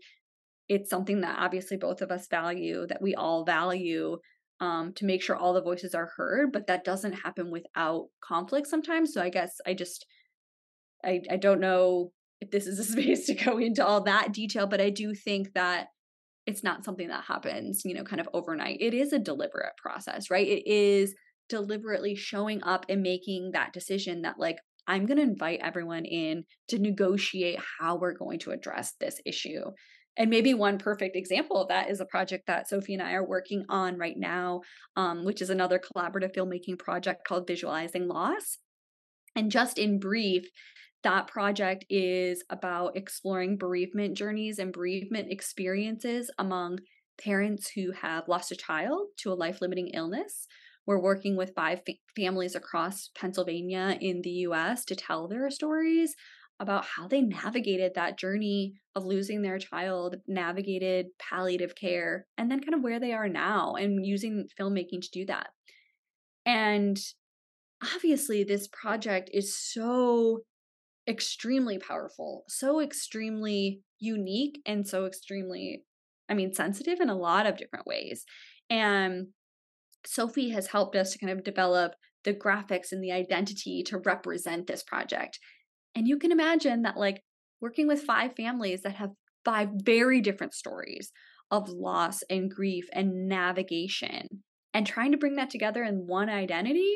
it's 0.69 0.91
something 0.91 1.23
that 1.23 1.39
obviously 1.39 1.77
both 1.77 2.03
of 2.03 2.11
us 2.11 2.27
value, 2.29 2.87
that 2.89 3.01
we 3.01 3.15
all 3.15 3.45
value 3.45 4.19
um, 4.61 4.93
to 4.95 5.05
make 5.05 5.23
sure 5.23 5.37
all 5.37 5.53
the 5.53 5.63
voices 5.63 5.95
are 5.95 6.11
heard, 6.17 6.53
but 6.53 6.67
that 6.67 6.85
doesn't 6.85 7.13
happen 7.13 7.51
without 7.51 8.07
conflict 8.21 8.67
sometimes. 8.67 9.13
So 9.13 9.23
I 9.23 9.31
guess 9.31 9.57
I 9.67 9.75
just 9.75 10.07
I 11.05 11.21
I 11.31 11.37
don't 11.37 11.61
know 11.61 12.13
if 12.41 12.51
this 12.51 12.67
is 12.67 12.79
a 12.79 12.85
space 12.93 13.27
to 13.27 13.35
go 13.35 13.59
into 13.59 13.87
all 13.87 14.03
that 14.03 14.33
detail, 14.33 14.67
but 14.67 14.81
I 14.81 14.91
do 14.91 15.15
think 15.15 15.55
that 15.55 15.89
it's 16.47 16.65
not 16.65 16.85
something 16.85 17.09
that 17.09 17.25
happens, 17.25 17.83
you 17.85 17.95
know, 17.95 18.05
kind 18.05 18.21
of 18.21 18.29
overnight. 18.33 18.79
It 18.81 18.95
is 18.95 19.13
a 19.13 19.19
deliberate 19.19 19.77
process, 19.77 20.31
right? 20.31 20.47
It 20.47 20.67
is 20.67 21.15
deliberately 21.49 22.15
showing 22.15 22.63
up 22.63 22.87
and 22.89 23.03
making 23.03 23.51
that 23.53 23.73
decision 23.73 24.23
that 24.23 24.37
like 24.39 24.57
I'm 24.87 25.05
going 25.05 25.19
to 25.19 25.23
invite 25.23 25.61
everyone 25.63 26.07
in 26.07 26.45
to 26.69 26.79
negotiate 26.79 27.59
how 27.79 27.97
we're 27.97 28.15
going 28.15 28.39
to 28.41 28.53
address 28.53 28.95
this 28.99 29.21
issue. 29.27 29.61
And 30.19 30.31
maybe 30.31 30.53
one 30.53 30.79
perfect 30.79 31.15
example 31.15 31.63
of 31.63 31.69
that 31.69 31.89
is 31.89 32.01
a 32.01 32.05
project 32.05 32.49
that 32.49 32.69
Sophie 32.69 32.95
and 32.95 33.03
I 33.03 33.13
are 33.13 33.27
working 33.27 33.65
on 33.69 33.97
right 33.97 34.19
now, 34.19 34.63
um, 34.97 35.25
which 35.25 35.41
is 35.41 35.49
another 35.49 35.79
collaborative 35.79 36.35
filmmaking 36.35 36.81
project 36.81 37.25
called 37.25 37.47
Visualizing 37.47 38.09
Loss. 38.09 38.59
And 39.37 39.49
just 39.53 39.79
in 39.79 40.01
brief, 40.01 40.49
that 41.05 41.29
project 41.29 41.85
is 41.89 42.43
about 42.51 42.97
exploring 42.97 43.57
bereavement 43.57 44.17
journeys 44.17 44.59
and 44.59 44.73
bereavement 44.73 45.31
experiences 45.31 46.33
among 46.37 46.81
parents 47.23 47.71
who 47.77 47.93
have 47.93 48.27
lost 48.27 48.51
a 48.51 48.57
child 48.57 49.07
to 49.19 49.33
a 49.33 49.35
life 49.35 49.61
limiting 49.61 49.89
illness. 49.95 50.49
We're 50.85 51.01
working 51.01 51.37
with 51.37 51.55
five 51.55 51.83
fa- 51.87 51.93
families 52.17 52.57
across 52.57 53.11
Pennsylvania 53.17 53.97
in 54.01 54.23
the 54.23 54.31
US 54.31 54.85
to 54.87 54.97
tell 54.97 55.29
their 55.29 55.49
stories 55.51 56.17
about 56.61 56.85
how 56.85 57.07
they 57.07 57.21
navigated 57.21 57.93
that 57.95 58.19
journey 58.19 58.75
of 58.95 59.05
losing 59.05 59.43
their 59.43 59.59
child, 59.59 60.17
navigated 60.27 61.07
palliative 61.19 61.75
care, 61.77 62.27
and 62.37 62.51
then 62.51 62.61
kind 62.61 62.75
of 62.75 62.83
where 62.83 62.99
they 62.99 63.13
are 63.13 63.29
now 63.29 63.75
and 63.75 64.05
using 64.05 64.47
filmmaking 64.59 65.01
to 65.03 65.11
do 65.13 65.27
that. 65.27 65.49
And 66.45 66.99
obviously, 67.95 68.43
this 68.43 68.69
project 68.69 69.31
is 69.33 69.57
so 69.57 70.41
extremely 71.09 71.79
powerful, 71.79 72.45
so 72.49 72.81
extremely 72.81 73.83
unique, 73.99 74.61
and 74.67 74.87
so 74.87 75.07
extremely, 75.07 75.85
I 76.29 76.35
mean, 76.35 76.53
sensitive 76.53 77.01
in 77.01 77.09
a 77.09 77.17
lot 77.17 77.47
of 77.47 77.57
different 77.57 77.87
ways. 77.87 78.25
And 78.69 79.29
Sophie 80.05 80.51
has 80.51 80.69
helped 80.69 80.97
us 80.97 81.13
to 81.13 81.19
kind 81.19 81.33
of 81.33 81.45
develop 81.45 81.95
the 82.25 82.35
graphics 82.35 82.93
and 82.93 83.03
the 83.03 83.13
identity 83.13 83.83
to 83.87 83.99
represent 83.99 84.67
this 84.67 84.83
project. 84.83 85.39
And 85.95 86.07
you 86.07 86.19
can 86.19 86.33
imagine 86.33 86.83
that, 86.83 86.97
like, 86.97 87.23
working 87.61 87.89
with 87.89 88.03
five 88.03 88.35
families 88.37 88.83
that 88.83 88.97
have 88.97 89.11
five 89.45 89.69
very 89.75 90.21
different 90.21 90.55
stories 90.55 91.11
of 91.51 91.69
loss 91.69 92.23
and 92.29 92.51
grief 92.51 92.89
and 92.93 93.29
navigation 93.29 94.45
and 94.75 94.87
trying 94.87 95.13
to 95.13 95.19
bring 95.19 95.37
that 95.37 95.51
together 95.51 95.83
in 95.83 96.07
one 96.07 96.29
identity. 96.29 96.95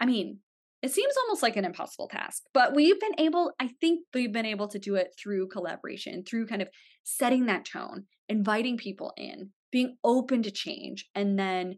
I 0.00 0.06
mean, 0.06 0.38
it 0.82 0.90
seems 0.90 1.14
almost 1.16 1.42
like 1.42 1.56
an 1.56 1.66
impossible 1.66 2.08
task, 2.08 2.42
but 2.54 2.74
we've 2.74 2.98
been 2.98 3.18
able, 3.18 3.52
I 3.60 3.68
think 3.80 4.00
we've 4.14 4.32
been 4.32 4.46
able 4.46 4.68
to 4.68 4.78
do 4.78 4.94
it 4.94 5.08
through 5.22 5.48
collaboration, 5.48 6.24
through 6.24 6.46
kind 6.46 6.62
of 6.62 6.68
setting 7.04 7.46
that 7.46 7.66
tone, 7.66 8.06
inviting 8.30 8.78
people 8.78 9.12
in, 9.18 9.50
being 9.70 9.96
open 10.02 10.42
to 10.42 10.50
change, 10.50 11.06
and 11.14 11.38
then 11.38 11.74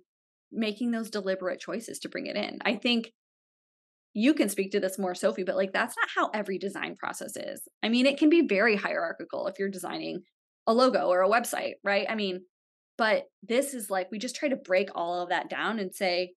making 0.53 0.93
those 0.93 1.11
deliberate 1.11 1.59
choices 1.59 1.99
to 1.99 2.09
bring 2.09 2.27
it 2.27 2.37
in. 2.37 2.59
I 2.65 2.77
think 2.77 3.11
you 4.15 4.35
can 4.35 4.49
speak 4.49 4.73
to 4.73 4.81
this 4.81 4.99
more, 4.99 5.15
Sophie, 5.15 5.45
but 5.45 5.57
like 5.57 5.73
that's 5.73 5.97
not 5.97 6.09
how 6.15 6.31
every 6.35 6.59
design 6.59 6.97
process 6.97 7.37
is. 7.37 7.63
I 7.83 7.89
mean, 7.89 8.07
it 8.07 8.19
can 8.19 8.29
be 8.29 8.47
very 8.47 8.77
hierarchical 8.77 9.47
if 9.47 9.59
you're 9.59 9.71
designing 9.71 10.23
a 10.67 10.75
logo 10.75 11.09
or 11.09 11.23
a 11.23 11.29
website, 11.29 11.75
right? 11.83 12.07
I 12.09 12.15
mean, 12.15 12.43
but 12.99 13.25
this 13.43 13.75
is 13.75 13.91
like 13.91 14.09
we 14.11 14.19
just 14.19 14.37
try 14.37 14.49
to 14.49 14.57
break 14.57 14.91
all 14.95 15.23
of 15.23 15.31
that 15.31 15.49
down 15.49 15.79
and 15.79 15.95
say, 15.95 16.33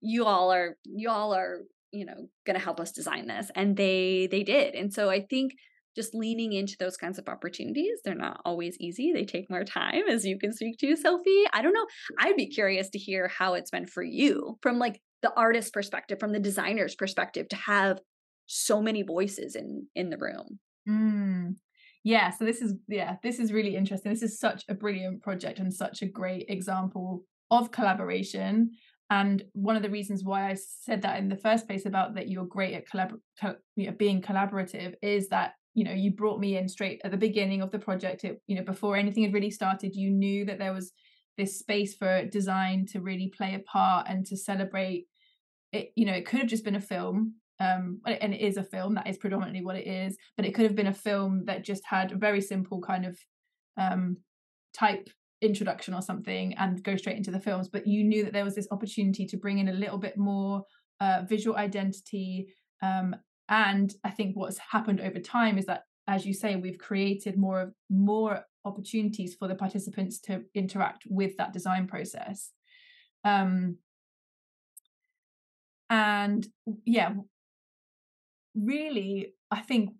you 0.00 0.26
all 0.26 0.52
are, 0.52 0.76
you 0.84 1.08
all 1.08 1.34
are, 1.34 1.60
you 1.90 2.04
know, 2.04 2.28
going 2.46 2.58
to 2.58 2.64
help 2.64 2.80
us 2.80 2.92
design 2.92 3.26
this, 3.26 3.50
and 3.54 3.76
they 3.76 4.28
they 4.30 4.42
did. 4.42 4.74
And 4.74 4.92
so 4.92 5.08
I 5.08 5.24
think 5.28 5.52
just 5.96 6.14
leaning 6.14 6.52
into 6.52 6.76
those 6.78 6.96
kinds 6.96 7.18
of 7.18 7.28
opportunities. 7.28 8.00
They're 8.04 8.14
not 8.14 8.40
always 8.44 8.76
easy. 8.80 9.12
They 9.12 9.24
take 9.24 9.48
more 9.48 9.64
time, 9.64 10.02
as 10.08 10.24
you 10.24 10.38
can 10.38 10.52
speak 10.52 10.78
to, 10.78 10.96
Sophie. 10.96 11.44
I 11.52 11.62
don't 11.62 11.72
know. 11.72 11.86
I'd 12.18 12.36
be 12.36 12.48
curious 12.48 12.88
to 12.90 12.98
hear 12.98 13.28
how 13.28 13.54
it's 13.54 13.70
been 13.70 13.86
for 13.86 14.02
you 14.02 14.58
from 14.60 14.78
like 14.78 15.00
the 15.24 15.34
artist 15.34 15.72
perspective, 15.72 16.20
from 16.20 16.32
the 16.32 16.38
designer's 16.38 16.94
perspective, 16.94 17.48
to 17.48 17.56
have 17.56 17.98
so 18.46 18.80
many 18.80 19.02
voices 19.02 19.56
in 19.56 19.86
in 19.94 20.10
the 20.10 20.18
room. 20.18 20.60
Mm. 20.88 21.56
Yeah, 22.04 22.30
so 22.30 22.44
this 22.44 22.60
is 22.60 22.74
yeah, 22.86 23.16
this 23.22 23.38
is 23.38 23.52
really 23.52 23.74
interesting. 23.74 24.12
This 24.12 24.22
is 24.22 24.38
such 24.38 24.62
a 24.68 24.74
brilliant 24.74 25.22
project 25.22 25.58
and 25.58 25.72
such 25.72 26.02
a 26.02 26.06
great 26.06 26.46
example 26.48 27.24
of 27.50 27.72
collaboration. 27.72 28.70
And 29.10 29.42
one 29.52 29.76
of 29.76 29.82
the 29.82 29.90
reasons 29.90 30.22
why 30.24 30.50
I 30.50 30.54
said 30.54 31.02
that 31.02 31.18
in 31.18 31.28
the 31.28 31.36
first 31.36 31.66
place 31.66 31.86
about 31.86 32.14
that 32.14 32.28
you're 32.28 32.46
great 32.46 32.74
at 32.74 32.88
collab- 32.88 33.20
co- 33.40 33.56
you 33.76 33.86
know, 33.86 33.92
being 33.92 34.22
collaborative 34.22 34.94
is 35.02 35.28
that 35.28 35.54
you 35.74 35.84
know 35.84 35.92
you 35.92 36.10
brought 36.10 36.40
me 36.40 36.56
in 36.56 36.68
straight 36.68 37.00
at 37.04 37.10
the 37.10 37.16
beginning 37.16 37.62
of 37.62 37.70
the 37.70 37.78
project 37.78 38.24
it, 38.24 38.40
you 38.46 38.56
know 38.56 38.62
before 38.62 38.96
anything 38.96 39.24
had 39.24 39.34
really 39.34 39.50
started 39.50 39.94
you 39.94 40.10
knew 40.10 40.44
that 40.44 40.58
there 40.58 40.72
was 40.72 40.92
this 41.36 41.58
space 41.58 41.94
for 41.94 42.24
design 42.26 42.86
to 42.86 43.00
really 43.00 43.32
play 43.36 43.54
a 43.54 43.58
part 43.58 44.06
and 44.08 44.24
to 44.26 44.36
celebrate 44.36 45.06
it 45.74 45.92
you 45.96 46.06
know 46.06 46.12
it 46.12 46.26
could 46.26 46.40
have 46.40 46.48
just 46.48 46.64
been 46.64 46.76
a 46.76 46.80
film 46.80 47.34
um 47.60 48.00
and 48.06 48.34
it 48.34 48.40
is 48.40 48.56
a 48.56 48.62
film 48.62 48.94
that 48.94 49.06
is 49.06 49.16
predominantly 49.16 49.64
what 49.64 49.76
it 49.76 49.86
is 49.86 50.16
but 50.36 50.46
it 50.46 50.54
could 50.54 50.64
have 50.64 50.74
been 50.74 50.88
a 50.88 50.94
film 50.94 51.44
that 51.46 51.64
just 51.64 51.82
had 51.86 52.12
a 52.12 52.16
very 52.16 52.40
simple 52.40 52.80
kind 52.80 53.04
of 53.04 53.18
um 53.76 54.16
type 54.76 55.08
introduction 55.40 55.94
or 55.94 56.02
something 56.02 56.54
and 56.54 56.82
go 56.82 56.96
straight 56.96 57.16
into 57.16 57.30
the 57.30 57.40
films 57.40 57.68
but 57.68 57.86
you 57.86 58.02
knew 58.02 58.24
that 58.24 58.32
there 58.32 58.44
was 58.44 58.54
this 58.54 58.68
opportunity 58.70 59.26
to 59.26 59.36
bring 59.36 59.58
in 59.58 59.68
a 59.68 59.72
little 59.72 59.98
bit 59.98 60.16
more 60.16 60.62
uh, 61.00 61.22
visual 61.28 61.56
identity 61.56 62.46
um, 62.82 63.14
and 63.48 63.94
i 64.04 64.10
think 64.10 64.34
what's 64.34 64.58
happened 64.70 65.00
over 65.00 65.18
time 65.18 65.58
is 65.58 65.66
that 65.66 65.82
as 66.08 66.24
you 66.24 66.32
say 66.32 66.56
we've 66.56 66.78
created 66.78 67.36
more 67.36 67.60
of 67.60 67.72
more 67.90 68.44
opportunities 68.64 69.34
for 69.38 69.48
the 69.48 69.54
participants 69.54 70.18
to 70.20 70.42
interact 70.54 71.04
with 71.08 71.36
that 71.36 71.52
design 71.52 71.86
process. 71.86 72.50
Um 73.24 73.76
and 75.94 76.46
yeah 76.84 77.12
really 78.54 79.32
i 79.50 79.60
think 79.60 79.90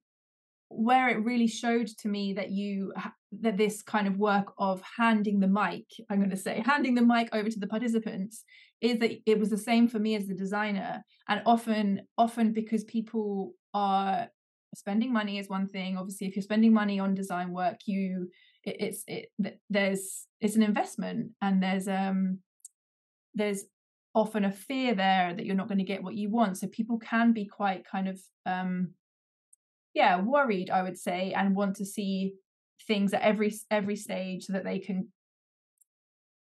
where 0.68 1.08
it 1.08 1.24
really 1.24 1.46
showed 1.46 1.86
to 1.86 2.08
me 2.08 2.32
that 2.32 2.50
you 2.50 2.92
that 3.40 3.56
this 3.56 3.82
kind 3.82 4.06
of 4.06 4.16
work 4.16 4.52
of 4.58 4.82
handing 4.98 5.40
the 5.40 5.46
mic 5.48 5.86
i'm 6.10 6.18
going 6.18 6.30
to 6.30 6.36
say 6.36 6.62
handing 6.64 6.94
the 6.94 7.02
mic 7.02 7.28
over 7.32 7.48
to 7.48 7.60
the 7.60 7.66
participants 7.66 8.44
is 8.84 8.98
that 8.98 9.12
it 9.24 9.38
was 9.38 9.48
the 9.48 9.58
same 9.58 9.88
for 9.88 9.98
me 9.98 10.14
as 10.14 10.26
the 10.26 10.34
designer. 10.34 11.02
And 11.28 11.42
often 11.46 12.02
often 12.18 12.52
because 12.52 12.84
people 12.84 13.54
are 13.72 14.28
spending 14.74 15.12
money 15.12 15.38
is 15.38 15.48
one 15.48 15.68
thing 15.68 15.96
obviously 15.96 16.26
if 16.26 16.34
you're 16.34 16.42
spending 16.42 16.72
money 16.72 16.98
on 16.98 17.14
design 17.14 17.52
work 17.52 17.76
you 17.86 18.28
it, 18.64 18.76
it's 18.80 19.04
it 19.06 19.26
there's 19.70 20.26
it's 20.40 20.56
an 20.56 20.64
investment 20.64 21.30
and 21.40 21.62
there's 21.62 21.86
um 21.86 22.40
there's 23.34 23.62
often 24.14 24.44
a 24.44 24.52
fear 24.52 24.94
there 24.94 25.34
that 25.34 25.44
you're 25.44 25.56
not 25.56 25.68
going 25.68 25.78
to 25.78 25.84
get 25.84 26.02
what 26.02 26.14
you 26.14 26.30
want. 26.30 26.58
So 26.58 26.66
people 26.68 26.98
can 26.98 27.32
be 27.32 27.46
quite 27.46 27.84
kind 27.86 28.08
of 28.08 28.20
um 28.46 28.90
yeah 29.94 30.20
worried 30.20 30.70
i 30.70 30.82
would 30.82 30.98
say 30.98 31.32
and 31.32 31.54
want 31.54 31.76
to 31.76 31.84
see 31.84 32.34
things 32.86 33.14
at 33.14 33.22
every 33.22 33.54
every 33.70 33.96
stage 33.96 34.46
that 34.48 34.64
they 34.64 34.78
can 34.78 35.08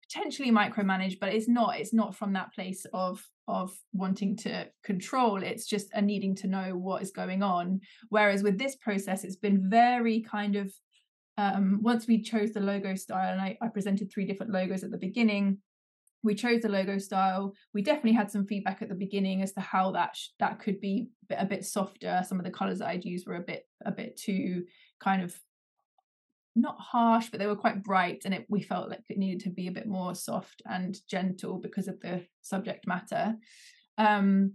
potentially 0.02 0.50
micromanage 0.50 1.18
but 1.18 1.32
it's 1.32 1.48
not 1.48 1.78
it's 1.78 1.94
not 1.94 2.14
from 2.14 2.32
that 2.32 2.52
place 2.52 2.84
of 2.92 3.24
of 3.46 3.76
wanting 3.92 4.36
to 4.36 4.66
control. 4.82 5.42
It's 5.42 5.66
just 5.66 5.88
a 5.92 6.00
needing 6.00 6.34
to 6.36 6.46
know 6.46 6.76
what 6.76 7.02
is 7.02 7.10
going 7.10 7.42
on. 7.42 7.80
Whereas 8.08 8.42
with 8.42 8.58
this 8.58 8.76
process 8.76 9.24
it's 9.24 9.36
been 9.36 9.68
very 9.68 10.20
kind 10.20 10.56
of 10.56 10.72
um 11.36 11.80
once 11.82 12.06
we 12.06 12.22
chose 12.22 12.52
the 12.52 12.60
logo 12.60 12.94
style 12.94 13.32
and 13.32 13.40
I, 13.40 13.58
I 13.60 13.68
presented 13.68 14.10
three 14.10 14.24
different 14.24 14.52
logos 14.52 14.84
at 14.84 14.90
the 14.90 14.98
beginning 14.98 15.58
we 16.24 16.34
chose 16.34 16.62
the 16.62 16.68
logo 16.68 16.98
style 16.98 17.54
we 17.72 17.82
definitely 17.82 18.12
had 18.12 18.30
some 18.30 18.46
feedback 18.46 18.82
at 18.82 18.88
the 18.88 18.94
beginning 18.94 19.42
as 19.42 19.52
to 19.52 19.60
how 19.60 19.92
that 19.92 20.16
sh- 20.16 20.28
that 20.40 20.58
could 20.58 20.80
be 20.80 21.08
a 21.30 21.46
bit 21.46 21.64
softer 21.64 22.22
some 22.26 22.38
of 22.38 22.44
the 22.44 22.50
colors 22.50 22.80
that 22.80 22.88
i'd 22.88 23.04
used 23.04 23.26
were 23.26 23.36
a 23.36 23.40
bit 23.40 23.68
a 23.84 23.92
bit 23.92 24.16
too 24.16 24.64
kind 24.98 25.22
of 25.22 25.38
not 26.56 26.78
harsh, 26.78 27.30
but 27.30 27.40
they 27.40 27.46
were 27.46 27.56
quite 27.56 27.82
bright, 27.82 28.22
and 28.24 28.34
it, 28.34 28.46
we 28.48 28.62
felt 28.62 28.88
like 28.88 29.02
it 29.08 29.18
needed 29.18 29.40
to 29.40 29.50
be 29.50 29.66
a 29.66 29.72
bit 29.72 29.86
more 29.86 30.14
soft 30.14 30.62
and 30.66 30.96
gentle 31.08 31.58
because 31.58 31.88
of 31.88 32.00
the 32.00 32.24
subject 32.42 32.86
matter. 32.86 33.34
Um, 33.98 34.52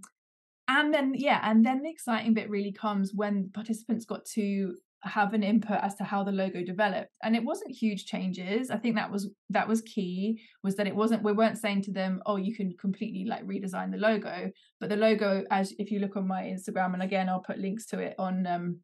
and 0.67 0.93
then, 0.93 1.13
yeah, 1.15 1.41
and 1.43 1.65
then 1.65 1.81
the 1.81 1.89
exciting 1.89 2.33
bit 2.33 2.49
really 2.49 2.71
comes 2.71 3.11
when 3.13 3.49
participants 3.53 4.05
got 4.05 4.25
to 4.33 4.75
have 5.03 5.33
an 5.33 5.43
input 5.43 5.79
as 5.81 5.95
to 5.95 6.03
how 6.03 6.23
the 6.23 6.31
logo 6.31 6.63
developed 6.63 7.11
and 7.23 7.35
it 7.35 7.43
wasn't 7.43 7.71
huge 7.71 8.05
changes 8.05 8.69
i 8.69 8.77
think 8.77 8.95
that 8.95 9.09
was 9.09 9.29
that 9.49 9.67
was 9.67 9.81
key 9.81 10.41
was 10.63 10.75
that 10.75 10.87
it 10.87 10.95
wasn't 10.95 11.23
we 11.23 11.31
weren't 11.31 11.57
saying 11.57 11.81
to 11.81 11.91
them 11.91 12.21
oh 12.25 12.35
you 12.35 12.53
can 12.53 12.75
completely 12.79 13.25
like 13.25 13.45
redesign 13.45 13.91
the 13.91 13.97
logo 13.97 14.51
but 14.79 14.89
the 14.89 14.97
logo 14.97 15.43
as 15.51 15.73
if 15.79 15.89
you 15.89 15.99
look 15.99 16.17
on 16.17 16.27
my 16.27 16.43
instagram 16.43 16.93
and 16.93 17.01
again 17.01 17.29
i'll 17.29 17.39
put 17.39 17.59
links 17.59 17.85
to 17.85 17.99
it 17.99 18.13
on 18.19 18.45
um 18.45 18.79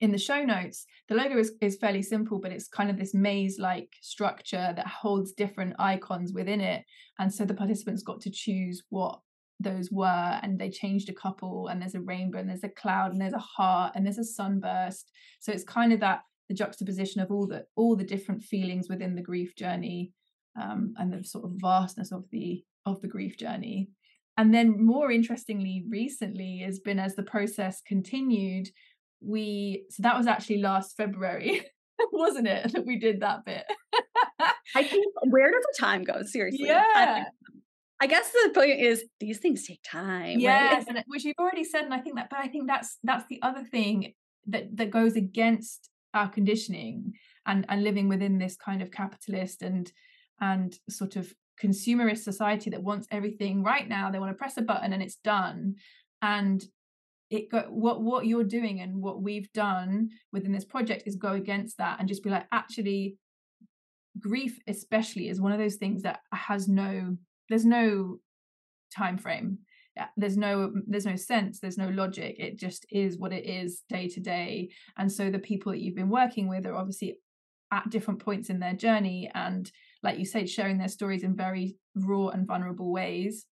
in 0.00 0.12
the 0.12 0.18
show 0.18 0.44
notes, 0.44 0.86
the 1.08 1.14
logo 1.14 1.38
is, 1.38 1.52
is 1.60 1.76
fairly 1.76 2.02
simple, 2.02 2.38
but 2.38 2.52
it's 2.52 2.68
kind 2.68 2.90
of 2.90 2.98
this 2.98 3.14
maze 3.14 3.58
like 3.58 3.88
structure 4.00 4.72
that 4.76 4.86
holds 4.86 5.32
different 5.32 5.74
icons 5.78 6.32
within 6.32 6.60
it. 6.60 6.84
And 7.18 7.32
so 7.32 7.44
the 7.44 7.54
participants 7.54 8.02
got 8.02 8.20
to 8.20 8.30
choose 8.30 8.82
what 8.90 9.18
those 9.60 9.90
were, 9.90 10.38
and 10.42 10.58
they 10.58 10.70
changed 10.70 11.08
a 11.08 11.14
couple. 11.14 11.68
And 11.68 11.80
there's 11.80 11.94
a 11.94 12.00
rainbow, 12.00 12.38
and 12.38 12.48
there's 12.48 12.64
a 12.64 12.68
cloud, 12.68 13.12
and 13.12 13.20
there's 13.20 13.32
a 13.32 13.38
heart, 13.38 13.92
and 13.94 14.04
there's 14.04 14.18
a 14.18 14.24
sunburst. 14.24 15.10
So 15.40 15.52
it's 15.52 15.64
kind 15.64 15.92
of 15.92 16.00
that 16.00 16.22
the 16.48 16.54
juxtaposition 16.54 17.20
of 17.20 17.30
all 17.30 17.46
the 17.46 17.66
all 17.76 17.96
the 17.96 18.04
different 18.04 18.42
feelings 18.42 18.88
within 18.88 19.14
the 19.14 19.22
grief 19.22 19.54
journey 19.54 20.12
um, 20.60 20.94
and 20.96 21.12
the 21.12 21.22
sort 21.24 21.44
of 21.44 21.52
vastness 21.56 22.12
of 22.12 22.24
the 22.30 22.64
of 22.86 23.00
the 23.00 23.08
grief 23.08 23.36
journey. 23.36 23.90
And 24.36 24.54
then 24.54 24.84
more 24.84 25.10
interestingly, 25.10 25.84
recently 25.88 26.62
has 26.64 26.78
been 26.78 27.00
as 27.00 27.16
the 27.16 27.24
process 27.24 27.82
continued, 27.86 28.68
we 29.20 29.84
so 29.90 30.02
that 30.02 30.16
was 30.16 30.26
actually 30.26 30.58
last 30.58 30.96
February, 30.96 31.62
wasn't 32.12 32.46
it? 32.46 32.72
That 32.72 32.86
we 32.86 32.98
did 32.98 33.20
that 33.20 33.44
bit. 33.44 33.64
I 34.74 34.84
think 34.84 35.06
where 35.30 35.50
does 35.50 35.64
the 35.72 35.76
time 35.78 36.04
go? 36.04 36.22
Seriously. 36.22 36.66
Yeah. 36.66 37.24
I, 38.00 38.06
guess 38.06 38.30
the 38.30 38.50
point 38.54 38.80
is 38.80 39.04
these 39.20 39.38
things 39.38 39.66
take 39.66 39.80
time. 39.82 40.38
Yes, 40.38 40.86
right? 40.88 41.04
which 41.06 41.24
you've 41.24 41.36
already 41.38 41.64
said, 41.64 41.84
and 41.84 41.94
I 41.94 41.98
think 41.98 42.16
that, 42.16 42.30
but 42.30 42.38
I 42.38 42.48
think 42.48 42.68
that's 42.68 42.98
that's 43.02 43.24
the 43.28 43.40
other 43.42 43.64
thing 43.64 44.14
that 44.46 44.76
that 44.76 44.90
goes 44.90 45.16
against 45.16 45.90
our 46.14 46.28
conditioning 46.28 47.12
and 47.46 47.66
and 47.68 47.82
living 47.82 48.08
within 48.08 48.38
this 48.38 48.56
kind 48.56 48.82
of 48.82 48.90
capitalist 48.90 49.62
and 49.62 49.90
and 50.40 50.76
sort 50.88 51.16
of 51.16 51.32
consumerist 51.62 52.18
society 52.18 52.70
that 52.70 52.82
wants 52.82 53.08
everything 53.10 53.62
right 53.62 53.88
now. 53.88 54.10
They 54.10 54.18
want 54.18 54.30
to 54.30 54.38
press 54.38 54.56
a 54.56 54.62
button 54.62 54.92
and 54.92 55.02
it's 55.02 55.16
done. 55.16 55.74
And 56.22 56.64
it 57.30 57.50
go 57.50 57.64
what 57.68 58.02
what 58.02 58.26
you're 58.26 58.44
doing 58.44 58.80
and 58.80 59.02
what 59.02 59.22
we've 59.22 59.52
done 59.52 60.08
within 60.32 60.52
this 60.52 60.64
project 60.64 61.02
is 61.06 61.16
go 61.16 61.32
against 61.32 61.76
that 61.78 61.98
and 61.98 62.08
just 62.08 62.22
be 62.22 62.30
like 62.30 62.46
actually 62.52 63.16
grief 64.18 64.58
especially 64.66 65.28
is 65.28 65.40
one 65.40 65.52
of 65.52 65.58
those 65.58 65.76
things 65.76 66.02
that 66.02 66.20
has 66.32 66.68
no 66.68 67.16
there's 67.48 67.64
no 67.64 68.18
time 68.96 69.18
frame 69.18 69.58
there's 70.16 70.36
no 70.36 70.72
there's 70.86 71.06
no 71.06 71.16
sense 71.16 71.58
there's 71.58 71.78
no 71.78 71.88
logic 71.88 72.36
it 72.38 72.56
just 72.56 72.86
is 72.90 73.18
what 73.18 73.32
it 73.32 73.44
is 73.44 73.82
day 73.88 74.08
to 74.08 74.20
day 74.20 74.68
and 74.96 75.10
so 75.10 75.28
the 75.28 75.40
people 75.40 75.72
that 75.72 75.80
you've 75.80 75.96
been 75.96 76.08
working 76.08 76.48
with 76.48 76.66
are 76.66 76.76
obviously 76.76 77.18
at 77.72 77.90
different 77.90 78.24
points 78.24 78.48
in 78.48 78.60
their 78.60 78.74
journey 78.74 79.28
and 79.34 79.72
like 80.04 80.18
you 80.18 80.24
said 80.24 80.48
sharing 80.48 80.78
their 80.78 80.88
stories 80.88 81.24
in 81.24 81.36
very 81.36 81.76
raw 81.96 82.28
and 82.28 82.46
vulnerable 82.46 82.92
ways 82.92 83.44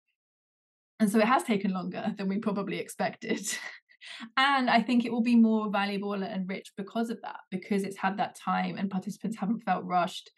and 0.99 1.11
so 1.11 1.19
it 1.19 1.27
has 1.27 1.43
taken 1.43 1.73
longer 1.73 2.15
than 2.17 2.29
we 2.29 2.39
probably 2.39 2.79
expected. 2.79 3.47
and 4.37 4.71
I 4.71 4.81
think 4.81 5.05
it 5.05 5.13
will 5.13 5.23
be 5.23 5.37
more 5.37 5.71
valuable 5.71 6.15
and 6.15 6.49
rich 6.49 6.73
because 6.77 7.11
of 7.11 7.21
that, 7.23 7.41
because 7.51 7.83
it's 7.83 7.99
had 7.99 8.17
that 8.19 8.37
time 8.37 8.77
and 8.79 8.91
participants 8.91 9.37
haven't 9.37 9.61
felt 9.61 9.85
rushed. 9.85 10.31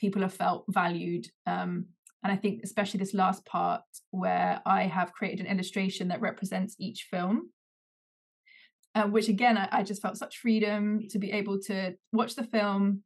People 0.00 0.22
have 0.22 0.32
felt 0.32 0.64
valued. 0.68 1.26
Um, 1.46 1.86
and 2.22 2.32
I 2.32 2.36
think, 2.36 2.62
especially 2.64 2.98
this 2.98 3.14
last 3.14 3.44
part 3.46 3.82
where 4.10 4.60
I 4.66 4.84
have 4.84 5.12
created 5.12 5.46
an 5.46 5.52
illustration 5.52 6.08
that 6.08 6.20
represents 6.20 6.74
each 6.78 7.06
film, 7.10 7.50
uh, 8.94 9.04
which 9.04 9.28
again, 9.28 9.56
I, 9.56 9.68
I 9.70 9.82
just 9.82 10.02
felt 10.02 10.16
such 10.16 10.38
freedom 10.38 11.06
to 11.10 11.18
be 11.18 11.30
able 11.30 11.60
to 11.62 11.94
watch 12.12 12.34
the 12.34 12.44
film, 12.44 13.02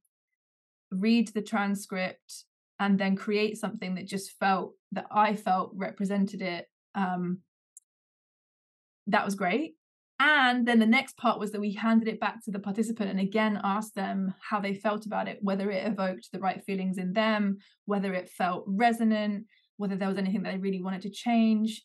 read 0.90 1.28
the 1.28 1.42
transcript, 1.42 2.44
and 2.80 2.98
then 2.98 3.16
create 3.16 3.58
something 3.58 3.94
that 3.96 4.06
just 4.06 4.32
felt 4.32 4.72
that 4.92 5.06
I 5.10 5.36
felt 5.36 5.72
represented 5.74 6.42
it 6.42 6.66
um, 6.94 7.38
that 9.06 9.24
was 9.24 9.34
great. 9.34 9.74
And 10.24 10.68
then 10.68 10.78
the 10.78 10.86
next 10.86 11.16
part 11.16 11.40
was 11.40 11.50
that 11.50 11.60
we 11.60 11.72
handed 11.72 12.06
it 12.06 12.20
back 12.20 12.44
to 12.44 12.52
the 12.52 12.60
participant 12.60 13.10
and 13.10 13.18
again 13.18 13.60
asked 13.64 13.96
them 13.96 14.32
how 14.40 14.60
they 14.60 14.72
felt 14.72 15.04
about 15.04 15.26
it, 15.26 15.38
whether 15.40 15.68
it 15.68 15.84
evoked 15.84 16.28
the 16.30 16.38
right 16.38 16.62
feelings 16.64 16.96
in 16.96 17.12
them, 17.12 17.58
whether 17.86 18.14
it 18.14 18.28
felt 18.28 18.62
resonant, 18.68 19.46
whether 19.78 19.96
there 19.96 20.08
was 20.08 20.18
anything 20.18 20.44
that 20.44 20.52
they 20.52 20.58
really 20.58 20.80
wanted 20.80 21.02
to 21.02 21.10
change. 21.10 21.82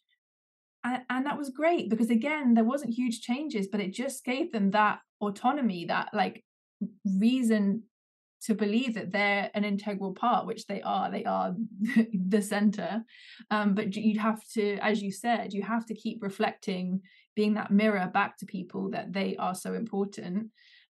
And, 0.83 1.01
and 1.09 1.25
that 1.25 1.39
was 1.39 1.49
great 1.49 1.89
because, 1.89 2.11
again, 2.11 2.53
there 2.53 2.63
wasn't 2.63 2.93
huge 2.93 3.21
changes, 3.21 3.67
but 3.71 3.81
it 3.81 3.91
just 3.91 4.23
gave 4.23 4.51
them 4.51 4.69
that 4.69 4.99
autonomy 5.19 5.85
that 5.85 6.09
like 6.13 6.43
reason 7.19 7.81
to 8.43 8.53
believe 8.53 8.93
that 8.93 9.11
they're 9.11 9.49
an 9.55 9.63
integral 9.63 10.13
part 10.13 10.45
which 10.45 10.67
they 10.67 10.79
are 10.83 11.09
they 11.09 11.25
are 11.25 11.55
the 12.13 12.39
center 12.39 13.01
um, 13.49 13.73
but 13.73 13.95
you'd 13.95 14.21
have 14.21 14.39
to 14.53 14.77
as 14.77 15.01
you 15.01 15.11
said 15.11 15.53
you 15.53 15.63
have 15.63 15.87
to 15.87 15.95
keep 15.95 16.21
reflecting 16.21 17.01
being 17.37 17.53
that 17.53 17.69
mirror 17.69 18.09
back 18.11 18.35
to 18.35 18.47
people 18.47 18.89
that 18.89 19.13
they 19.13 19.35
are 19.37 19.53
so 19.53 19.75
important 19.75 20.47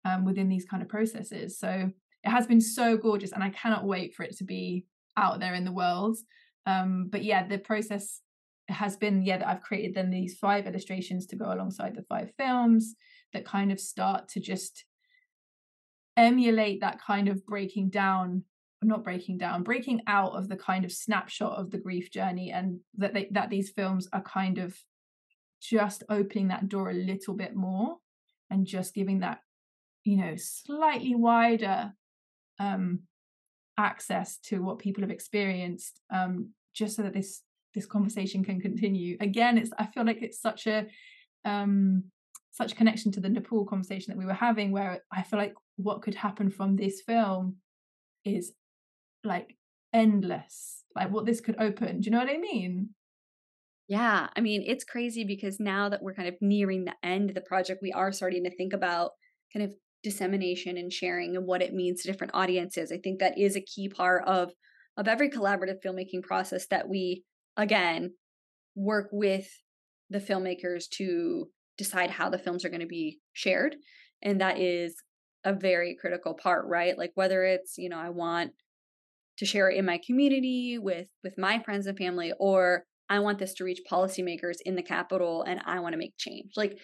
um, 0.03 0.25
within 0.25 0.49
these 0.49 0.65
kind 0.65 0.83
of 0.83 0.89
processes. 0.89 1.57
So 1.57 1.89
it 2.21 2.29
has 2.29 2.45
been 2.45 2.59
so 2.59 2.97
gorgeous 2.97 3.31
and 3.31 3.43
i 3.43 3.49
cannot 3.49 3.85
wait 3.85 4.13
for 4.13 4.23
it 4.23 4.35
to 4.37 4.43
be 4.43 4.85
out 5.15 5.39
there 5.39 5.55
in 5.55 5.63
the 5.63 5.71
world. 5.71 6.17
Um, 6.65 7.07
but 7.09 7.23
yeah 7.23 7.47
the 7.47 7.57
process 7.57 8.21
has 8.69 8.95
been 8.95 9.21
yeah 9.23 9.37
that 9.37 9.47
i've 9.47 9.61
created 9.61 9.93
then 9.93 10.09
these 10.09 10.37
five 10.37 10.65
illustrations 10.65 11.25
to 11.27 11.35
go 11.35 11.51
alongside 11.51 11.93
the 11.95 12.05
five 12.13 12.31
films 12.37 12.95
that 13.33 13.43
kind 13.45 13.73
of 13.73 13.79
start 13.79 14.29
to 14.29 14.39
just 14.39 14.85
emulate 16.15 16.79
that 16.79 17.01
kind 17.01 17.27
of 17.27 17.45
breaking 17.45 17.89
down 17.89 18.43
not 18.81 19.03
breaking 19.03 19.37
down 19.37 19.63
breaking 19.63 19.99
out 20.07 20.31
of 20.31 20.47
the 20.47 20.55
kind 20.55 20.85
of 20.85 20.93
snapshot 20.93 21.59
of 21.59 21.71
the 21.71 21.77
grief 21.77 22.09
journey 22.09 22.51
and 22.51 22.79
that 22.97 23.13
they, 23.13 23.27
that 23.31 23.49
these 23.49 23.69
films 23.71 24.07
are 24.13 24.21
kind 24.21 24.57
of 24.57 24.77
just 25.63 26.03
opening 26.09 26.49
that 26.49 26.67
door 26.67 26.89
a 26.89 26.93
little 26.93 27.33
bit 27.33 27.55
more 27.55 27.95
and 28.49 28.67
just 28.67 28.93
giving 28.93 29.19
that 29.19 29.39
you 30.03 30.17
know 30.17 30.35
slightly 30.35 31.15
wider 31.15 31.93
um 32.59 32.99
access 33.77 34.37
to 34.37 34.61
what 34.61 34.77
people 34.77 35.01
have 35.01 35.09
experienced 35.09 36.01
um 36.13 36.49
just 36.75 36.95
so 36.95 37.01
that 37.01 37.13
this 37.13 37.41
this 37.73 37.85
conversation 37.87 38.43
can 38.43 38.61
continue. 38.61 39.17
Again 39.19 39.57
it's 39.57 39.71
i 39.79 39.85
feel 39.85 40.05
like 40.05 40.21
it's 40.21 40.39
such 40.39 40.67
a 40.67 40.85
um 41.45 42.03
such 42.51 42.75
connection 42.75 43.11
to 43.11 43.19
the 43.19 43.29
nepal 43.29 43.65
conversation 43.65 44.11
that 44.11 44.19
we 44.19 44.25
were 44.25 44.33
having 44.33 44.71
where 44.71 45.01
i 45.11 45.23
feel 45.23 45.39
like 45.39 45.55
what 45.77 46.03
could 46.03 46.13
happen 46.13 46.51
from 46.51 46.75
this 46.75 47.01
film 47.01 47.55
is 48.25 48.51
like 49.23 49.55
endless 49.91 50.83
like 50.95 51.09
what 51.09 51.25
this 51.25 51.41
could 51.41 51.55
open. 51.59 52.01
Do 52.01 52.05
you 52.05 52.11
know 52.11 52.19
what 52.19 52.29
i 52.29 52.37
mean 52.37 52.89
yeah 53.93 54.27
i 54.35 54.41
mean 54.41 54.63
it's 54.65 54.83
crazy 54.83 55.23
because 55.23 55.59
now 55.59 55.87
that 55.89 56.01
we're 56.01 56.13
kind 56.13 56.27
of 56.27 56.35
nearing 56.41 56.85
the 56.85 56.95
end 57.03 57.29
of 57.29 57.35
the 57.35 57.41
project 57.41 57.81
we 57.81 57.91
are 57.91 58.11
starting 58.11 58.43
to 58.43 58.55
think 58.55 58.73
about 58.73 59.11
kind 59.53 59.65
of 59.65 59.73
dissemination 60.03 60.77
and 60.77 60.91
sharing 60.91 61.35
and 61.35 61.47
what 61.47 61.61
it 61.61 61.73
means 61.73 62.01
to 62.01 62.11
different 62.11 62.35
audiences. 62.35 62.91
I 62.91 62.97
think 62.97 63.19
that 63.19 63.39
is 63.39 63.55
a 63.55 63.61
key 63.61 63.89
part 63.89 64.23
of 64.27 64.51
of 64.95 65.07
every 65.07 65.29
collaborative 65.29 65.77
filmmaking 65.83 66.21
process 66.21 66.67
that 66.67 66.87
we 66.87 67.23
again 67.57 68.13
work 68.75 69.09
with 69.11 69.47
the 70.09 70.19
filmmakers 70.19 70.87
to 70.97 71.47
decide 71.77 72.11
how 72.11 72.29
the 72.29 72.37
films 72.37 72.63
are 72.63 72.69
going 72.69 72.81
to 72.81 72.85
be 72.85 73.19
shared 73.31 73.75
and 74.21 74.41
that 74.41 74.59
is 74.59 74.95
a 75.43 75.53
very 75.53 75.97
critical 75.99 76.35
part 76.35 76.65
right? 76.67 76.97
Like 76.97 77.11
whether 77.15 77.43
it's 77.43 77.77
you 77.77 77.89
know 77.89 77.97
i 77.97 78.09
want 78.09 78.51
to 79.37 79.45
share 79.45 79.69
it 79.69 79.77
in 79.77 79.85
my 79.85 79.99
community 80.05 80.77
with 80.77 81.07
with 81.23 81.37
my 81.37 81.59
friends 81.63 81.87
and 81.87 81.97
family 81.97 82.33
or 82.39 82.83
i 83.09 83.19
want 83.19 83.39
this 83.39 83.53
to 83.53 83.63
reach 83.63 83.81
policymakers 83.89 84.57
in 84.65 84.75
the 84.75 84.83
capital 84.83 85.43
and 85.43 85.61
i 85.65 85.79
want 85.79 85.93
to 85.93 85.99
make 85.99 86.17
change. 86.17 86.51
Like 86.55 86.77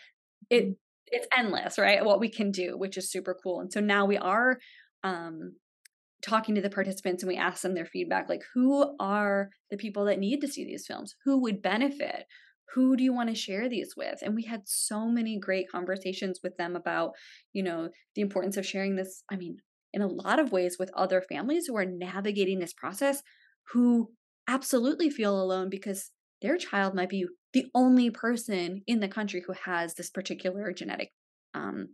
it 0.50 0.66
mm. 0.66 0.76
it's 1.08 1.28
endless 1.36 1.78
right 1.78 2.06
what 2.06 2.20
we 2.20 2.30
can 2.30 2.52
do 2.52 2.78
which 2.78 2.98
is 2.98 3.12
super 3.12 3.36
cool 3.42 3.60
and 3.62 3.72
so 3.72 3.80
now 3.80 4.06
we 4.06 4.18
are 4.18 4.58
um 5.04 5.54
talking 6.22 6.56
to 6.56 6.62
the 6.62 6.70
participants 6.70 7.24
and 7.24 7.30
we 7.30 7.38
ask 7.38 7.62
them 7.62 7.74
their 7.74 7.86
feedback 7.86 8.28
like 8.28 8.42
who 8.54 8.96
are 9.00 9.50
the 9.72 9.78
people 9.78 10.06
that 10.06 10.20
need 10.20 10.42
to 10.42 10.48
see 10.48 10.66
these 10.66 10.86
films? 10.86 11.16
Who 11.26 11.42
would 11.42 11.62
benefit? 11.62 12.26
Who 12.76 12.96
do 12.96 13.04
you 13.04 13.14
want 13.14 13.30
to 13.30 13.36
share 13.36 13.70
these 13.70 13.94
with? 13.96 14.20
And 14.22 14.36
we 14.36 14.44
had 14.44 14.64
so 14.66 15.08
many 15.08 15.40
great 15.40 15.72
conversations 15.72 16.42
with 16.44 16.58
them 16.58 16.76
about 16.76 17.12
you 17.54 17.64
know 17.64 17.90
the 18.16 18.22
importance 18.22 18.58
of 18.58 18.66
sharing 18.66 18.96
this 18.96 19.24
i 19.32 19.36
mean 19.36 19.58
in 19.94 20.02
a 20.02 20.08
lot 20.08 20.40
of 20.40 20.52
ways 20.52 20.78
with 20.80 20.92
other 20.96 21.22
families 21.22 21.66
who 21.68 21.76
are 21.76 21.86
navigating 21.86 22.60
this 22.60 22.74
process 22.74 23.24
who 23.74 24.12
absolutely 24.50 25.10
feel 25.10 25.42
alone 25.42 25.70
because 25.70 26.12
their 26.42 26.58
child 26.58 26.96
might 26.96 27.10
be 27.10 27.26
the 27.54 27.68
only 27.76 28.10
person 28.10 28.82
in 28.88 29.00
the 29.00 29.08
country 29.08 29.44
who 29.46 29.54
has 29.54 29.94
this 29.94 30.10
particular 30.10 30.72
genetic 30.72 31.12
um, 31.54 31.90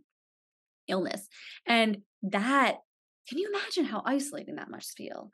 illness 0.88 1.28
and 1.66 1.98
that 2.22 2.76
can 3.28 3.38
you 3.38 3.50
imagine 3.52 3.84
how 3.84 4.02
isolating 4.06 4.56
that 4.56 4.70
must 4.70 4.96
feel 4.96 5.30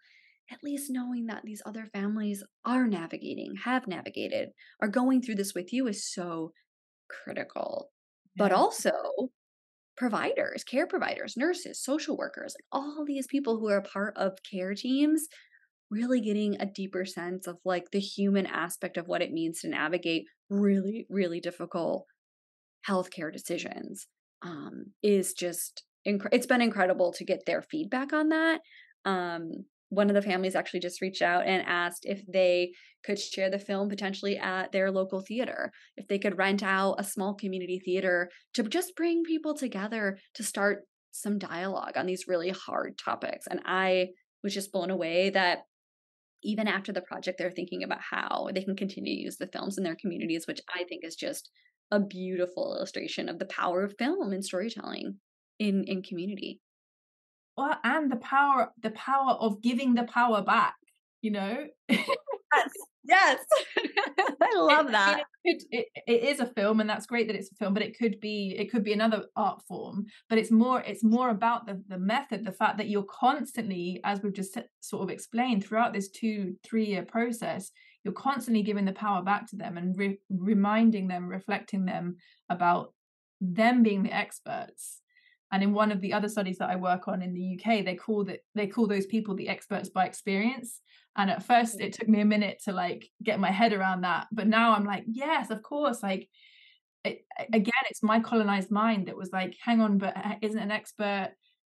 at 0.50 0.62
least 0.62 0.90
knowing 0.90 1.26
that 1.26 1.42
these 1.44 1.62
other 1.64 1.86
families 1.92 2.42
are 2.64 2.86
navigating, 2.86 3.54
have 3.64 3.86
navigated, 3.86 4.50
are 4.80 4.88
going 4.88 5.22
through 5.22 5.36
this 5.36 5.54
with 5.54 5.72
you 5.72 5.86
is 5.86 6.06
so 6.06 6.52
critical. 7.08 7.90
Yeah. 8.36 8.44
But 8.44 8.52
also, 8.52 8.92
providers, 9.96 10.64
care 10.64 10.86
providers, 10.86 11.36
nurses, 11.36 11.82
social 11.82 12.16
workers, 12.16 12.54
like 12.56 12.66
all 12.72 13.04
these 13.06 13.26
people 13.26 13.58
who 13.58 13.68
are 13.68 13.82
part 13.82 14.16
of 14.16 14.38
care 14.48 14.74
teams, 14.74 15.26
really 15.92 16.20
getting 16.20 16.56
a 16.58 16.66
deeper 16.66 17.04
sense 17.04 17.46
of 17.46 17.58
like 17.64 17.90
the 17.90 18.00
human 18.00 18.46
aspect 18.46 18.96
of 18.96 19.06
what 19.06 19.22
it 19.22 19.30
means 19.30 19.60
to 19.60 19.68
navigate 19.68 20.24
really, 20.48 21.06
really 21.10 21.38
difficult 21.38 22.06
healthcare 22.88 23.32
decisions 23.32 24.06
um, 24.42 24.86
is 25.02 25.34
just 25.34 25.84
inc- 26.08 26.26
it's 26.32 26.46
been 26.46 26.62
incredible 26.62 27.12
to 27.12 27.24
get 27.24 27.44
their 27.46 27.62
feedback 27.62 28.12
on 28.12 28.30
that 28.30 28.60
um, 29.04 29.50
one 29.92 30.08
of 30.08 30.14
the 30.14 30.22
families 30.22 30.54
actually 30.54 30.80
just 30.80 31.02
reached 31.02 31.20
out 31.20 31.46
and 31.46 31.62
asked 31.66 32.06
if 32.06 32.22
they 32.26 32.72
could 33.04 33.18
share 33.18 33.50
the 33.50 33.58
film 33.58 33.90
potentially 33.90 34.38
at 34.38 34.72
their 34.72 34.90
local 34.90 35.20
theater, 35.20 35.70
if 35.98 36.08
they 36.08 36.18
could 36.18 36.38
rent 36.38 36.62
out 36.62 36.94
a 36.98 37.04
small 37.04 37.34
community 37.34 37.78
theater 37.78 38.30
to 38.54 38.62
just 38.62 38.96
bring 38.96 39.22
people 39.22 39.54
together 39.54 40.16
to 40.32 40.42
start 40.42 40.84
some 41.10 41.38
dialogue 41.38 41.92
on 41.96 42.06
these 42.06 42.26
really 42.26 42.48
hard 42.48 42.96
topics. 42.96 43.46
And 43.46 43.60
I 43.66 44.08
was 44.42 44.54
just 44.54 44.72
blown 44.72 44.88
away 44.90 45.28
that 45.28 45.64
even 46.42 46.66
after 46.66 46.92
the 46.92 47.00
project, 47.00 47.38
they're 47.38 47.50
thinking 47.50 47.82
about 47.82 48.00
how 48.00 48.48
they 48.54 48.62
can 48.62 48.76
continue 48.76 49.14
to 49.14 49.22
use 49.22 49.36
the 49.36 49.46
films 49.46 49.78
in 49.78 49.84
their 49.84 49.96
communities, 49.96 50.46
which 50.46 50.60
I 50.74 50.84
think 50.84 51.04
is 51.04 51.16
just 51.16 51.50
a 51.90 52.00
beautiful 52.00 52.74
illustration 52.76 53.28
of 53.28 53.38
the 53.38 53.46
power 53.46 53.82
of 53.82 53.94
film 53.98 54.32
and 54.32 54.44
storytelling 54.44 55.16
in 55.58 55.84
in 55.84 56.02
community. 56.02 56.60
Well, 57.56 57.78
and 57.84 58.10
the 58.10 58.16
power 58.16 58.72
the 58.82 58.90
power 58.90 59.32
of 59.32 59.62
giving 59.62 59.94
the 59.94 60.04
power 60.04 60.42
back 60.42 60.74
you 61.22 61.30
know? 61.30 61.66
Yes 62.54 62.91
yes. 63.04 63.44
I 64.42 64.56
love 64.56 64.86
it, 64.86 64.92
that. 64.92 65.22
it, 65.44 65.62
it, 65.70 65.86
it 66.06 66.24
is 66.24 66.40
a 66.40 66.46
film 66.46 66.80
and 66.80 66.88
that's 66.88 67.06
great 67.06 67.26
that 67.26 67.36
it's 67.36 67.52
a 67.52 67.54
film 67.56 67.74
but 67.74 67.82
it 67.82 67.96
could 67.98 68.20
be 68.20 68.54
it 68.58 68.70
could 68.70 68.84
be 68.84 68.92
another 68.92 69.24
art 69.36 69.62
form. 69.68 70.06
But 70.28 70.38
it's 70.38 70.50
more 70.50 70.80
it's 70.80 71.04
more 71.04 71.30
about 71.30 71.66
the 71.66 71.82
the 71.88 71.98
method 71.98 72.44
the 72.44 72.52
fact 72.52 72.78
that 72.78 72.88
you're 72.88 73.04
constantly 73.04 74.00
as 74.04 74.22
we've 74.22 74.32
just 74.32 74.58
sort 74.80 75.02
of 75.02 75.10
explained 75.10 75.64
throughout 75.64 75.92
this 75.92 76.08
two 76.08 76.54
three 76.64 76.86
year 76.86 77.04
process 77.04 77.70
you're 78.04 78.14
constantly 78.14 78.62
giving 78.62 78.84
the 78.84 78.92
power 78.92 79.22
back 79.22 79.48
to 79.48 79.56
them 79.56 79.78
and 79.78 79.96
re- 79.96 80.18
reminding 80.28 81.06
them 81.06 81.28
reflecting 81.28 81.84
them 81.84 82.16
about 82.48 82.92
them 83.40 83.82
being 83.82 84.02
the 84.02 84.14
experts 84.14 85.01
and 85.52 85.62
in 85.62 85.74
one 85.74 85.92
of 85.92 86.00
the 86.00 86.14
other 86.14 86.28
studies 86.28 86.58
that 86.58 86.70
I 86.70 86.76
work 86.76 87.08
on 87.08 87.22
in 87.22 87.34
the 87.34 87.58
UK, 87.58 87.84
they 87.84 87.94
call 87.94 88.24
that 88.24 88.40
they 88.54 88.66
call 88.66 88.86
those 88.86 89.06
people 89.06 89.34
the 89.34 89.48
experts 89.48 89.90
by 89.90 90.06
experience. 90.06 90.80
And 91.14 91.30
at 91.30 91.42
first, 91.42 91.78
it 91.78 91.92
took 91.92 92.08
me 92.08 92.22
a 92.22 92.24
minute 92.24 92.62
to 92.64 92.72
like 92.72 93.06
get 93.22 93.38
my 93.38 93.50
head 93.50 93.74
around 93.74 94.00
that, 94.00 94.28
but 94.32 94.46
now 94.46 94.74
I'm 94.74 94.86
like, 94.86 95.04
yes, 95.06 95.50
of 95.50 95.62
course. 95.62 96.02
Like, 96.02 96.28
it, 97.04 97.26
again, 97.52 97.72
it's 97.90 98.02
my 98.02 98.20
colonized 98.20 98.70
mind 98.70 99.08
that 99.08 99.16
was 99.16 99.30
like, 99.30 99.54
hang 99.62 99.82
on, 99.82 99.98
but 99.98 100.16
uh, 100.16 100.36
isn't 100.40 100.58
an 100.58 100.70
expert 100.70 101.32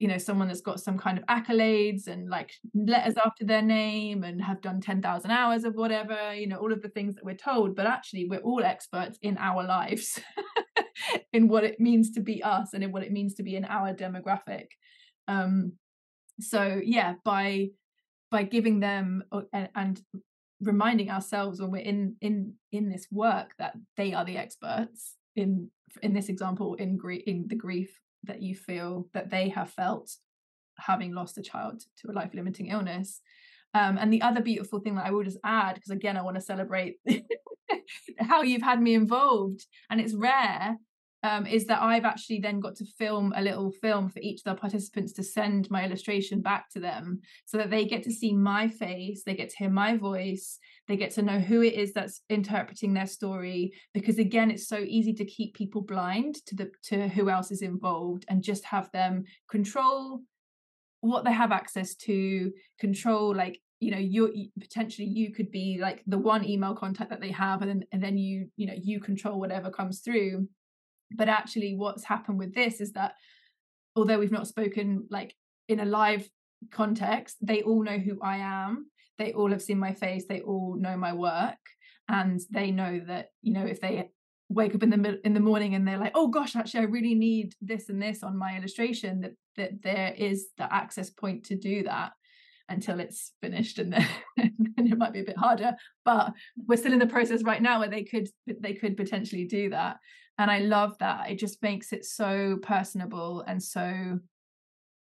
you 0.05 0.09
know 0.09 0.19
someone 0.19 0.49
that's 0.49 0.61
got 0.61 0.81
some 0.81 0.99
kind 0.99 1.17
of 1.17 1.25
accolades 1.29 2.09
and 2.09 2.29
like 2.29 2.53
letters 2.75 3.15
after 3.25 3.43
their 3.43 3.63
name 3.63 4.23
and 4.23 4.45
have 4.45 4.61
done 4.61 4.79
10,000 4.79 5.31
hours 5.31 5.65
of 5.65 5.77
whatever 5.77 6.35
you 6.35 6.47
know 6.47 6.59
all 6.59 6.75
of 6.75 6.83
the 6.83 6.91
things 6.91 7.15
that 7.15 7.25
we're 7.25 7.35
told 7.35 7.75
but 7.75 7.87
actually 7.87 8.27
we're 8.29 8.41
all 8.41 8.63
experts 8.63 9.19
in 9.23 9.39
our 9.39 9.65
lives 9.65 10.21
in 11.33 11.49
what 11.49 11.65
it 11.65 11.81
means 11.81 12.11
to 12.11 12.21
be 12.21 12.43
us 12.43 12.75
and 12.75 12.85
in 12.85 12.93
what 12.93 13.03
it 13.03 13.13
means 13.13 13.33
to 13.33 13.43
be 13.43 13.57
in 13.57 13.65
our 13.65 13.95
demographic. 13.95 14.67
Um 15.27 15.73
so 16.39 16.83
yeah 16.85 17.15
by 17.25 17.69
by 18.31 18.43
giving 18.43 18.81
them 18.81 19.25
uh, 19.33 19.41
and, 19.55 19.71
and 19.75 20.03
reminding 20.61 21.09
ourselves 21.09 21.63
when 21.63 21.71
we're 21.71 21.79
in 21.79 22.17
in 22.21 22.53
in 22.73 22.91
this 22.91 23.07
work 23.11 23.55
that 23.59 23.73
they 23.97 24.13
are 24.13 24.27
the 24.27 24.37
experts 24.37 25.15
in 25.35 25.71
in 26.03 26.13
this 26.13 26.29
example 26.29 26.75
in 26.75 26.99
grief 26.99 27.23
in 27.27 27.47
the 27.49 27.57
grief 27.57 27.99
that 28.27 28.43
you 28.43 28.55
feel 28.55 29.09
that 29.13 29.31
they 29.31 29.49
have 29.51 29.71
felt 29.71 30.11
having 30.79 31.13
lost 31.13 31.39
a 31.39 31.43
child 31.43 31.83
to 31.99 32.11
a 32.11 32.13
life 32.13 32.31
limiting 32.35 32.69
illness. 32.69 33.21
Um, 33.75 33.99
and 33.99 34.13
the 34.13 34.23
other 34.23 34.41
beautiful 34.41 34.81
thing 34.81 34.95
that 34.97 35.07
I 35.07 35.11
will 35.11 35.25
just 35.25 35.39
add, 35.45 35.75
because 35.75 35.91
again, 35.91 36.17
I 36.17 36.23
want 36.23 36.37
to 36.37 36.41
celebrate 36.41 36.97
how 38.19 38.43
you've 38.43 38.63
had 38.63 38.81
me 38.81 38.95
involved, 38.95 39.67
and 39.91 40.01
it's 40.01 40.15
rare 40.15 40.77
um, 41.25 41.47
is 41.47 41.65
that 41.67 41.81
I've 41.81 42.05
actually 42.05 42.41
then 42.41 42.61
got 42.61 42.77
to 42.77 42.85
film 42.85 43.33
a 43.35 43.41
little 43.41 43.71
film 43.71 44.11
for 44.11 44.21
each 44.21 44.43
of 44.45 44.55
the 44.55 44.61
participants 44.61 45.15
to 45.15 45.25
send 45.25 45.71
my 45.71 45.83
illustration 45.83 46.43
back 46.43 46.69
to 46.73 46.81
them 46.81 47.21
so 47.47 47.57
that 47.57 47.71
they 47.71 47.87
get 47.87 48.03
to 48.03 48.13
see 48.13 48.35
my 48.35 48.69
face, 48.69 49.23
they 49.25 49.35
get 49.35 49.49
to 49.49 49.57
hear 49.57 49.71
my 49.71 49.97
voice, 49.97 50.59
they 50.87 50.99
get 50.99 51.13
to 51.13 51.23
know 51.23 51.41
who 51.41 51.63
it 51.63 51.73
is 51.73 51.95
that's 51.95 52.21
interpreting 52.29 52.93
their 52.93 53.07
story. 53.07 53.73
Because 53.95 54.19
again, 54.19 54.51
it's 54.51 54.69
so 54.69 54.79
easy 54.79 55.15
to 55.15 55.25
keep 55.25 55.55
people 55.55 55.81
blind 55.81 56.35
to 56.47 56.55
the 56.55 56.71
to 56.91 57.09
who 57.09 57.31
else 57.31 57.51
is 57.51 57.63
involved 57.63 58.27
and 58.29 58.43
just 58.43 58.67
have 58.67 58.93
them 58.93 59.25
control 59.49 60.21
what 61.01 61.25
they 61.25 61.33
have 61.33 61.53
access 61.53 61.95
to, 61.95 62.53
control 62.79 63.35
like 63.35 63.61
you 63.81 63.91
know 63.91 63.99
you 63.99 64.49
potentially 64.61 65.09
you 65.09 65.33
could 65.33 65.51
be 65.51 65.79
like 65.81 66.03
the 66.07 66.19
one 66.19 66.45
email 66.45 66.75
contact 66.75 67.11
that 67.11 67.21
they 67.21 67.31
have 67.31 67.61
and 67.61 67.71
then 67.71 67.85
and 67.93 68.03
then 68.03 68.17
you 68.17 68.49
you 68.57 68.67
know 68.67 68.75
you 68.77 69.01
control 69.01 69.39
whatever 69.39 69.71
comes 69.71 70.01
through 70.01 70.49
but 71.15 71.29
actually 71.29 71.75
what's 71.75 72.05
happened 72.05 72.39
with 72.39 72.55
this 72.55 72.81
is 72.81 72.93
that 72.93 73.15
although 73.97 74.19
we've 74.19 74.33
not 74.33 74.47
spoken 74.47 75.07
like 75.11 75.35
in 75.69 75.81
a 75.81 75.85
live 75.85 76.29
context 76.71 77.37
they 77.43 77.63
all 77.63 77.83
know 77.83 77.99
who 77.99 78.19
i 78.23 78.39
am. 78.39 78.87
They 79.19 79.33
all 79.33 79.51
have 79.51 79.63
seen 79.63 79.79
my 79.79 79.93
face. 79.93 80.27
They 80.29 80.41
all 80.41 80.77
know 80.77 80.97
my 80.97 81.13
work. 81.13 81.59
And 82.09 82.41
they 82.51 82.71
know 82.71 83.01
that 83.07 83.29
you 83.43 83.53
know 83.53 83.65
if 83.65 83.81
they 83.81 84.11
wake 84.51 84.75
up 84.75 84.83
in 84.83 84.91
the 84.91 85.21
in 85.25 85.33
the 85.33 85.41
morning 85.41 85.75
and 85.75 85.89
they're 85.89 85.99
like 85.99 86.13
oh 86.15 86.29
gosh 86.29 86.55
actually 86.55 86.81
i 86.81 86.85
really 86.85 87.15
need 87.15 87.55
this 87.63 87.89
and 87.89 88.01
this 88.01 88.23
on 88.23 88.37
my 88.37 88.55
illustration 88.59 89.23
that 89.23 89.33
that 89.57 89.83
there 89.83 90.13
is 90.19 90.49
the 90.59 90.73
access 90.73 91.09
point 91.09 91.45
to 91.47 91.57
do 91.57 91.83
that 91.83 92.13
until 92.69 93.01
it's 93.01 93.33
finished 93.41 93.79
and 93.79 93.93
then, 94.37 94.55
then 94.77 94.87
it 94.87 94.99
might 94.99 95.15
be 95.15 95.21
a 95.21 95.25
bit 95.25 95.39
harder. 95.39 95.73
But 96.05 96.33
we're 96.57 96.77
still 96.77 96.93
in 96.93 96.99
the 96.99 97.07
process 97.07 97.43
right 97.43 97.63
now 97.63 97.79
where 97.79 97.89
they 97.89 98.05
could 98.05 98.29
they 98.47 98.75
could 98.75 98.99
potentially 98.99 99.47
do 99.47 99.71
that 99.71 99.97
and 100.39 100.51
i 100.51 100.59
love 100.59 100.97
that 100.99 101.31
it 101.31 101.39
just 101.39 101.63
makes 101.63 101.93
it 101.93 102.05
so 102.05 102.59
personable 102.63 103.45
and 103.47 103.63
so 103.63 104.19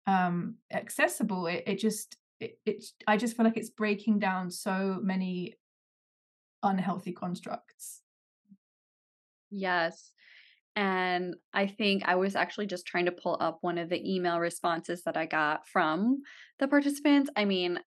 um 0.06 0.56
accessible 0.72 1.46
it, 1.46 1.62
it 1.66 1.78
just 1.78 2.16
it, 2.40 2.58
it 2.66 2.84
i 3.06 3.16
just 3.16 3.36
feel 3.36 3.44
like 3.44 3.56
it's 3.56 3.70
breaking 3.70 4.18
down 4.18 4.50
so 4.50 4.98
many 5.02 5.54
unhealthy 6.62 7.12
constructs 7.12 8.02
yes 9.50 10.12
and 10.76 11.36
I 11.52 11.66
think 11.68 12.02
I 12.04 12.16
was 12.16 12.34
actually 12.34 12.66
just 12.66 12.86
trying 12.86 13.04
to 13.04 13.12
pull 13.12 13.36
up 13.40 13.58
one 13.60 13.78
of 13.78 13.88
the 13.88 14.14
email 14.14 14.40
responses 14.40 15.02
that 15.04 15.16
I 15.16 15.26
got 15.26 15.68
from 15.68 16.22
the 16.58 16.66
participants. 16.66 17.30
I 17.36 17.44
mean, 17.44 17.78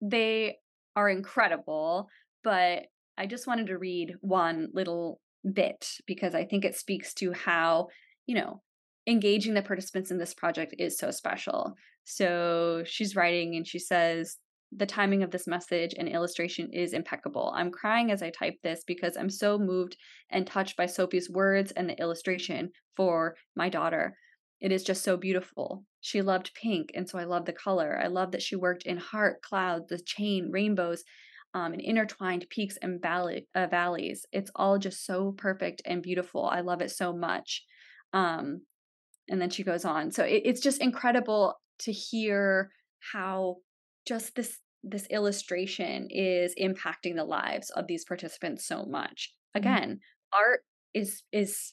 they 0.00 0.56
are 0.96 1.08
incredible, 1.08 2.08
but 2.42 2.86
I 3.16 3.26
just 3.26 3.46
wanted 3.46 3.68
to 3.68 3.78
read 3.78 4.14
one 4.20 4.70
little 4.72 5.20
bit 5.50 5.88
because 6.06 6.34
I 6.34 6.44
think 6.44 6.64
it 6.64 6.76
speaks 6.76 7.14
to 7.14 7.32
how, 7.32 7.88
you 8.26 8.34
know, 8.34 8.62
engaging 9.06 9.54
the 9.54 9.62
participants 9.62 10.10
in 10.10 10.18
this 10.18 10.34
project 10.34 10.74
is 10.78 10.98
so 10.98 11.10
special. 11.10 11.74
So 12.04 12.82
she's 12.84 13.16
writing 13.16 13.56
and 13.56 13.66
she 13.66 13.78
says, 13.78 14.36
the 14.74 14.86
timing 14.86 15.22
of 15.22 15.30
this 15.30 15.46
message 15.46 15.94
and 15.98 16.08
illustration 16.08 16.70
is 16.72 16.94
impeccable. 16.94 17.52
I'm 17.54 17.70
crying 17.70 18.10
as 18.10 18.22
I 18.22 18.30
type 18.30 18.54
this 18.62 18.84
because 18.86 19.16
I'm 19.16 19.28
so 19.28 19.58
moved 19.58 19.96
and 20.30 20.46
touched 20.46 20.76
by 20.76 20.86
Sophie's 20.86 21.28
words 21.28 21.72
and 21.72 21.88
the 21.88 22.00
illustration 22.00 22.70
for 22.96 23.36
my 23.54 23.68
daughter. 23.68 24.16
It 24.60 24.72
is 24.72 24.84
just 24.84 25.02
so 25.02 25.16
beautiful. 25.16 25.84
She 26.00 26.22
loved 26.22 26.54
pink, 26.54 26.92
and 26.94 27.08
so 27.08 27.18
I 27.18 27.24
love 27.24 27.44
the 27.44 27.52
color. 27.52 28.00
I 28.02 28.06
love 28.06 28.30
that 28.30 28.42
she 28.42 28.56
worked 28.56 28.84
in 28.84 28.96
heart, 28.96 29.42
clouds, 29.42 29.88
the 29.88 29.98
chain, 29.98 30.50
rainbows, 30.50 31.02
um, 31.54 31.72
and 31.72 31.82
intertwined 31.82 32.46
peaks 32.50 32.78
and 32.80 33.00
valley, 33.00 33.46
uh, 33.54 33.66
valleys. 33.66 34.26
It's 34.32 34.50
all 34.54 34.78
just 34.78 35.04
so 35.04 35.32
perfect 35.32 35.82
and 35.84 36.02
beautiful. 36.02 36.46
I 36.46 36.60
love 36.60 36.80
it 36.80 36.90
so 36.90 37.12
much. 37.12 37.64
Um, 38.12 38.62
and 39.28 39.40
then 39.40 39.50
she 39.50 39.62
goes 39.62 39.84
on. 39.84 40.10
So 40.10 40.24
it, 40.24 40.42
it's 40.44 40.60
just 40.60 40.80
incredible 40.80 41.54
to 41.80 41.92
hear 41.92 42.70
how 43.12 43.56
just 44.06 44.34
this 44.34 44.58
this 44.82 45.06
illustration 45.10 46.08
is 46.10 46.54
impacting 46.60 47.14
the 47.14 47.24
lives 47.24 47.70
of 47.70 47.86
these 47.86 48.04
participants 48.04 48.66
so 48.66 48.84
much 48.84 49.32
mm-hmm. 49.56 49.58
again 49.58 49.90
mm-hmm. 49.90 50.38
art 50.38 50.60
is 50.94 51.22
is 51.32 51.72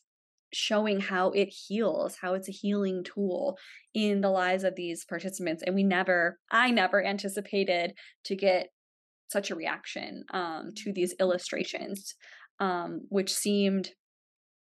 showing 0.51 0.99
how 0.99 1.29
it 1.31 1.47
heals 1.47 2.17
how 2.21 2.33
it's 2.33 2.49
a 2.49 2.53
healing 2.53 3.03
tool 3.03 3.57
in 3.93 4.21
the 4.21 4.29
lives 4.29 4.63
of 4.63 4.75
these 4.75 5.05
participants 5.05 5.63
and 5.65 5.75
we 5.75 5.83
never 5.83 6.39
i 6.51 6.71
never 6.71 7.03
anticipated 7.03 7.93
to 8.23 8.35
get 8.35 8.69
such 9.29 9.51
a 9.51 9.55
reaction 9.55 10.23
um, 10.33 10.71
to 10.75 10.91
these 10.93 11.13
illustrations 11.19 12.15
um, 12.59 13.01
which 13.09 13.33
seemed 13.33 13.89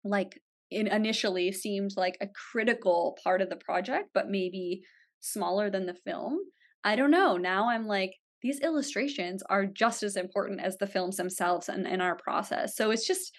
like 0.04 0.40
it 0.72 0.88
initially 0.88 1.52
seemed 1.52 1.92
like 1.98 2.18
a 2.22 2.28
critical 2.52 3.18
part 3.24 3.42
of 3.42 3.50
the 3.50 3.56
project 3.56 4.10
but 4.14 4.30
maybe 4.30 4.82
smaller 5.22 5.70
than 5.70 5.86
the 5.86 5.98
film 6.06 6.40
I 6.84 6.96
don't 6.96 7.12
know. 7.12 7.38
Now 7.38 7.70
I'm 7.70 7.88
like, 7.88 8.16
these 8.42 8.60
illustrations 8.60 9.42
are 9.50 9.66
just 9.66 10.04
as 10.04 10.18
important 10.18 10.60
as 10.62 10.78
the 10.78 10.88
films 10.88 11.16
themselves 11.16 11.70
and 11.70 11.88
in 11.88 12.02
our 12.02 12.16
process. 12.18 12.76
So 12.76 12.92
it's 12.92 13.08
just, 13.08 13.32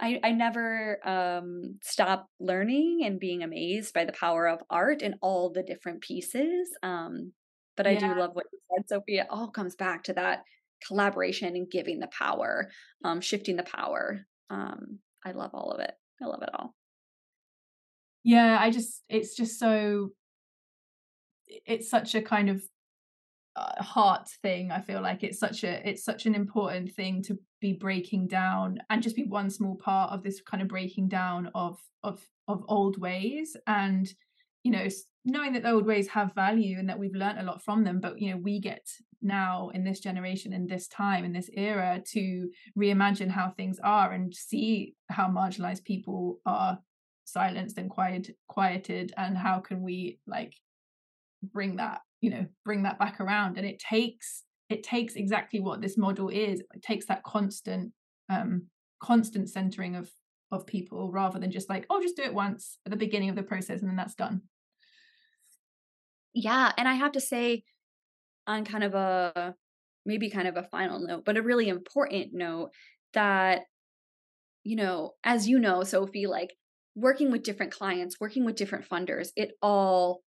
I, 0.00 0.18
I 0.24 0.32
never 0.32 0.98
um, 1.06 1.78
stop 1.82 2.26
learning 2.40 3.00
and 3.04 3.20
being 3.20 3.42
amazed 3.42 3.92
by 3.92 4.06
the 4.06 4.12
power 4.12 4.48
of 4.48 4.60
art 4.70 5.02
and 5.02 5.16
all 5.20 5.50
the 5.50 5.62
different 5.62 6.00
pieces. 6.00 6.70
Um, 6.82 7.32
but 7.76 7.86
I 7.86 7.92
yeah. 7.92 8.14
do 8.14 8.20
love 8.20 8.30
what 8.34 8.46
you 8.52 8.58
said, 8.70 8.88
Sophia. 8.88 9.22
It 9.22 9.28
all 9.30 9.48
comes 9.48 9.74
back 9.76 10.04
to 10.04 10.12
that 10.14 10.42
collaboration 10.86 11.56
and 11.56 11.70
giving 11.70 12.00
the 12.00 12.08
power, 12.08 12.70
um, 13.04 13.20
shifting 13.20 13.56
the 13.56 13.62
power. 13.62 14.26
Um, 14.50 14.98
I 15.24 15.32
love 15.32 15.50
all 15.54 15.70
of 15.72 15.80
it. 15.80 15.92
I 16.22 16.26
love 16.26 16.42
it 16.42 16.50
all. 16.52 16.74
Yeah, 18.24 18.58
I 18.60 18.70
just, 18.70 19.02
it's 19.08 19.34
just 19.36 19.58
so 19.58 20.10
it's 21.66 21.90
such 21.90 22.14
a 22.14 22.22
kind 22.22 22.48
of 22.48 22.62
uh, 23.54 23.82
heart 23.82 24.28
thing 24.42 24.70
i 24.70 24.80
feel 24.80 25.02
like 25.02 25.22
it's 25.22 25.38
such 25.38 25.62
a 25.62 25.86
it's 25.86 26.02
such 26.02 26.24
an 26.24 26.34
important 26.34 26.90
thing 26.90 27.22
to 27.22 27.38
be 27.60 27.74
breaking 27.74 28.26
down 28.26 28.78
and 28.88 29.02
just 29.02 29.16
be 29.16 29.24
one 29.24 29.50
small 29.50 29.76
part 29.76 30.10
of 30.10 30.22
this 30.22 30.40
kind 30.40 30.62
of 30.62 30.68
breaking 30.68 31.06
down 31.06 31.50
of 31.54 31.78
of 32.02 32.26
of 32.48 32.64
old 32.68 32.98
ways 32.98 33.54
and 33.66 34.08
you 34.62 34.72
know 34.72 34.86
knowing 35.24 35.52
that 35.52 35.62
the 35.62 35.70
old 35.70 35.86
ways 35.86 36.08
have 36.08 36.34
value 36.34 36.78
and 36.78 36.88
that 36.88 36.98
we've 36.98 37.14
learned 37.14 37.38
a 37.38 37.44
lot 37.44 37.62
from 37.62 37.84
them 37.84 38.00
but 38.00 38.20
you 38.20 38.30
know 38.30 38.36
we 38.36 38.60
get 38.60 38.86
now 39.20 39.70
in 39.72 39.84
this 39.84 40.00
generation 40.00 40.52
in 40.52 40.66
this 40.66 40.88
time 40.88 41.24
in 41.24 41.32
this 41.32 41.48
era 41.54 42.02
to 42.04 42.48
reimagine 42.78 43.30
how 43.30 43.50
things 43.50 43.78
are 43.84 44.12
and 44.12 44.34
see 44.34 44.94
how 45.10 45.28
marginalized 45.28 45.84
people 45.84 46.40
are 46.44 46.78
silenced 47.24 47.78
and 47.78 47.90
quiet 47.90 48.30
quieted 48.48 49.12
and 49.16 49.36
how 49.38 49.60
can 49.60 49.82
we 49.82 50.18
like 50.26 50.54
bring 51.42 51.76
that 51.76 52.00
you 52.20 52.30
know 52.30 52.46
bring 52.64 52.84
that 52.84 52.98
back 52.98 53.20
around. 53.20 53.58
And 53.58 53.66
it 53.66 53.78
takes 53.78 54.44
it 54.68 54.82
takes 54.82 55.16
exactly 55.16 55.60
what 55.60 55.82
this 55.82 55.98
model 55.98 56.28
is. 56.28 56.60
It 56.60 56.82
takes 56.82 57.06
that 57.06 57.24
constant 57.24 57.92
um 58.30 58.66
constant 59.02 59.50
centering 59.50 59.96
of 59.96 60.10
of 60.50 60.66
people 60.66 61.10
rather 61.10 61.38
than 61.38 61.50
just 61.50 61.68
like 61.68 61.86
oh 61.90 62.00
just 62.00 62.16
do 62.16 62.22
it 62.22 62.34
once 62.34 62.78
at 62.86 62.90
the 62.90 62.96
beginning 62.96 63.30
of 63.30 63.36
the 63.36 63.42
process 63.42 63.80
and 63.80 63.88
then 63.88 63.96
that's 63.96 64.14
done 64.14 64.42
yeah 66.34 66.72
and 66.76 66.88
i 66.88 66.94
have 66.94 67.12
to 67.12 67.20
say 67.20 67.62
on 68.46 68.64
kind 68.64 68.84
of 68.84 68.94
a 68.94 69.54
maybe 70.04 70.30
kind 70.30 70.48
of 70.48 70.56
a 70.56 70.64
final 70.64 71.00
note 71.00 71.24
but 71.24 71.36
a 71.36 71.42
really 71.42 71.68
important 71.68 72.30
note 72.32 72.70
that 73.14 73.62
you 74.64 74.76
know 74.76 75.12
as 75.24 75.48
you 75.48 75.58
know 75.58 75.82
sophie 75.84 76.26
like 76.26 76.54
working 76.94 77.30
with 77.30 77.42
different 77.42 77.72
clients 77.72 78.16
working 78.20 78.44
with 78.44 78.56
different 78.56 78.88
funders 78.88 79.28
it 79.36 79.52
all 79.62 80.22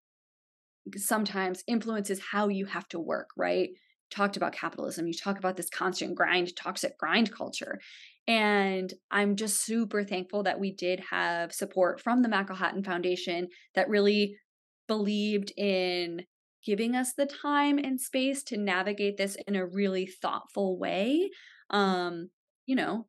sometimes 0.96 1.62
influences 1.66 2.20
how 2.20 2.48
you 2.48 2.66
have 2.66 2.88
to 2.88 2.98
work, 2.98 3.30
right? 3.36 3.70
Talked 4.10 4.36
about 4.36 4.52
capitalism, 4.52 5.06
you 5.06 5.14
talk 5.14 5.38
about 5.38 5.56
this 5.56 5.70
constant 5.70 6.14
grind, 6.14 6.54
toxic 6.56 6.98
grind 6.98 7.32
culture. 7.32 7.78
And 8.28 8.92
I'm 9.10 9.36
just 9.36 9.64
super 9.64 10.04
thankful 10.04 10.44
that 10.44 10.60
we 10.60 10.72
did 10.72 11.00
have 11.10 11.52
support 11.52 12.00
from 12.00 12.22
the 12.22 12.28
McElhattan 12.28 12.84
Foundation 12.84 13.48
that 13.74 13.88
really 13.88 14.36
believed 14.96 15.52
in 15.56 16.22
giving 16.64 16.94
us 16.94 17.12
the 17.14 17.26
time 17.26 17.78
and 17.78 18.00
space 18.00 18.42
to 18.44 18.56
navigate 18.56 19.16
this 19.16 19.36
in 19.46 19.56
a 19.56 19.66
really 19.66 20.06
thoughtful 20.06 20.78
way. 20.78 21.30
Um, 21.70 22.30
you 22.66 22.76
know, 22.76 23.06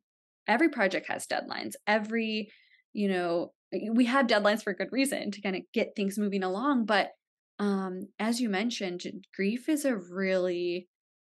every 0.48 0.68
project 0.68 1.06
has 1.08 1.26
deadlines. 1.26 1.72
Every, 1.86 2.50
you 2.92 3.08
know, 3.08 3.52
we 3.92 4.06
have 4.06 4.26
deadlines 4.26 4.62
for 4.62 4.74
good 4.74 4.92
reason 4.92 5.30
to 5.30 5.40
kind 5.40 5.56
of 5.56 5.62
get 5.72 5.94
things 5.96 6.18
moving 6.18 6.42
along, 6.42 6.86
but 6.86 7.10
um 7.58 8.08
as 8.18 8.40
you 8.40 8.48
mentioned 8.48 9.02
grief 9.34 9.68
is 9.68 9.84
a 9.84 9.96
really 9.96 10.88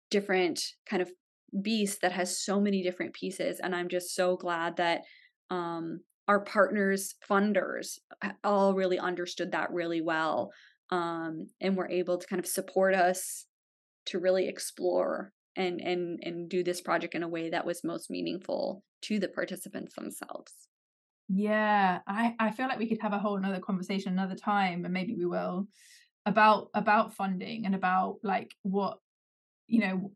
different 0.09 0.61
kind 0.89 1.01
of 1.01 1.11
beast 1.61 2.01
that 2.01 2.11
has 2.11 2.43
so 2.43 2.59
many 2.59 2.81
different 2.81 3.13
pieces 3.13 3.59
and 3.61 3.75
i'm 3.75 3.89
just 3.89 4.15
so 4.15 4.37
glad 4.37 4.77
that 4.77 5.01
um 5.49 5.99
our 6.27 6.39
partners 6.39 7.15
funders 7.29 7.99
all 8.43 8.73
really 8.73 8.99
understood 8.99 9.51
that 9.51 9.71
really 9.71 10.01
well 10.01 10.51
um 10.91 11.47
and 11.61 11.75
were 11.75 11.89
able 11.89 12.17
to 12.17 12.27
kind 12.27 12.39
of 12.39 12.47
support 12.47 12.93
us 12.93 13.45
to 14.05 14.19
really 14.19 14.47
explore 14.47 15.33
and 15.55 15.81
and 15.81 16.19
and 16.23 16.49
do 16.49 16.63
this 16.63 16.81
project 16.81 17.15
in 17.15 17.23
a 17.23 17.27
way 17.27 17.49
that 17.49 17.65
was 17.65 17.83
most 17.83 18.09
meaningful 18.09 18.83
to 19.01 19.19
the 19.19 19.27
participants 19.27 19.95
themselves. 19.95 20.51
Yeah, 21.27 21.99
I 22.07 22.35
I 22.39 22.51
feel 22.51 22.67
like 22.67 22.77
we 22.77 22.87
could 22.87 23.01
have 23.01 23.13
a 23.13 23.19
whole 23.19 23.37
another 23.37 23.59
conversation 23.59 24.13
another 24.13 24.35
time, 24.35 24.85
and 24.85 24.93
maybe 24.93 25.15
we 25.15 25.25
will, 25.25 25.67
about 26.25 26.69
about 26.73 27.15
funding 27.15 27.65
and 27.65 27.73
about 27.73 28.17
like 28.21 28.53
what 28.61 28.99
you 29.67 29.79
know 29.79 30.11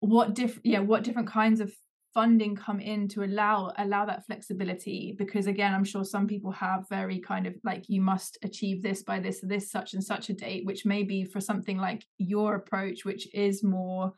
what 0.00 0.34
different 0.34 0.64
yeah 0.64 0.78
what 0.80 1.04
different 1.04 1.28
kinds 1.28 1.60
of 1.60 1.72
funding 2.12 2.56
come 2.56 2.80
in 2.80 3.08
to 3.08 3.22
allow 3.22 3.72
allow 3.78 4.04
that 4.06 4.26
flexibility? 4.26 5.14
Because 5.16 5.46
again 5.46 5.74
i'm 5.74 5.84
sure 5.84 6.04
some 6.04 6.26
people 6.26 6.52
have 6.52 6.88
very 6.88 7.20
kind 7.20 7.46
of 7.46 7.54
like 7.64 7.84
you 7.88 8.00
must 8.00 8.38
achieve 8.42 8.82
this 8.82 9.02
by 9.02 9.20
this 9.20 9.40
this 9.42 9.70
such 9.70 9.94
and 9.94 10.02
such 10.02 10.28
a 10.30 10.34
date 10.34 10.64
which 10.64 10.84
may 10.84 11.02
be 11.02 11.24
for 11.24 11.40
something 11.40 11.78
like 11.78 12.04
your 12.18 12.54
approach 12.54 13.04
which 13.04 13.32
is 13.34 13.62
more 13.62 14.12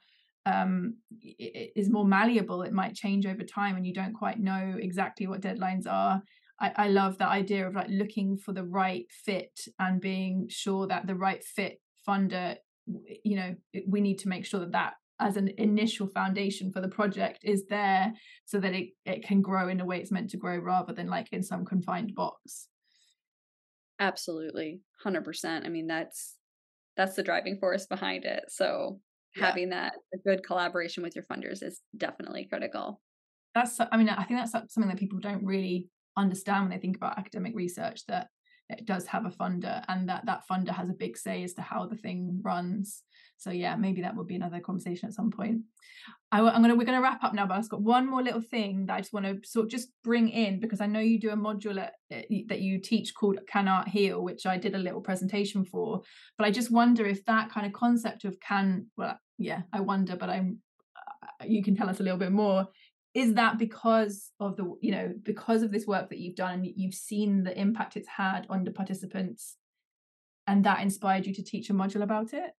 um 0.46 0.96
is 1.20 1.90
more 1.90 2.04
malleable. 2.04 2.62
It 2.62 2.72
might 2.72 2.94
change 2.94 3.26
over 3.26 3.44
time 3.44 3.76
and 3.76 3.86
you 3.86 3.94
don't 3.94 4.14
quite 4.14 4.40
know 4.40 4.74
exactly 4.78 5.26
what 5.26 5.40
deadlines 5.40 5.86
are. 5.86 6.22
I, 6.60 6.72
I 6.76 6.88
love 6.88 7.18
that 7.18 7.28
idea 7.28 7.66
of 7.66 7.74
like 7.74 7.88
looking 7.88 8.36
for 8.36 8.52
the 8.52 8.64
right 8.64 9.06
fit 9.24 9.58
and 9.78 10.00
being 10.00 10.46
sure 10.48 10.86
that 10.86 11.06
the 11.06 11.14
right 11.14 11.42
fit 11.44 11.80
funder 12.06 12.56
you 13.24 13.36
know 13.36 13.54
we 13.86 14.00
need 14.00 14.18
to 14.18 14.28
make 14.28 14.44
sure 14.44 14.60
that 14.60 14.72
that 14.72 14.94
as 15.20 15.36
an 15.36 15.50
initial 15.58 16.08
foundation 16.08 16.72
for 16.72 16.80
the 16.80 16.88
project 16.88 17.38
is 17.42 17.64
there 17.66 18.12
so 18.44 18.58
that 18.58 18.74
it, 18.74 18.88
it 19.04 19.24
can 19.24 19.40
grow 19.40 19.68
in 19.68 19.80
a 19.80 19.84
way 19.84 19.98
it's 19.98 20.10
meant 20.10 20.30
to 20.30 20.36
grow 20.36 20.58
rather 20.58 20.92
than 20.92 21.08
like 21.08 21.28
in 21.32 21.42
some 21.42 21.64
confined 21.64 22.14
box. 22.14 22.68
Absolutely 24.00 24.80
100% 25.04 25.64
i 25.64 25.68
mean 25.68 25.86
that's 25.86 26.36
that's 26.96 27.14
the 27.14 27.22
driving 27.22 27.58
force 27.58 27.86
behind 27.86 28.24
it. 28.24 28.44
So 28.48 29.00
yeah. 29.36 29.46
having 29.46 29.70
that 29.70 29.94
a 30.14 30.18
good 30.18 30.44
collaboration 30.44 31.02
with 31.02 31.14
your 31.14 31.24
funders 31.24 31.62
is 31.62 31.80
definitely 31.96 32.46
critical. 32.50 33.00
That's 33.54 33.78
i 33.80 33.96
mean 33.98 34.08
i 34.08 34.24
think 34.24 34.40
that's 34.40 34.52
something 34.52 34.88
that 34.88 34.98
people 34.98 35.18
don't 35.18 35.44
really 35.44 35.88
understand 36.16 36.64
when 36.64 36.70
they 36.70 36.80
think 36.80 36.96
about 36.96 37.18
academic 37.18 37.52
research 37.54 38.06
that 38.06 38.28
it 38.78 38.86
does 38.86 39.06
have 39.06 39.26
a 39.26 39.30
funder 39.30 39.84
and 39.88 40.08
that 40.08 40.26
that 40.26 40.42
funder 40.50 40.70
has 40.70 40.88
a 40.88 40.94
big 40.94 41.16
say 41.16 41.42
as 41.42 41.54
to 41.54 41.62
how 41.62 41.86
the 41.86 41.96
thing 41.96 42.40
runs. 42.42 43.02
So 43.38 43.50
yeah 43.50 43.76
maybe 43.76 44.02
that 44.02 44.16
would 44.16 44.26
be 44.26 44.36
another 44.36 44.60
conversation 44.60 45.08
at 45.08 45.14
some 45.14 45.30
point. 45.30 45.62
I, 46.32 46.38
am 46.40 46.62
gonna 46.62 46.74
we're 46.74 46.84
gonna 46.84 47.02
wrap 47.02 47.22
up 47.22 47.34
now 47.34 47.46
but 47.46 47.58
i've 47.58 47.68
got 47.68 47.82
one 47.82 48.08
more 48.08 48.22
little 48.22 48.40
thing 48.40 48.86
that 48.86 48.94
i 48.94 49.00
just 49.00 49.12
want 49.12 49.26
to 49.26 49.38
sort 49.46 49.64
of 49.64 49.70
just 49.70 49.88
bring 50.02 50.30
in 50.30 50.60
because 50.60 50.80
i 50.80 50.86
know 50.86 50.98
you 50.98 51.20
do 51.20 51.30
a 51.30 51.36
module 51.36 51.78
at, 51.78 51.92
eh, 52.10 52.42
that 52.48 52.60
you 52.60 52.80
teach 52.80 53.14
called 53.14 53.38
can 53.46 53.68
art 53.68 53.86
heal 53.86 54.22
which 54.22 54.46
i 54.46 54.56
did 54.56 54.74
a 54.74 54.78
little 54.78 55.00
presentation 55.00 55.64
for. 55.64 56.00
But 56.38 56.46
i 56.46 56.50
just 56.50 56.70
wonder 56.70 57.04
if 57.04 57.24
that 57.26 57.50
kind 57.50 57.66
of 57.66 57.74
concept 57.74 58.24
of 58.24 58.40
can 58.40 58.86
well 58.96 59.18
yeah 59.38 59.62
i 59.72 59.80
wonder 59.80 60.16
but 60.16 60.30
i'm 60.30 60.58
uh, 61.22 61.44
you 61.46 61.62
can 61.62 61.76
tell 61.76 61.90
us 61.90 62.00
a 62.00 62.02
little 62.02 62.18
bit 62.18 62.32
more 62.32 62.66
is 63.14 63.34
that 63.34 63.58
because 63.58 64.30
of 64.40 64.56
the 64.56 64.74
you 64.80 64.92
know 64.92 65.12
because 65.22 65.62
of 65.62 65.70
this 65.70 65.86
work 65.86 66.08
that 66.08 66.18
you've 66.18 66.36
done 66.36 66.54
and 66.54 66.72
you've 66.76 66.94
seen 66.94 67.44
the 67.44 67.58
impact 67.58 67.96
it's 67.96 68.08
had 68.08 68.46
on 68.48 68.64
the 68.64 68.70
participants 68.70 69.56
and 70.46 70.64
that 70.64 70.80
inspired 70.80 71.26
you 71.26 71.34
to 71.34 71.42
teach 71.42 71.70
a 71.70 71.74
module 71.74 72.02
about 72.02 72.32
it? 72.32 72.52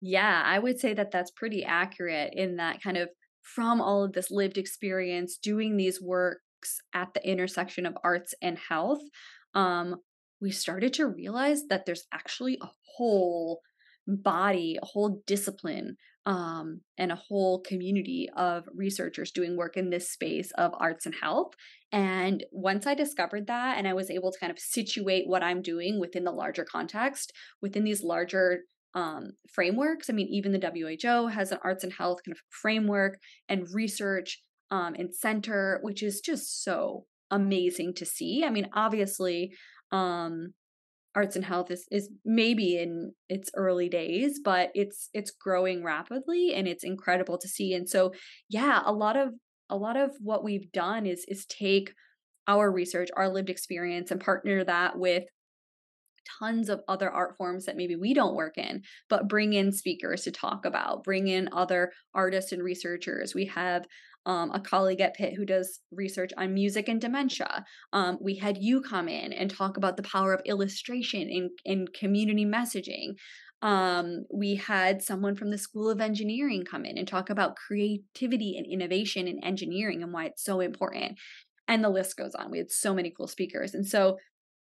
Yeah 0.00 0.42
i 0.44 0.58
would 0.58 0.78
say 0.78 0.94
that 0.94 1.10
that's 1.10 1.30
pretty 1.30 1.64
accurate 1.64 2.32
in 2.34 2.56
that 2.56 2.82
kind 2.82 2.96
of 2.96 3.08
from 3.42 3.80
all 3.80 4.04
of 4.04 4.12
this 4.12 4.30
lived 4.30 4.58
experience 4.58 5.38
doing 5.38 5.76
these 5.76 6.00
works 6.00 6.80
at 6.92 7.14
the 7.14 7.28
intersection 7.28 7.86
of 7.86 7.96
arts 8.04 8.34
and 8.42 8.58
health 8.68 9.00
um 9.54 9.96
we 10.40 10.50
started 10.50 10.92
to 10.94 11.06
realize 11.06 11.62
that 11.68 11.84
there's 11.84 12.06
actually 12.12 12.58
a 12.62 12.68
whole 12.96 13.60
body, 14.06 14.78
a 14.80 14.86
whole 14.86 15.22
discipline, 15.26 15.96
um, 16.26 16.80
and 16.98 17.10
a 17.10 17.16
whole 17.28 17.60
community 17.60 18.28
of 18.36 18.64
researchers 18.74 19.30
doing 19.30 19.56
work 19.56 19.76
in 19.76 19.90
this 19.90 20.10
space 20.10 20.50
of 20.58 20.72
arts 20.78 21.06
and 21.06 21.14
health. 21.20 21.54
And 21.90 22.44
once 22.52 22.86
I 22.86 22.94
discovered 22.94 23.46
that, 23.46 23.78
and 23.78 23.88
I 23.88 23.94
was 23.94 24.10
able 24.10 24.30
to 24.30 24.38
kind 24.38 24.50
of 24.50 24.58
situate 24.58 25.26
what 25.26 25.42
I'm 25.42 25.62
doing 25.62 25.98
within 25.98 26.24
the 26.24 26.30
larger 26.30 26.64
context, 26.64 27.32
within 27.62 27.84
these 27.84 28.02
larger 28.02 28.60
um, 28.94 29.32
frameworks. 29.52 30.10
I 30.10 30.12
mean, 30.12 30.28
even 30.28 30.52
the 30.52 30.58
WHO 30.60 31.28
has 31.28 31.52
an 31.52 31.58
arts 31.62 31.84
and 31.84 31.92
health 31.92 32.18
kind 32.24 32.32
of 32.32 32.40
framework 32.50 33.18
and 33.48 33.66
research 33.72 34.42
um, 34.70 34.94
and 34.94 35.14
center, 35.14 35.78
which 35.82 36.02
is 36.02 36.20
just 36.20 36.62
so 36.62 37.04
amazing 37.30 37.94
to 37.94 38.06
see. 38.06 38.44
I 38.44 38.50
mean, 38.50 38.68
obviously, 38.74 39.52
um, 39.92 40.54
arts 41.14 41.36
and 41.36 41.44
health 41.44 41.70
is, 41.70 41.86
is 41.90 42.10
maybe 42.24 42.76
in 42.76 43.12
its 43.28 43.50
early 43.54 43.88
days 43.88 44.40
but 44.44 44.70
it's 44.74 45.08
it's 45.14 45.30
growing 45.30 45.82
rapidly 45.82 46.52
and 46.54 46.68
it's 46.68 46.84
incredible 46.84 47.38
to 47.38 47.48
see 47.48 47.72
and 47.74 47.88
so 47.88 48.12
yeah 48.48 48.82
a 48.84 48.92
lot 48.92 49.16
of 49.16 49.30
a 49.70 49.76
lot 49.76 49.96
of 49.96 50.12
what 50.20 50.44
we've 50.44 50.70
done 50.72 51.06
is 51.06 51.24
is 51.28 51.46
take 51.46 51.92
our 52.46 52.70
research 52.70 53.08
our 53.16 53.28
lived 53.28 53.50
experience 53.50 54.10
and 54.10 54.20
partner 54.20 54.64
that 54.64 54.98
with 54.98 55.24
tons 56.38 56.68
of 56.68 56.82
other 56.88 57.10
art 57.10 57.36
forms 57.36 57.64
that 57.64 57.76
maybe 57.76 57.96
we 57.96 58.14
don't 58.14 58.34
work 58.34 58.58
in, 58.58 58.82
but 59.08 59.28
bring 59.28 59.52
in 59.52 59.72
speakers 59.72 60.22
to 60.22 60.30
talk 60.30 60.64
about, 60.64 61.04
bring 61.04 61.28
in 61.28 61.48
other 61.52 61.92
artists 62.14 62.52
and 62.52 62.62
researchers. 62.62 63.34
We 63.34 63.46
have 63.46 63.86
um, 64.26 64.50
a 64.52 64.60
colleague 64.60 65.00
at 65.00 65.14
Pitt 65.14 65.34
who 65.34 65.44
does 65.44 65.80
research 65.90 66.32
on 66.36 66.54
music 66.54 66.88
and 66.88 67.00
dementia. 67.00 67.64
Um, 67.92 68.18
we 68.20 68.36
had 68.36 68.58
you 68.58 68.82
come 68.82 69.08
in 69.08 69.32
and 69.32 69.50
talk 69.50 69.76
about 69.76 69.96
the 69.96 70.02
power 70.02 70.32
of 70.34 70.42
illustration 70.44 71.28
in, 71.28 71.50
in 71.64 71.86
community 71.88 72.44
messaging. 72.44 73.14
Um, 73.62 74.24
we 74.32 74.54
had 74.54 75.02
someone 75.02 75.34
from 75.34 75.50
the 75.50 75.58
School 75.58 75.90
of 75.90 76.00
Engineering 76.00 76.64
come 76.64 76.84
in 76.84 76.96
and 76.96 77.08
talk 77.08 77.30
about 77.30 77.56
creativity 77.56 78.56
and 78.56 78.66
innovation 78.66 79.26
in 79.26 79.42
engineering 79.42 80.02
and 80.02 80.12
why 80.12 80.26
it's 80.26 80.44
so 80.44 80.60
important. 80.60 81.18
And 81.66 81.82
the 81.82 81.88
list 81.88 82.16
goes 82.16 82.34
on. 82.34 82.50
We 82.50 82.58
had 82.58 82.70
so 82.70 82.94
many 82.94 83.10
cool 83.10 83.26
speakers. 83.26 83.74
And 83.74 83.86
so, 83.86 84.18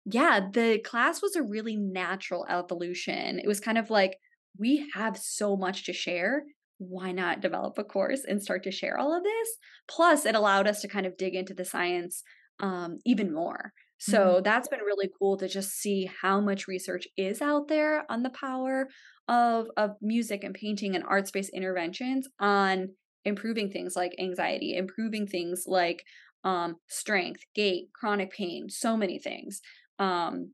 yeah, 0.06 0.40
the 0.52 0.80
class 0.80 1.22
was 1.22 1.36
a 1.36 1.44
really 1.44 1.76
natural 1.76 2.46
evolution. 2.48 3.40
It 3.40 3.48
was 3.48 3.60
kind 3.60 3.78
of 3.78 3.90
like, 3.90 4.18
we 4.58 4.90
have 4.94 5.18
so 5.18 5.58
much 5.58 5.86
to 5.86 5.94
share 5.94 6.44
why 6.78 7.12
not 7.12 7.42
develop 7.42 7.78
a 7.78 7.84
course 7.84 8.22
and 8.28 8.42
start 8.42 8.64
to 8.64 8.72
share 8.72 8.98
all 8.98 9.16
of 9.16 9.24
this? 9.24 9.50
Plus, 9.90 10.26
it 10.26 10.36
allowed 10.36 10.68
us 10.68 10.82
to 10.82 10.88
kind 10.88 11.06
of 11.06 11.18
dig 11.18 11.36
into 11.36 11.54
the 11.54 11.66
science 11.66 12.24
um, 12.60 12.98
even 13.06 13.34
more. 13.34 13.74
So 13.98 14.20
mm-hmm. 14.20 14.44
that's 14.44 14.68
been 14.68 14.82
really 14.82 15.10
cool 15.20 15.38
to 15.38 15.48
just 15.48 15.72
see 15.72 16.10
how 16.22 16.40
much 16.40 16.68
research 16.68 17.08
is 17.18 17.42
out 17.42 17.68
there 17.68 18.06
on 18.10 18.24
the 18.24 18.30
power 18.30 18.88
of 19.28 19.68
of 19.76 19.92
music 20.02 20.44
and 20.44 20.54
painting 20.54 20.96
and 20.96 21.04
art 21.08 21.28
space 21.28 21.50
interventions 21.50 22.28
on 22.40 22.90
improving 23.26 23.70
things 23.70 23.96
like 23.96 24.14
anxiety, 24.20 24.76
improving 24.76 25.28
things 25.28 25.64
like 25.68 26.04
um, 26.44 26.76
strength, 26.88 27.42
gait, 27.56 27.90
chronic 27.94 28.32
pain, 28.32 28.70
so 28.70 28.96
many 28.96 29.20
things. 29.20 29.60
Um, 30.00 30.54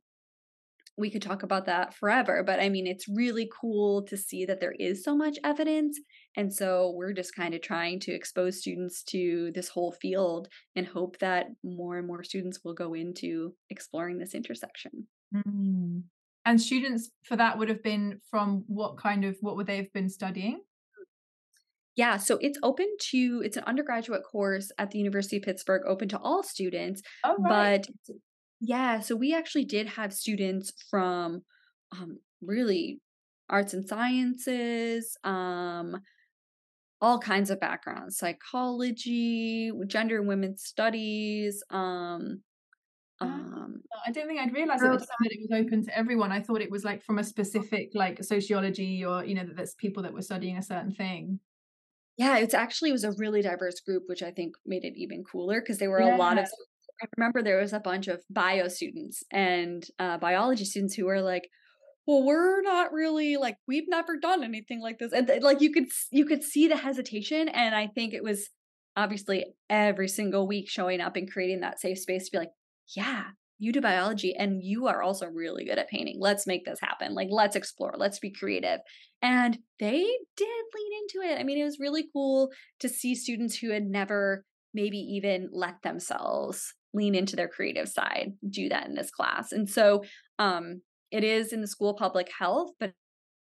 we 0.98 1.10
could 1.10 1.22
talk 1.22 1.44
about 1.44 1.66
that 1.66 1.94
forever. 1.96 2.44
But 2.46 2.60
I 2.60 2.70
mean, 2.70 2.86
it's 2.86 3.08
really 3.08 3.50
cool 3.60 4.04
to 4.04 4.16
see 4.16 4.46
that 4.46 4.60
there 4.60 4.76
is 4.80 5.04
so 5.04 5.16
much 5.16 5.38
evidence. 5.44 6.00
And 6.38 6.54
so 6.54 6.94
we're 6.96 7.14
just 7.14 7.36
kind 7.36 7.54
of 7.54 7.62
trying 7.62 8.00
to 8.02 8.12
expose 8.14 8.60
students 8.60 9.04
to 9.06 9.52
this 9.56 9.70
whole 9.70 9.92
field 9.92 10.48
and 10.76 10.86
hope 10.86 11.18
that 11.20 11.48
more 11.64 11.98
and 11.98 12.08
more 12.08 12.24
students 12.24 12.60
will 12.64 12.76
go 12.76 12.94
into 12.94 13.54
exploring 13.70 14.20
this 14.20 14.36
intersection. 14.36 15.08
Mm. 15.36 16.04
And 16.46 16.62
students 16.62 17.10
for 17.24 17.38
that 17.38 17.58
would 17.58 17.70
have 17.70 17.82
been 17.82 18.20
from 18.30 18.64
what 18.68 18.98
kind 18.98 19.26
of, 19.26 19.38
what 19.42 19.56
would 19.56 19.66
they 19.66 19.78
have 19.78 19.94
been 19.94 20.10
studying? 20.10 20.62
Yeah, 21.96 22.18
so 22.18 22.38
it's 22.42 22.58
open 22.64 22.88
to 23.12 23.44
it's 23.46 23.56
an 23.56 23.64
undergraduate 23.66 24.24
course 24.24 24.72
at 24.80 24.90
the 24.90 24.98
University 24.98 25.38
of 25.38 25.44
Pittsburgh, 25.44 25.84
open 25.88 26.08
to 26.10 26.18
all 26.18 26.42
students. 26.42 27.04
Oh, 27.24 27.36
right. 27.38 27.86
But 28.08 28.16
yeah, 28.66 29.02
so 29.02 29.18
we 29.18 29.36
actually 29.36 29.66
did 29.66 29.88
have 29.88 30.14
students 30.14 30.72
from 30.90 31.42
um, 31.92 32.20
really 32.42 33.02
arts 33.50 33.74
and 33.74 33.86
sciences, 33.86 35.18
um, 35.26 35.98
all 37.02 37.20
kinds 37.20 37.50
of 37.50 37.60
backgrounds, 37.60 38.18
psychology, 38.18 39.70
gender 39.88 40.18
and 40.18 40.30
women's 40.30 40.64
studies. 40.64 41.62
Um, 41.70 42.42
ah, 43.20 43.26
um, 43.26 43.82
I 44.08 44.12
don't 44.12 44.28
think 44.28 44.40
I'd 44.40 44.54
realized 44.54 44.82
that 44.82 44.94
it 44.94 45.50
was 45.50 45.60
open 45.60 45.84
to 45.84 45.98
everyone. 45.98 46.32
I 46.32 46.40
thought 46.40 46.62
it 46.62 46.72
was 46.72 46.86
like 46.86 47.04
from 47.04 47.20
a 47.20 47.24
specific 47.24 47.90
like 47.94 48.24
sociology 48.24 49.04
or 49.04 49.26
you 49.26 49.36
know 49.36 49.46
that 49.46 49.58
there's 49.58 49.76
people 49.76 50.04
that 50.04 50.14
were 50.14 50.22
studying 50.22 50.58
a 50.58 50.64
certain 50.64 50.94
thing. 50.94 51.42
Yeah, 52.16 52.38
it's 52.38 52.54
actually 52.54 52.92
it 52.92 52.94
was 52.94 53.04
a 53.04 53.12
really 53.18 53.42
diverse 53.42 53.82
group, 53.82 54.04
which 54.06 54.24
I 54.24 54.32
think 54.32 54.56
made 54.66 54.86
it 54.86 54.94
even 54.96 55.26
cooler 55.26 55.60
because 55.60 55.80
there 55.80 55.90
were 55.90 56.02
yeah. 56.02 56.16
a 56.16 56.18
lot 56.18 56.38
of 56.38 56.48
I 57.02 57.08
remember 57.18 57.42
there 57.42 57.60
was 57.60 57.74
a 57.74 57.80
bunch 57.80 58.08
of 58.08 58.22
bio 58.30 58.68
students 58.68 59.24
and 59.32 59.84
uh, 60.00 60.18
biology 60.18 60.66
students 60.66 60.96
who 60.96 61.06
were 61.06 61.22
like, 61.22 61.50
well 62.06 62.24
we're 62.24 62.62
not 62.62 62.92
really 62.92 63.38
like 63.38 63.56
we've 63.66 63.88
never 63.88 64.18
done 64.18 64.44
anything 64.44 64.82
like 64.82 65.00
this 65.00 65.14
and 65.14 65.32
like 65.42 65.62
you 65.62 65.72
could 65.72 65.86
you 66.12 66.26
could 66.26 66.44
see 66.44 66.68
the 66.68 66.76
hesitation 66.76 67.48
and 67.48 67.74
i 67.74 67.88
think 67.88 68.14
it 68.14 68.22
was 68.22 68.50
obviously 68.98 69.46
every 69.70 70.10
single 70.10 70.46
week 70.46 70.70
showing 70.70 71.00
up 71.00 71.16
and 71.16 71.32
creating 71.32 71.62
that 71.62 71.80
safe 71.80 71.98
space 71.98 72.26
to 72.26 72.32
be 72.34 72.38
like 72.40 72.52
yeah 72.94 73.24
you 73.64 73.72
do 73.72 73.80
biology 73.80 74.36
and 74.36 74.62
you 74.62 74.88
are 74.88 75.02
also 75.02 75.26
really 75.28 75.64
good 75.64 75.78
at 75.78 75.90
painting. 75.90 76.18
Let's 76.20 76.46
make 76.46 76.66
this 76.66 76.80
happen. 76.82 77.14
Like 77.14 77.30
let's 77.32 77.56
explore. 77.56 77.94
Let's 77.98 78.20
be 78.20 78.30
creative. 78.30 78.80
And 79.22 79.58
they 79.80 80.06
did 80.36 80.48
lean 80.76 80.92
into 81.02 81.32
it. 81.32 81.40
I 81.40 81.44
mean 81.44 81.58
it 81.58 81.64
was 81.64 81.80
really 81.80 82.06
cool 82.12 82.50
to 82.82 82.90
see 82.90 83.16
students 83.16 83.56
who 83.56 83.72
had 83.72 83.86
never 83.86 84.44
maybe 84.74 84.98
even 84.98 85.50
let 85.54 85.82
themselves 85.82 86.74
lean 86.94 87.16
into 87.16 87.36
their 87.36 87.48
creative 87.48 87.90
side 87.90 88.34
do 88.50 88.70
that 88.70 88.88
in 88.88 88.96
this 88.96 89.12
class. 89.12 89.52
And 89.52 89.70
so 89.70 90.04
um, 90.40 90.82
it 91.12 91.24
is 91.24 91.54
in 91.54 91.62
the 91.62 91.68
school 91.68 91.92
of 91.92 91.98
public 91.98 92.30
health 92.38 92.72
but 92.80 92.94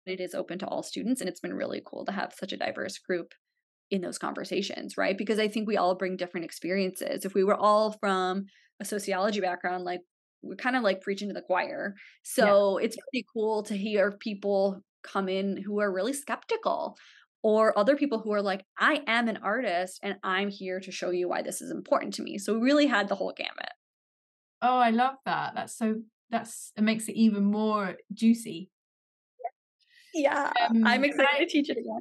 it 0.06 0.20
is 0.20 0.34
open 0.34 0.58
to 0.58 0.66
all 0.66 0.82
students 0.82 1.20
and 1.20 1.30
it's 1.30 1.40
been 1.40 1.54
really 1.54 1.82
cool 1.84 2.04
to 2.04 2.12
have 2.12 2.34
such 2.38 2.52
a 2.52 2.58
diverse 2.58 2.98
group 2.98 3.32
in 3.90 4.00
those 4.00 4.18
conversations 4.18 4.96
right? 4.96 5.16
Because 5.16 5.38
i 5.38 5.48
think 5.48 5.66
we 5.66 5.76
all 5.76 5.94
bring 5.94 6.16
different 6.16 6.44
experiences. 6.44 7.24
If 7.24 7.34
we 7.34 7.44
were 7.44 7.56
all 7.56 7.92
from 7.92 8.46
a 8.80 8.84
sociology 8.84 9.40
background 9.40 9.84
like 9.84 10.00
we're 10.42 10.56
kind 10.56 10.76
of 10.76 10.82
like 10.82 11.00
preaching 11.00 11.28
to 11.28 11.34
the 11.34 11.42
choir. 11.42 11.94
So 12.22 12.78
yeah. 12.78 12.86
it's 12.86 12.96
pretty 12.96 13.24
cool 13.32 13.62
to 13.64 13.76
hear 13.76 14.12
people 14.12 14.82
come 15.02 15.28
in 15.28 15.56
who 15.56 15.80
are 15.80 15.92
really 15.92 16.12
skeptical 16.12 16.96
or 17.44 17.78
other 17.78 17.94
people 17.94 18.18
who 18.18 18.32
are 18.32 18.40
like, 18.40 18.64
I 18.78 19.02
am 19.06 19.28
an 19.28 19.36
artist 19.36 20.00
and 20.02 20.16
I'm 20.22 20.48
here 20.48 20.80
to 20.80 20.90
show 20.90 21.10
you 21.10 21.28
why 21.28 21.42
this 21.42 21.60
is 21.60 21.70
important 21.70 22.14
to 22.14 22.22
me. 22.22 22.38
So 22.38 22.54
we 22.54 22.60
really 22.60 22.86
had 22.86 23.06
the 23.06 23.14
whole 23.14 23.34
gamut. 23.36 23.68
Oh, 24.62 24.78
I 24.78 24.88
love 24.88 25.16
that. 25.26 25.52
That's 25.54 25.76
so 25.76 25.96
that's 26.30 26.72
it 26.74 26.82
makes 26.82 27.06
it 27.06 27.16
even 27.16 27.44
more 27.44 27.96
juicy. 28.14 28.70
Yeah. 30.14 30.50
Um, 30.70 30.86
I'm 30.86 31.04
excited 31.04 31.28
I, 31.34 31.38
to 31.40 31.46
teach 31.46 31.68
it 31.68 31.76
again. 31.76 32.00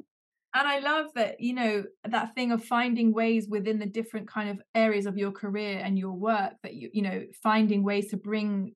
And 0.54 0.66
I 0.66 0.78
love 0.78 1.06
that, 1.16 1.40
you 1.40 1.52
know, 1.52 1.84
that 2.08 2.34
thing 2.34 2.50
of 2.50 2.64
finding 2.64 3.12
ways 3.12 3.46
within 3.46 3.78
the 3.78 3.86
different 3.86 4.26
kind 4.26 4.48
of 4.48 4.62
areas 4.74 5.04
of 5.04 5.18
your 5.18 5.32
career 5.32 5.78
and 5.84 5.98
your 5.98 6.12
work 6.12 6.52
that 6.62 6.72
you, 6.72 6.88
you 6.94 7.02
know, 7.02 7.22
finding 7.42 7.82
ways 7.82 8.08
to 8.10 8.16
bring 8.16 8.74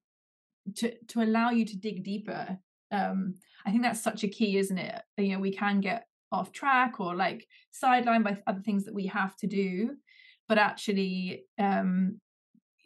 to 0.76 0.92
to 1.06 1.22
allow 1.22 1.48
you 1.48 1.64
to 1.64 1.76
dig 1.78 2.04
deeper. 2.04 2.58
Um, 2.92 3.36
I 3.64 3.70
think 3.70 3.84
that's 3.84 4.02
such 4.02 4.22
a 4.22 4.28
key, 4.28 4.58
isn't 4.58 4.76
it? 4.76 5.00
You 5.16 5.32
know, 5.32 5.38
we 5.38 5.52
can 5.52 5.80
get 5.80 6.07
off 6.32 6.52
track 6.52 7.00
or 7.00 7.14
like 7.14 7.46
sidelined 7.72 8.24
by 8.24 8.38
other 8.46 8.60
things 8.60 8.84
that 8.84 8.94
we 8.94 9.06
have 9.06 9.36
to 9.36 9.46
do. 9.46 9.96
But 10.48 10.58
actually 10.58 11.44
um 11.58 12.20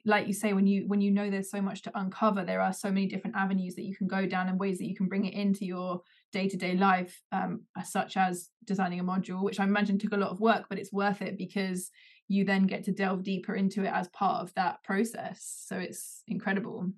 like 0.04 0.26
you 0.26 0.32
say 0.32 0.52
when 0.52 0.66
you 0.66 0.84
when 0.88 1.00
you 1.00 1.12
know 1.12 1.30
there's 1.30 1.50
so 1.50 1.62
much 1.62 1.82
to 1.82 1.92
uncover 1.96 2.44
there 2.44 2.60
are 2.60 2.72
so 2.72 2.88
many 2.88 3.06
different 3.06 3.36
avenues 3.36 3.76
that 3.76 3.84
you 3.84 3.94
can 3.94 4.08
go 4.08 4.26
down 4.26 4.48
and 4.48 4.58
ways 4.58 4.78
that 4.78 4.88
you 4.88 4.96
can 4.96 5.06
bring 5.06 5.24
it 5.24 5.34
into 5.34 5.64
your 5.64 6.00
day-to-day 6.32 6.76
life 6.76 7.22
um 7.30 7.60
such 7.84 8.16
as 8.16 8.48
designing 8.64 8.98
a 8.98 9.04
module 9.04 9.44
which 9.44 9.60
i 9.60 9.62
imagine 9.62 10.00
took 10.00 10.12
a 10.12 10.16
lot 10.16 10.30
of 10.30 10.40
work 10.40 10.64
but 10.68 10.76
it's 10.76 10.92
worth 10.92 11.22
it 11.22 11.38
because 11.38 11.92
you 12.32 12.44
then 12.44 12.66
get 12.66 12.84
to 12.84 12.92
delve 12.92 13.22
deeper 13.22 13.54
into 13.54 13.84
it 13.84 13.92
as 13.92 14.08
part 14.08 14.42
of 14.42 14.54
that 14.54 14.82
process. 14.84 15.64
So 15.66 15.76
it's 15.76 16.22
incredible 16.26 16.90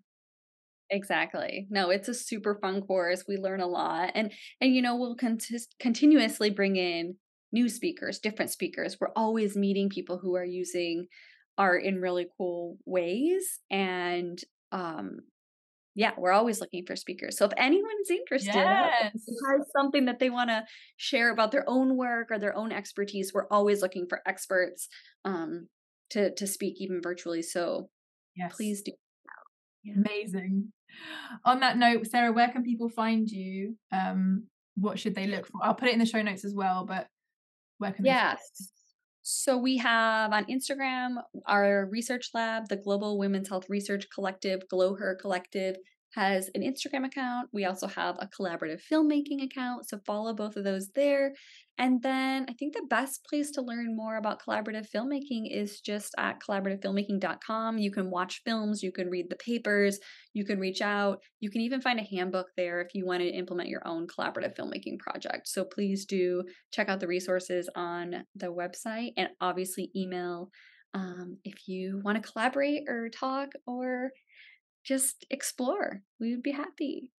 Exactly. 0.91 1.66
No, 1.70 1.91
it's 1.91 2.09
a 2.09 2.14
super 2.14 2.59
fun 2.61 2.82
course. 2.82 3.24
We 3.26 3.37
learn 3.37 3.61
a 3.61 3.66
lot. 3.66 4.12
And 4.14 4.32
and 4.61 4.74
you 4.74 4.82
know, 4.82 4.97
we'll 4.97 5.16
con- 5.16 5.39
continuously 5.80 6.51
bring 6.51 6.76
in 6.76 7.16
new 7.53 7.68
speakers, 7.68 8.18
different 8.18 8.51
speakers. 8.51 8.97
We're 9.01 9.12
always 9.16 9.57
meeting 9.57 9.89
people 9.89 10.18
who 10.18 10.35
are 10.37 10.45
using 10.45 11.07
art 11.57 11.85
in 11.85 12.01
really 12.01 12.26
cool 12.37 12.78
ways 12.85 13.61
and 13.70 14.41
um 14.72 15.18
yeah, 15.97 16.11
we're 16.18 16.32
always 16.32 16.61
looking 16.61 16.85
for 16.85 16.97
speakers. 16.97 17.39
So 17.39 17.45
if 17.45 17.53
anyone's 17.57 18.11
interested, 18.11 18.53
yes. 18.53 19.12
has 19.12 19.70
something 19.76 20.07
that 20.07 20.18
they 20.18 20.28
want 20.28 20.51
to 20.51 20.64
share 20.97 21.32
about 21.32 21.53
their 21.53 21.64
own 21.68 21.97
work 21.97 22.32
or 22.32 22.39
their 22.41 22.57
own 22.57 22.72
expertise, 22.72 23.30
we're 23.32 23.47
always 23.49 23.80
looking 23.80 24.07
for 24.09 24.20
experts 24.26 24.89
um, 25.24 25.68
to 26.11 26.35
to 26.35 26.47
speak 26.47 26.80
even 26.80 27.01
virtually. 27.01 27.43
So 27.43 27.91
yes. 28.35 28.53
please 28.57 28.82
do 28.82 28.93
yeah. 29.85 29.95
Amazing. 29.97 30.72
On 31.45 31.61
that 31.61 31.76
note, 31.76 32.07
Sara, 32.07 32.32
where 32.32 32.49
can 32.49 32.62
people 32.62 32.89
find 32.89 33.28
you? 33.28 33.76
Um, 33.93 34.45
what 34.76 34.99
should 34.99 35.14
they 35.14 35.26
look 35.26 35.47
for? 35.47 35.61
I'll 35.62 35.74
put 35.74 35.89
it 35.89 35.93
in 35.93 35.99
the 35.99 36.07
show 36.07 36.22
notes 36.22 36.45
as 36.45 36.55
well, 36.55 36.85
but 36.85 37.09
where 37.78 37.93
can 37.93 38.05
they? 38.05 38.11
yes. 38.11 38.41
So 39.22 39.57
we 39.57 39.78
have 39.78 40.32
on 40.32 40.45
Instagram 40.47 41.16
our 41.47 41.89
research 41.91 42.30
lab, 42.35 42.68
the 42.68 42.76
Global 42.76 43.18
Women's 43.18 43.49
Health 43.49 43.70
Research 43.70 44.07
Collective, 44.14 44.68
Glow 44.68 44.95
Her 44.95 45.16
Collective 45.20 45.76
has 46.14 46.50
an 46.54 46.62
Instagram 46.62 47.04
account. 47.04 47.48
We 47.52 47.64
also 47.64 47.86
have 47.86 48.16
a 48.18 48.28
collaborative 48.28 48.80
filmmaking 48.90 49.42
account. 49.42 49.88
So 49.88 49.98
follow 50.06 50.34
both 50.34 50.56
of 50.56 50.64
those 50.64 50.90
there. 50.94 51.32
And 51.76 52.02
then 52.02 52.46
I 52.48 52.52
think 52.52 52.72
the 52.72 52.86
best 52.88 53.24
place 53.28 53.50
to 53.52 53.62
learn 53.62 53.96
more 53.96 54.16
about 54.16 54.40
collaborative 54.40 54.86
filmmaking 54.94 55.50
is 55.50 55.80
just 55.80 56.14
at 56.16 56.40
collaborativefilmmaking.com. 56.40 57.78
You 57.78 57.90
can 57.90 58.10
watch 58.10 58.42
films, 58.44 58.82
you 58.82 58.92
can 58.92 59.10
read 59.10 59.26
the 59.28 59.36
papers, 59.36 59.98
you 60.32 60.44
can 60.44 60.60
reach 60.60 60.80
out. 60.80 61.18
You 61.40 61.50
can 61.50 61.62
even 61.62 61.80
find 61.80 61.98
a 61.98 62.16
handbook 62.16 62.46
there 62.56 62.80
if 62.80 62.94
you 62.94 63.04
want 63.04 63.22
to 63.22 63.28
implement 63.28 63.68
your 63.68 63.86
own 63.86 64.06
collaborative 64.06 64.56
filmmaking 64.56 65.00
project. 65.00 65.48
So 65.48 65.64
please 65.64 66.04
do 66.06 66.44
check 66.72 66.88
out 66.88 67.00
the 67.00 67.08
resources 67.08 67.68
on 67.74 68.24
the 68.36 68.52
website 68.52 69.12
and 69.16 69.30
obviously 69.40 69.90
email 69.96 70.50
um, 70.94 71.38
if 71.44 71.66
you 71.66 72.00
want 72.04 72.22
to 72.22 72.30
collaborate 72.30 72.84
or 72.88 73.08
talk 73.08 73.48
or 73.66 74.10
just 74.85 75.26
explore. 75.30 76.03
We 76.20 76.30
would 76.30 76.43
be 76.43 76.53
happy. 76.53 77.11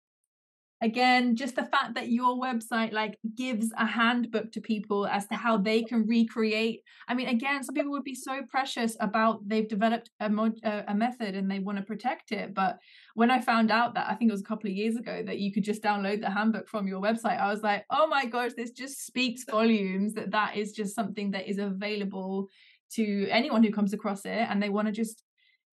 Again, 0.82 1.36
just 1.36 1.56
the 1.56 1.64
fact 1.64 1.94
that 1.94 2.10
your 2.10 2.38
website 2.38 2.92
like 2.92 3.18
gives 3.34 3.72
a 3.78 3.86
handbook 3.86 4.52
to 4.52 4.60
people 4.60 5.06
as 5.06 5.26
to 5.28 5.34
how 5.34 5.56
they 5.56 5.82
can 5.82 6.06
recreate. 6.06 6.82
I 7.08 7.14
mean, 7.14 7.28
again, 7.28 7.62
some 7.62 7.74
people 7.74 7.92
would 7.92 8.04
be 8.04 8.14
so 8.14 8.42
precious 8.50 8.94
about 9.00 9.40
they've 9.48 9.66
developed 9.66 10.10
a 10.20 10.28
mod, 10.28 10.52
a 10.62 10.94
method 10.94 11.34
and 11.34 11.50
they 11.50 11.60
want 11.60 11.78
to 11.78 11.84
protect 11.84 12.30
it. 12.30 12.52
But 12.52 12.76
when 13.14 13.30
I 13.30 13.40
found 13.40 13.70
out 13.70 13.94
that 13.94 14.06
I 14.10 14.14
think 14.16 14.28
it 14.28 14.34
was 14.34 14.42
a 14.42 14.44
couple 14.44 14.68
of 14.68 14.76
years 14.76 14.96
ago 14.96 15.22
that 15.24 15.38
you 15.38 15.50
could 15.50 15.64
just 15.64 15.82
download 15.82 16.20
the 16.20 16.30
handbook 16.30 16.68
from 16.68 16.86
your 16.86 17.00
website, 17.00 17.40
I 17.40 17.50
was 17.50 17.62
like, 17.62 17.86
oh 17.88 18.06
my 18.06 18.26
gosh, 18.26 18.50
this 18.54 18.70
just 18.70 19.06
speaks 19.06 19.44
volumes 19.50 20.12
that 20.12 20.32
that 20.32 20.58
is 20.58 20.72
just 20.72 20.94
something 20.94 21.30
that 21.30 21.48
is 21.48 21.56
available 21.56 22.48
to 22.92 23.26
anyone 23.30 23.62
who 23.62 23.72
comes 23.72 23.94
across 23.94 24.26
it 24.26 24.46
and 24.50 24.62
they 24.62 24.68
want 24.68 24.88
to 24.88 24.92
just 24.92 25.22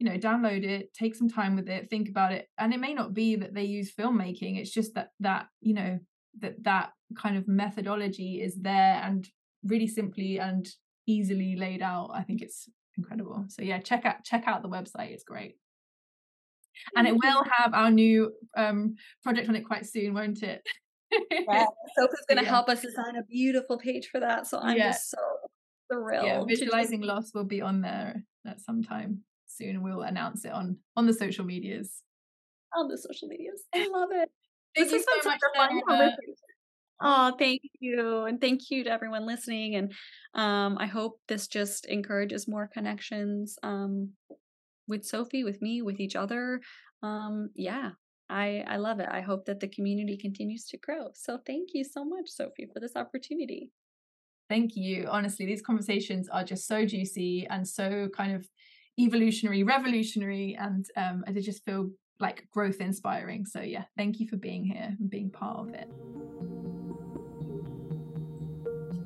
you 0.04 0.10
know 0.10 0.18
download 0.18 0.66
it 0.66 0.94
take 0.94 1.16
some 1.16 1.30
time 1.30 1.56
with 1.56 1.70
it 1.70 1.90
think 1.90 2.10
about 2.10 2.34
it. 2.34 2.50
And 2.58 2.74
it 2.74 2.80
may 2.80 2.94
not 2.94 3.14
be 3.14 3.38
that 3.38 3.54
they 3.54 3.64
use 3.64 3.94
filmmaking 3.98 4.60
it's 4.60 4.72
just 4.72 4.96
that 4.96 5.12
that 5.22 5.48
you 5.62 5.74
know 5.74 5.98
that 6.42 6.62
that 6.64 6.90
kind 7.16 7.38
of 7.38 7.48
methodology 7.48 8.42
is 8.42 8.60
there 8.60 9.02
and 9.02 9.26
really 9.64 9.88
simply 9.88 10.40
and 10.40 10.68
easily 11.08 11.56
laid 11.56 11.82
out. 11.82 12.10
I 12.14 12.24
think 12.24 12.42
it's 12.42 12.68
incredible. 12.98 13.46
So 13.48 13.62
yeah 13.62 13.80
check 13.80 14.06
out 14.06 14.26
check 14.26 14.44
out 14.46 14.62
the 14.62 14.70
website 14.70 15.12
it's 15.12 15.24
great. 15.24 15.56
And 16.98 17.08
it 17.08 17.14
will 17.14 17.44
have 17.60 17.74
our 17.74 17.90
new 17.90 18.34
um 18.58 18.96
project 19.24 19.48
on 19.48 19.56
it 19.56 19.66
quite 19.66 19.86
soon 19.86 20.14
won't 20.14 20.44
it? 20.44 20.68
Yeah 21.32 21.66
sophie's 21.98 22.26
going 22.28 22.40
to 22.40 22.44
yeah. 22.44 22.50
help 22.50 22.68
us 22.68 22.82
design 22.82 23.16
a 23.16 23.24
beautiful 23.24 23.78
page 23.78 24.10
for 24.12 24.20
that 24.20 24.48
so 24.48 24.58
i'm 24.60 24.76
yeah. 24.76 24.90
just 24.90 25.12
so 25.12 25.18
thrilled. 25.92 26.26
Yeah 26.26 26.44
visualizing 26.44 27.02
loss 27.02 27.32
will 27.36 27.44
be 27.44 27.62
on 27.62 27.82
there 27.82 28.24
at 28.48 28.60
some 28.60 28.82
time 28.82 29.22
soon 29.58 29.84
we'll 29.84 30.02
announce 30.02 30.46
it 30.46 30.52
on 30.52 30.78
on 30.96 31.06
the 31.06 31.14
social 31.14 31.46
medias. 31.46 32.02
On 32.76 32.88
the 32.88 32.98
social 32.98 33.28
medias. 33.28 33.62
I 33.74 33.88
love 33.88 34.10
it. 34.12 34.30
Thank 34.76 34.90
this 34.90 35.06
you 35.08 35.22
so 35.22 35.30
much. 35.30 35.40
Fun 35.56 35.82
conversation. 35.88 36.36
Oh, 37.02 37.36
thank 37.38 37.62
you. 37.80 38.24
And 38.26 38.40
thank 38.40 38.72
you 38.72 38.86
to 38.86 38.92
everyone 38.92 39.26
listening. 39.26 39.76
And 39.76 39.94
um, 40.36 40.78
I 40.80 40.86
hope 40.86 41.20
this 41.28 41.48
just 41.48 41.86
encourages 41.86 42.48
more 42.48 42.70
connections 42.74 43.58
um, 43.62 44.12
with 44.88 45.06
Sophie, 45.06 45.44
with 45.44 45.62
me, 45.62 45.82
with 45.82 46.00
each 46.00 46.16
other. 46.16 46.62
Um, 47.02 47.50
yeah, 47.56 47.92
I, 48.30 48.64
I 48.68 48.78
love 48.78 49.00
it. 49.00 49.10
I 49.12 49.22
hope 49.22 49.46
that 49.46 49.60
the 49.60 49.68
community 49.68 50.18
continues 50.18 50.66
to 50.68 50.78
grow. 50.78 51.10
So 51.14 51.40
thank 51.46 51.70
you 51.74 51.84
so 51.84 52.06
much, 52.06 52.30
Sophie, 52.30 52.70
for 52.74 52.80
this 52.80 52.96
opportunity. 52.96 53.72
Thank 54.50 54.76
you. 54.76 55.08
Honestly, 55.10 55.46
these 55.46 55.62
conversations 55.62 56.30
are 56.30 56.44
just 56.44 56.68
so 56.68 56.86
juicy 56.86 57.48
and 57.50 57.68
so 57.68 58.08
kind 58.16 58.34
of 58.34 58.48
evolutionary, 59.00 59.64
revolutionary, 59.64 60.58
and 60.60 60.86
um, 60.96 61.24
I 61.28 61.32
just 61.34 61.66
feel 61.66 61.92
like 62.20 62.48
growth 62.52 62.80
inspiring. 62.80 63.46
So 63.46 63.62
yeah, 63.62 63.86
thank 63.98 64.20
you 64.20 64.28
for 64.28 64.38
being 64.38 64.64
here 64.64 64.96
and 65.00 65.10
being 65.10 65.30
part 65.30 65.60
of 65.60 65.74
it. 65.74 65.90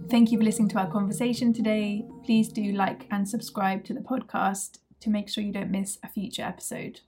Thank 0.10 0.32
you 0.32 0.38
for 0.38 0.44
listening 0.44 0.70
to 0.70 0.80
our 0.80 0.90
conversation 0.90 1.52
today. 1.52 2.06
Please 2.24 2.48
do 2.48 2.72
like 2.72 3.08
and 3.12 3.28
subscribe 3.28 3.84
to 3.86 3.94
the 3.94 4.00
podcast 4.00 4.80
to 5.02 5.10
make 5.10 5.28
sure 5.30 5.44
you 5.44 5.52
don't 5.52 5.72
miss 5.72 5.98
a 6.04 6.08
future 6.08 6.44
episode. 6.44 7.02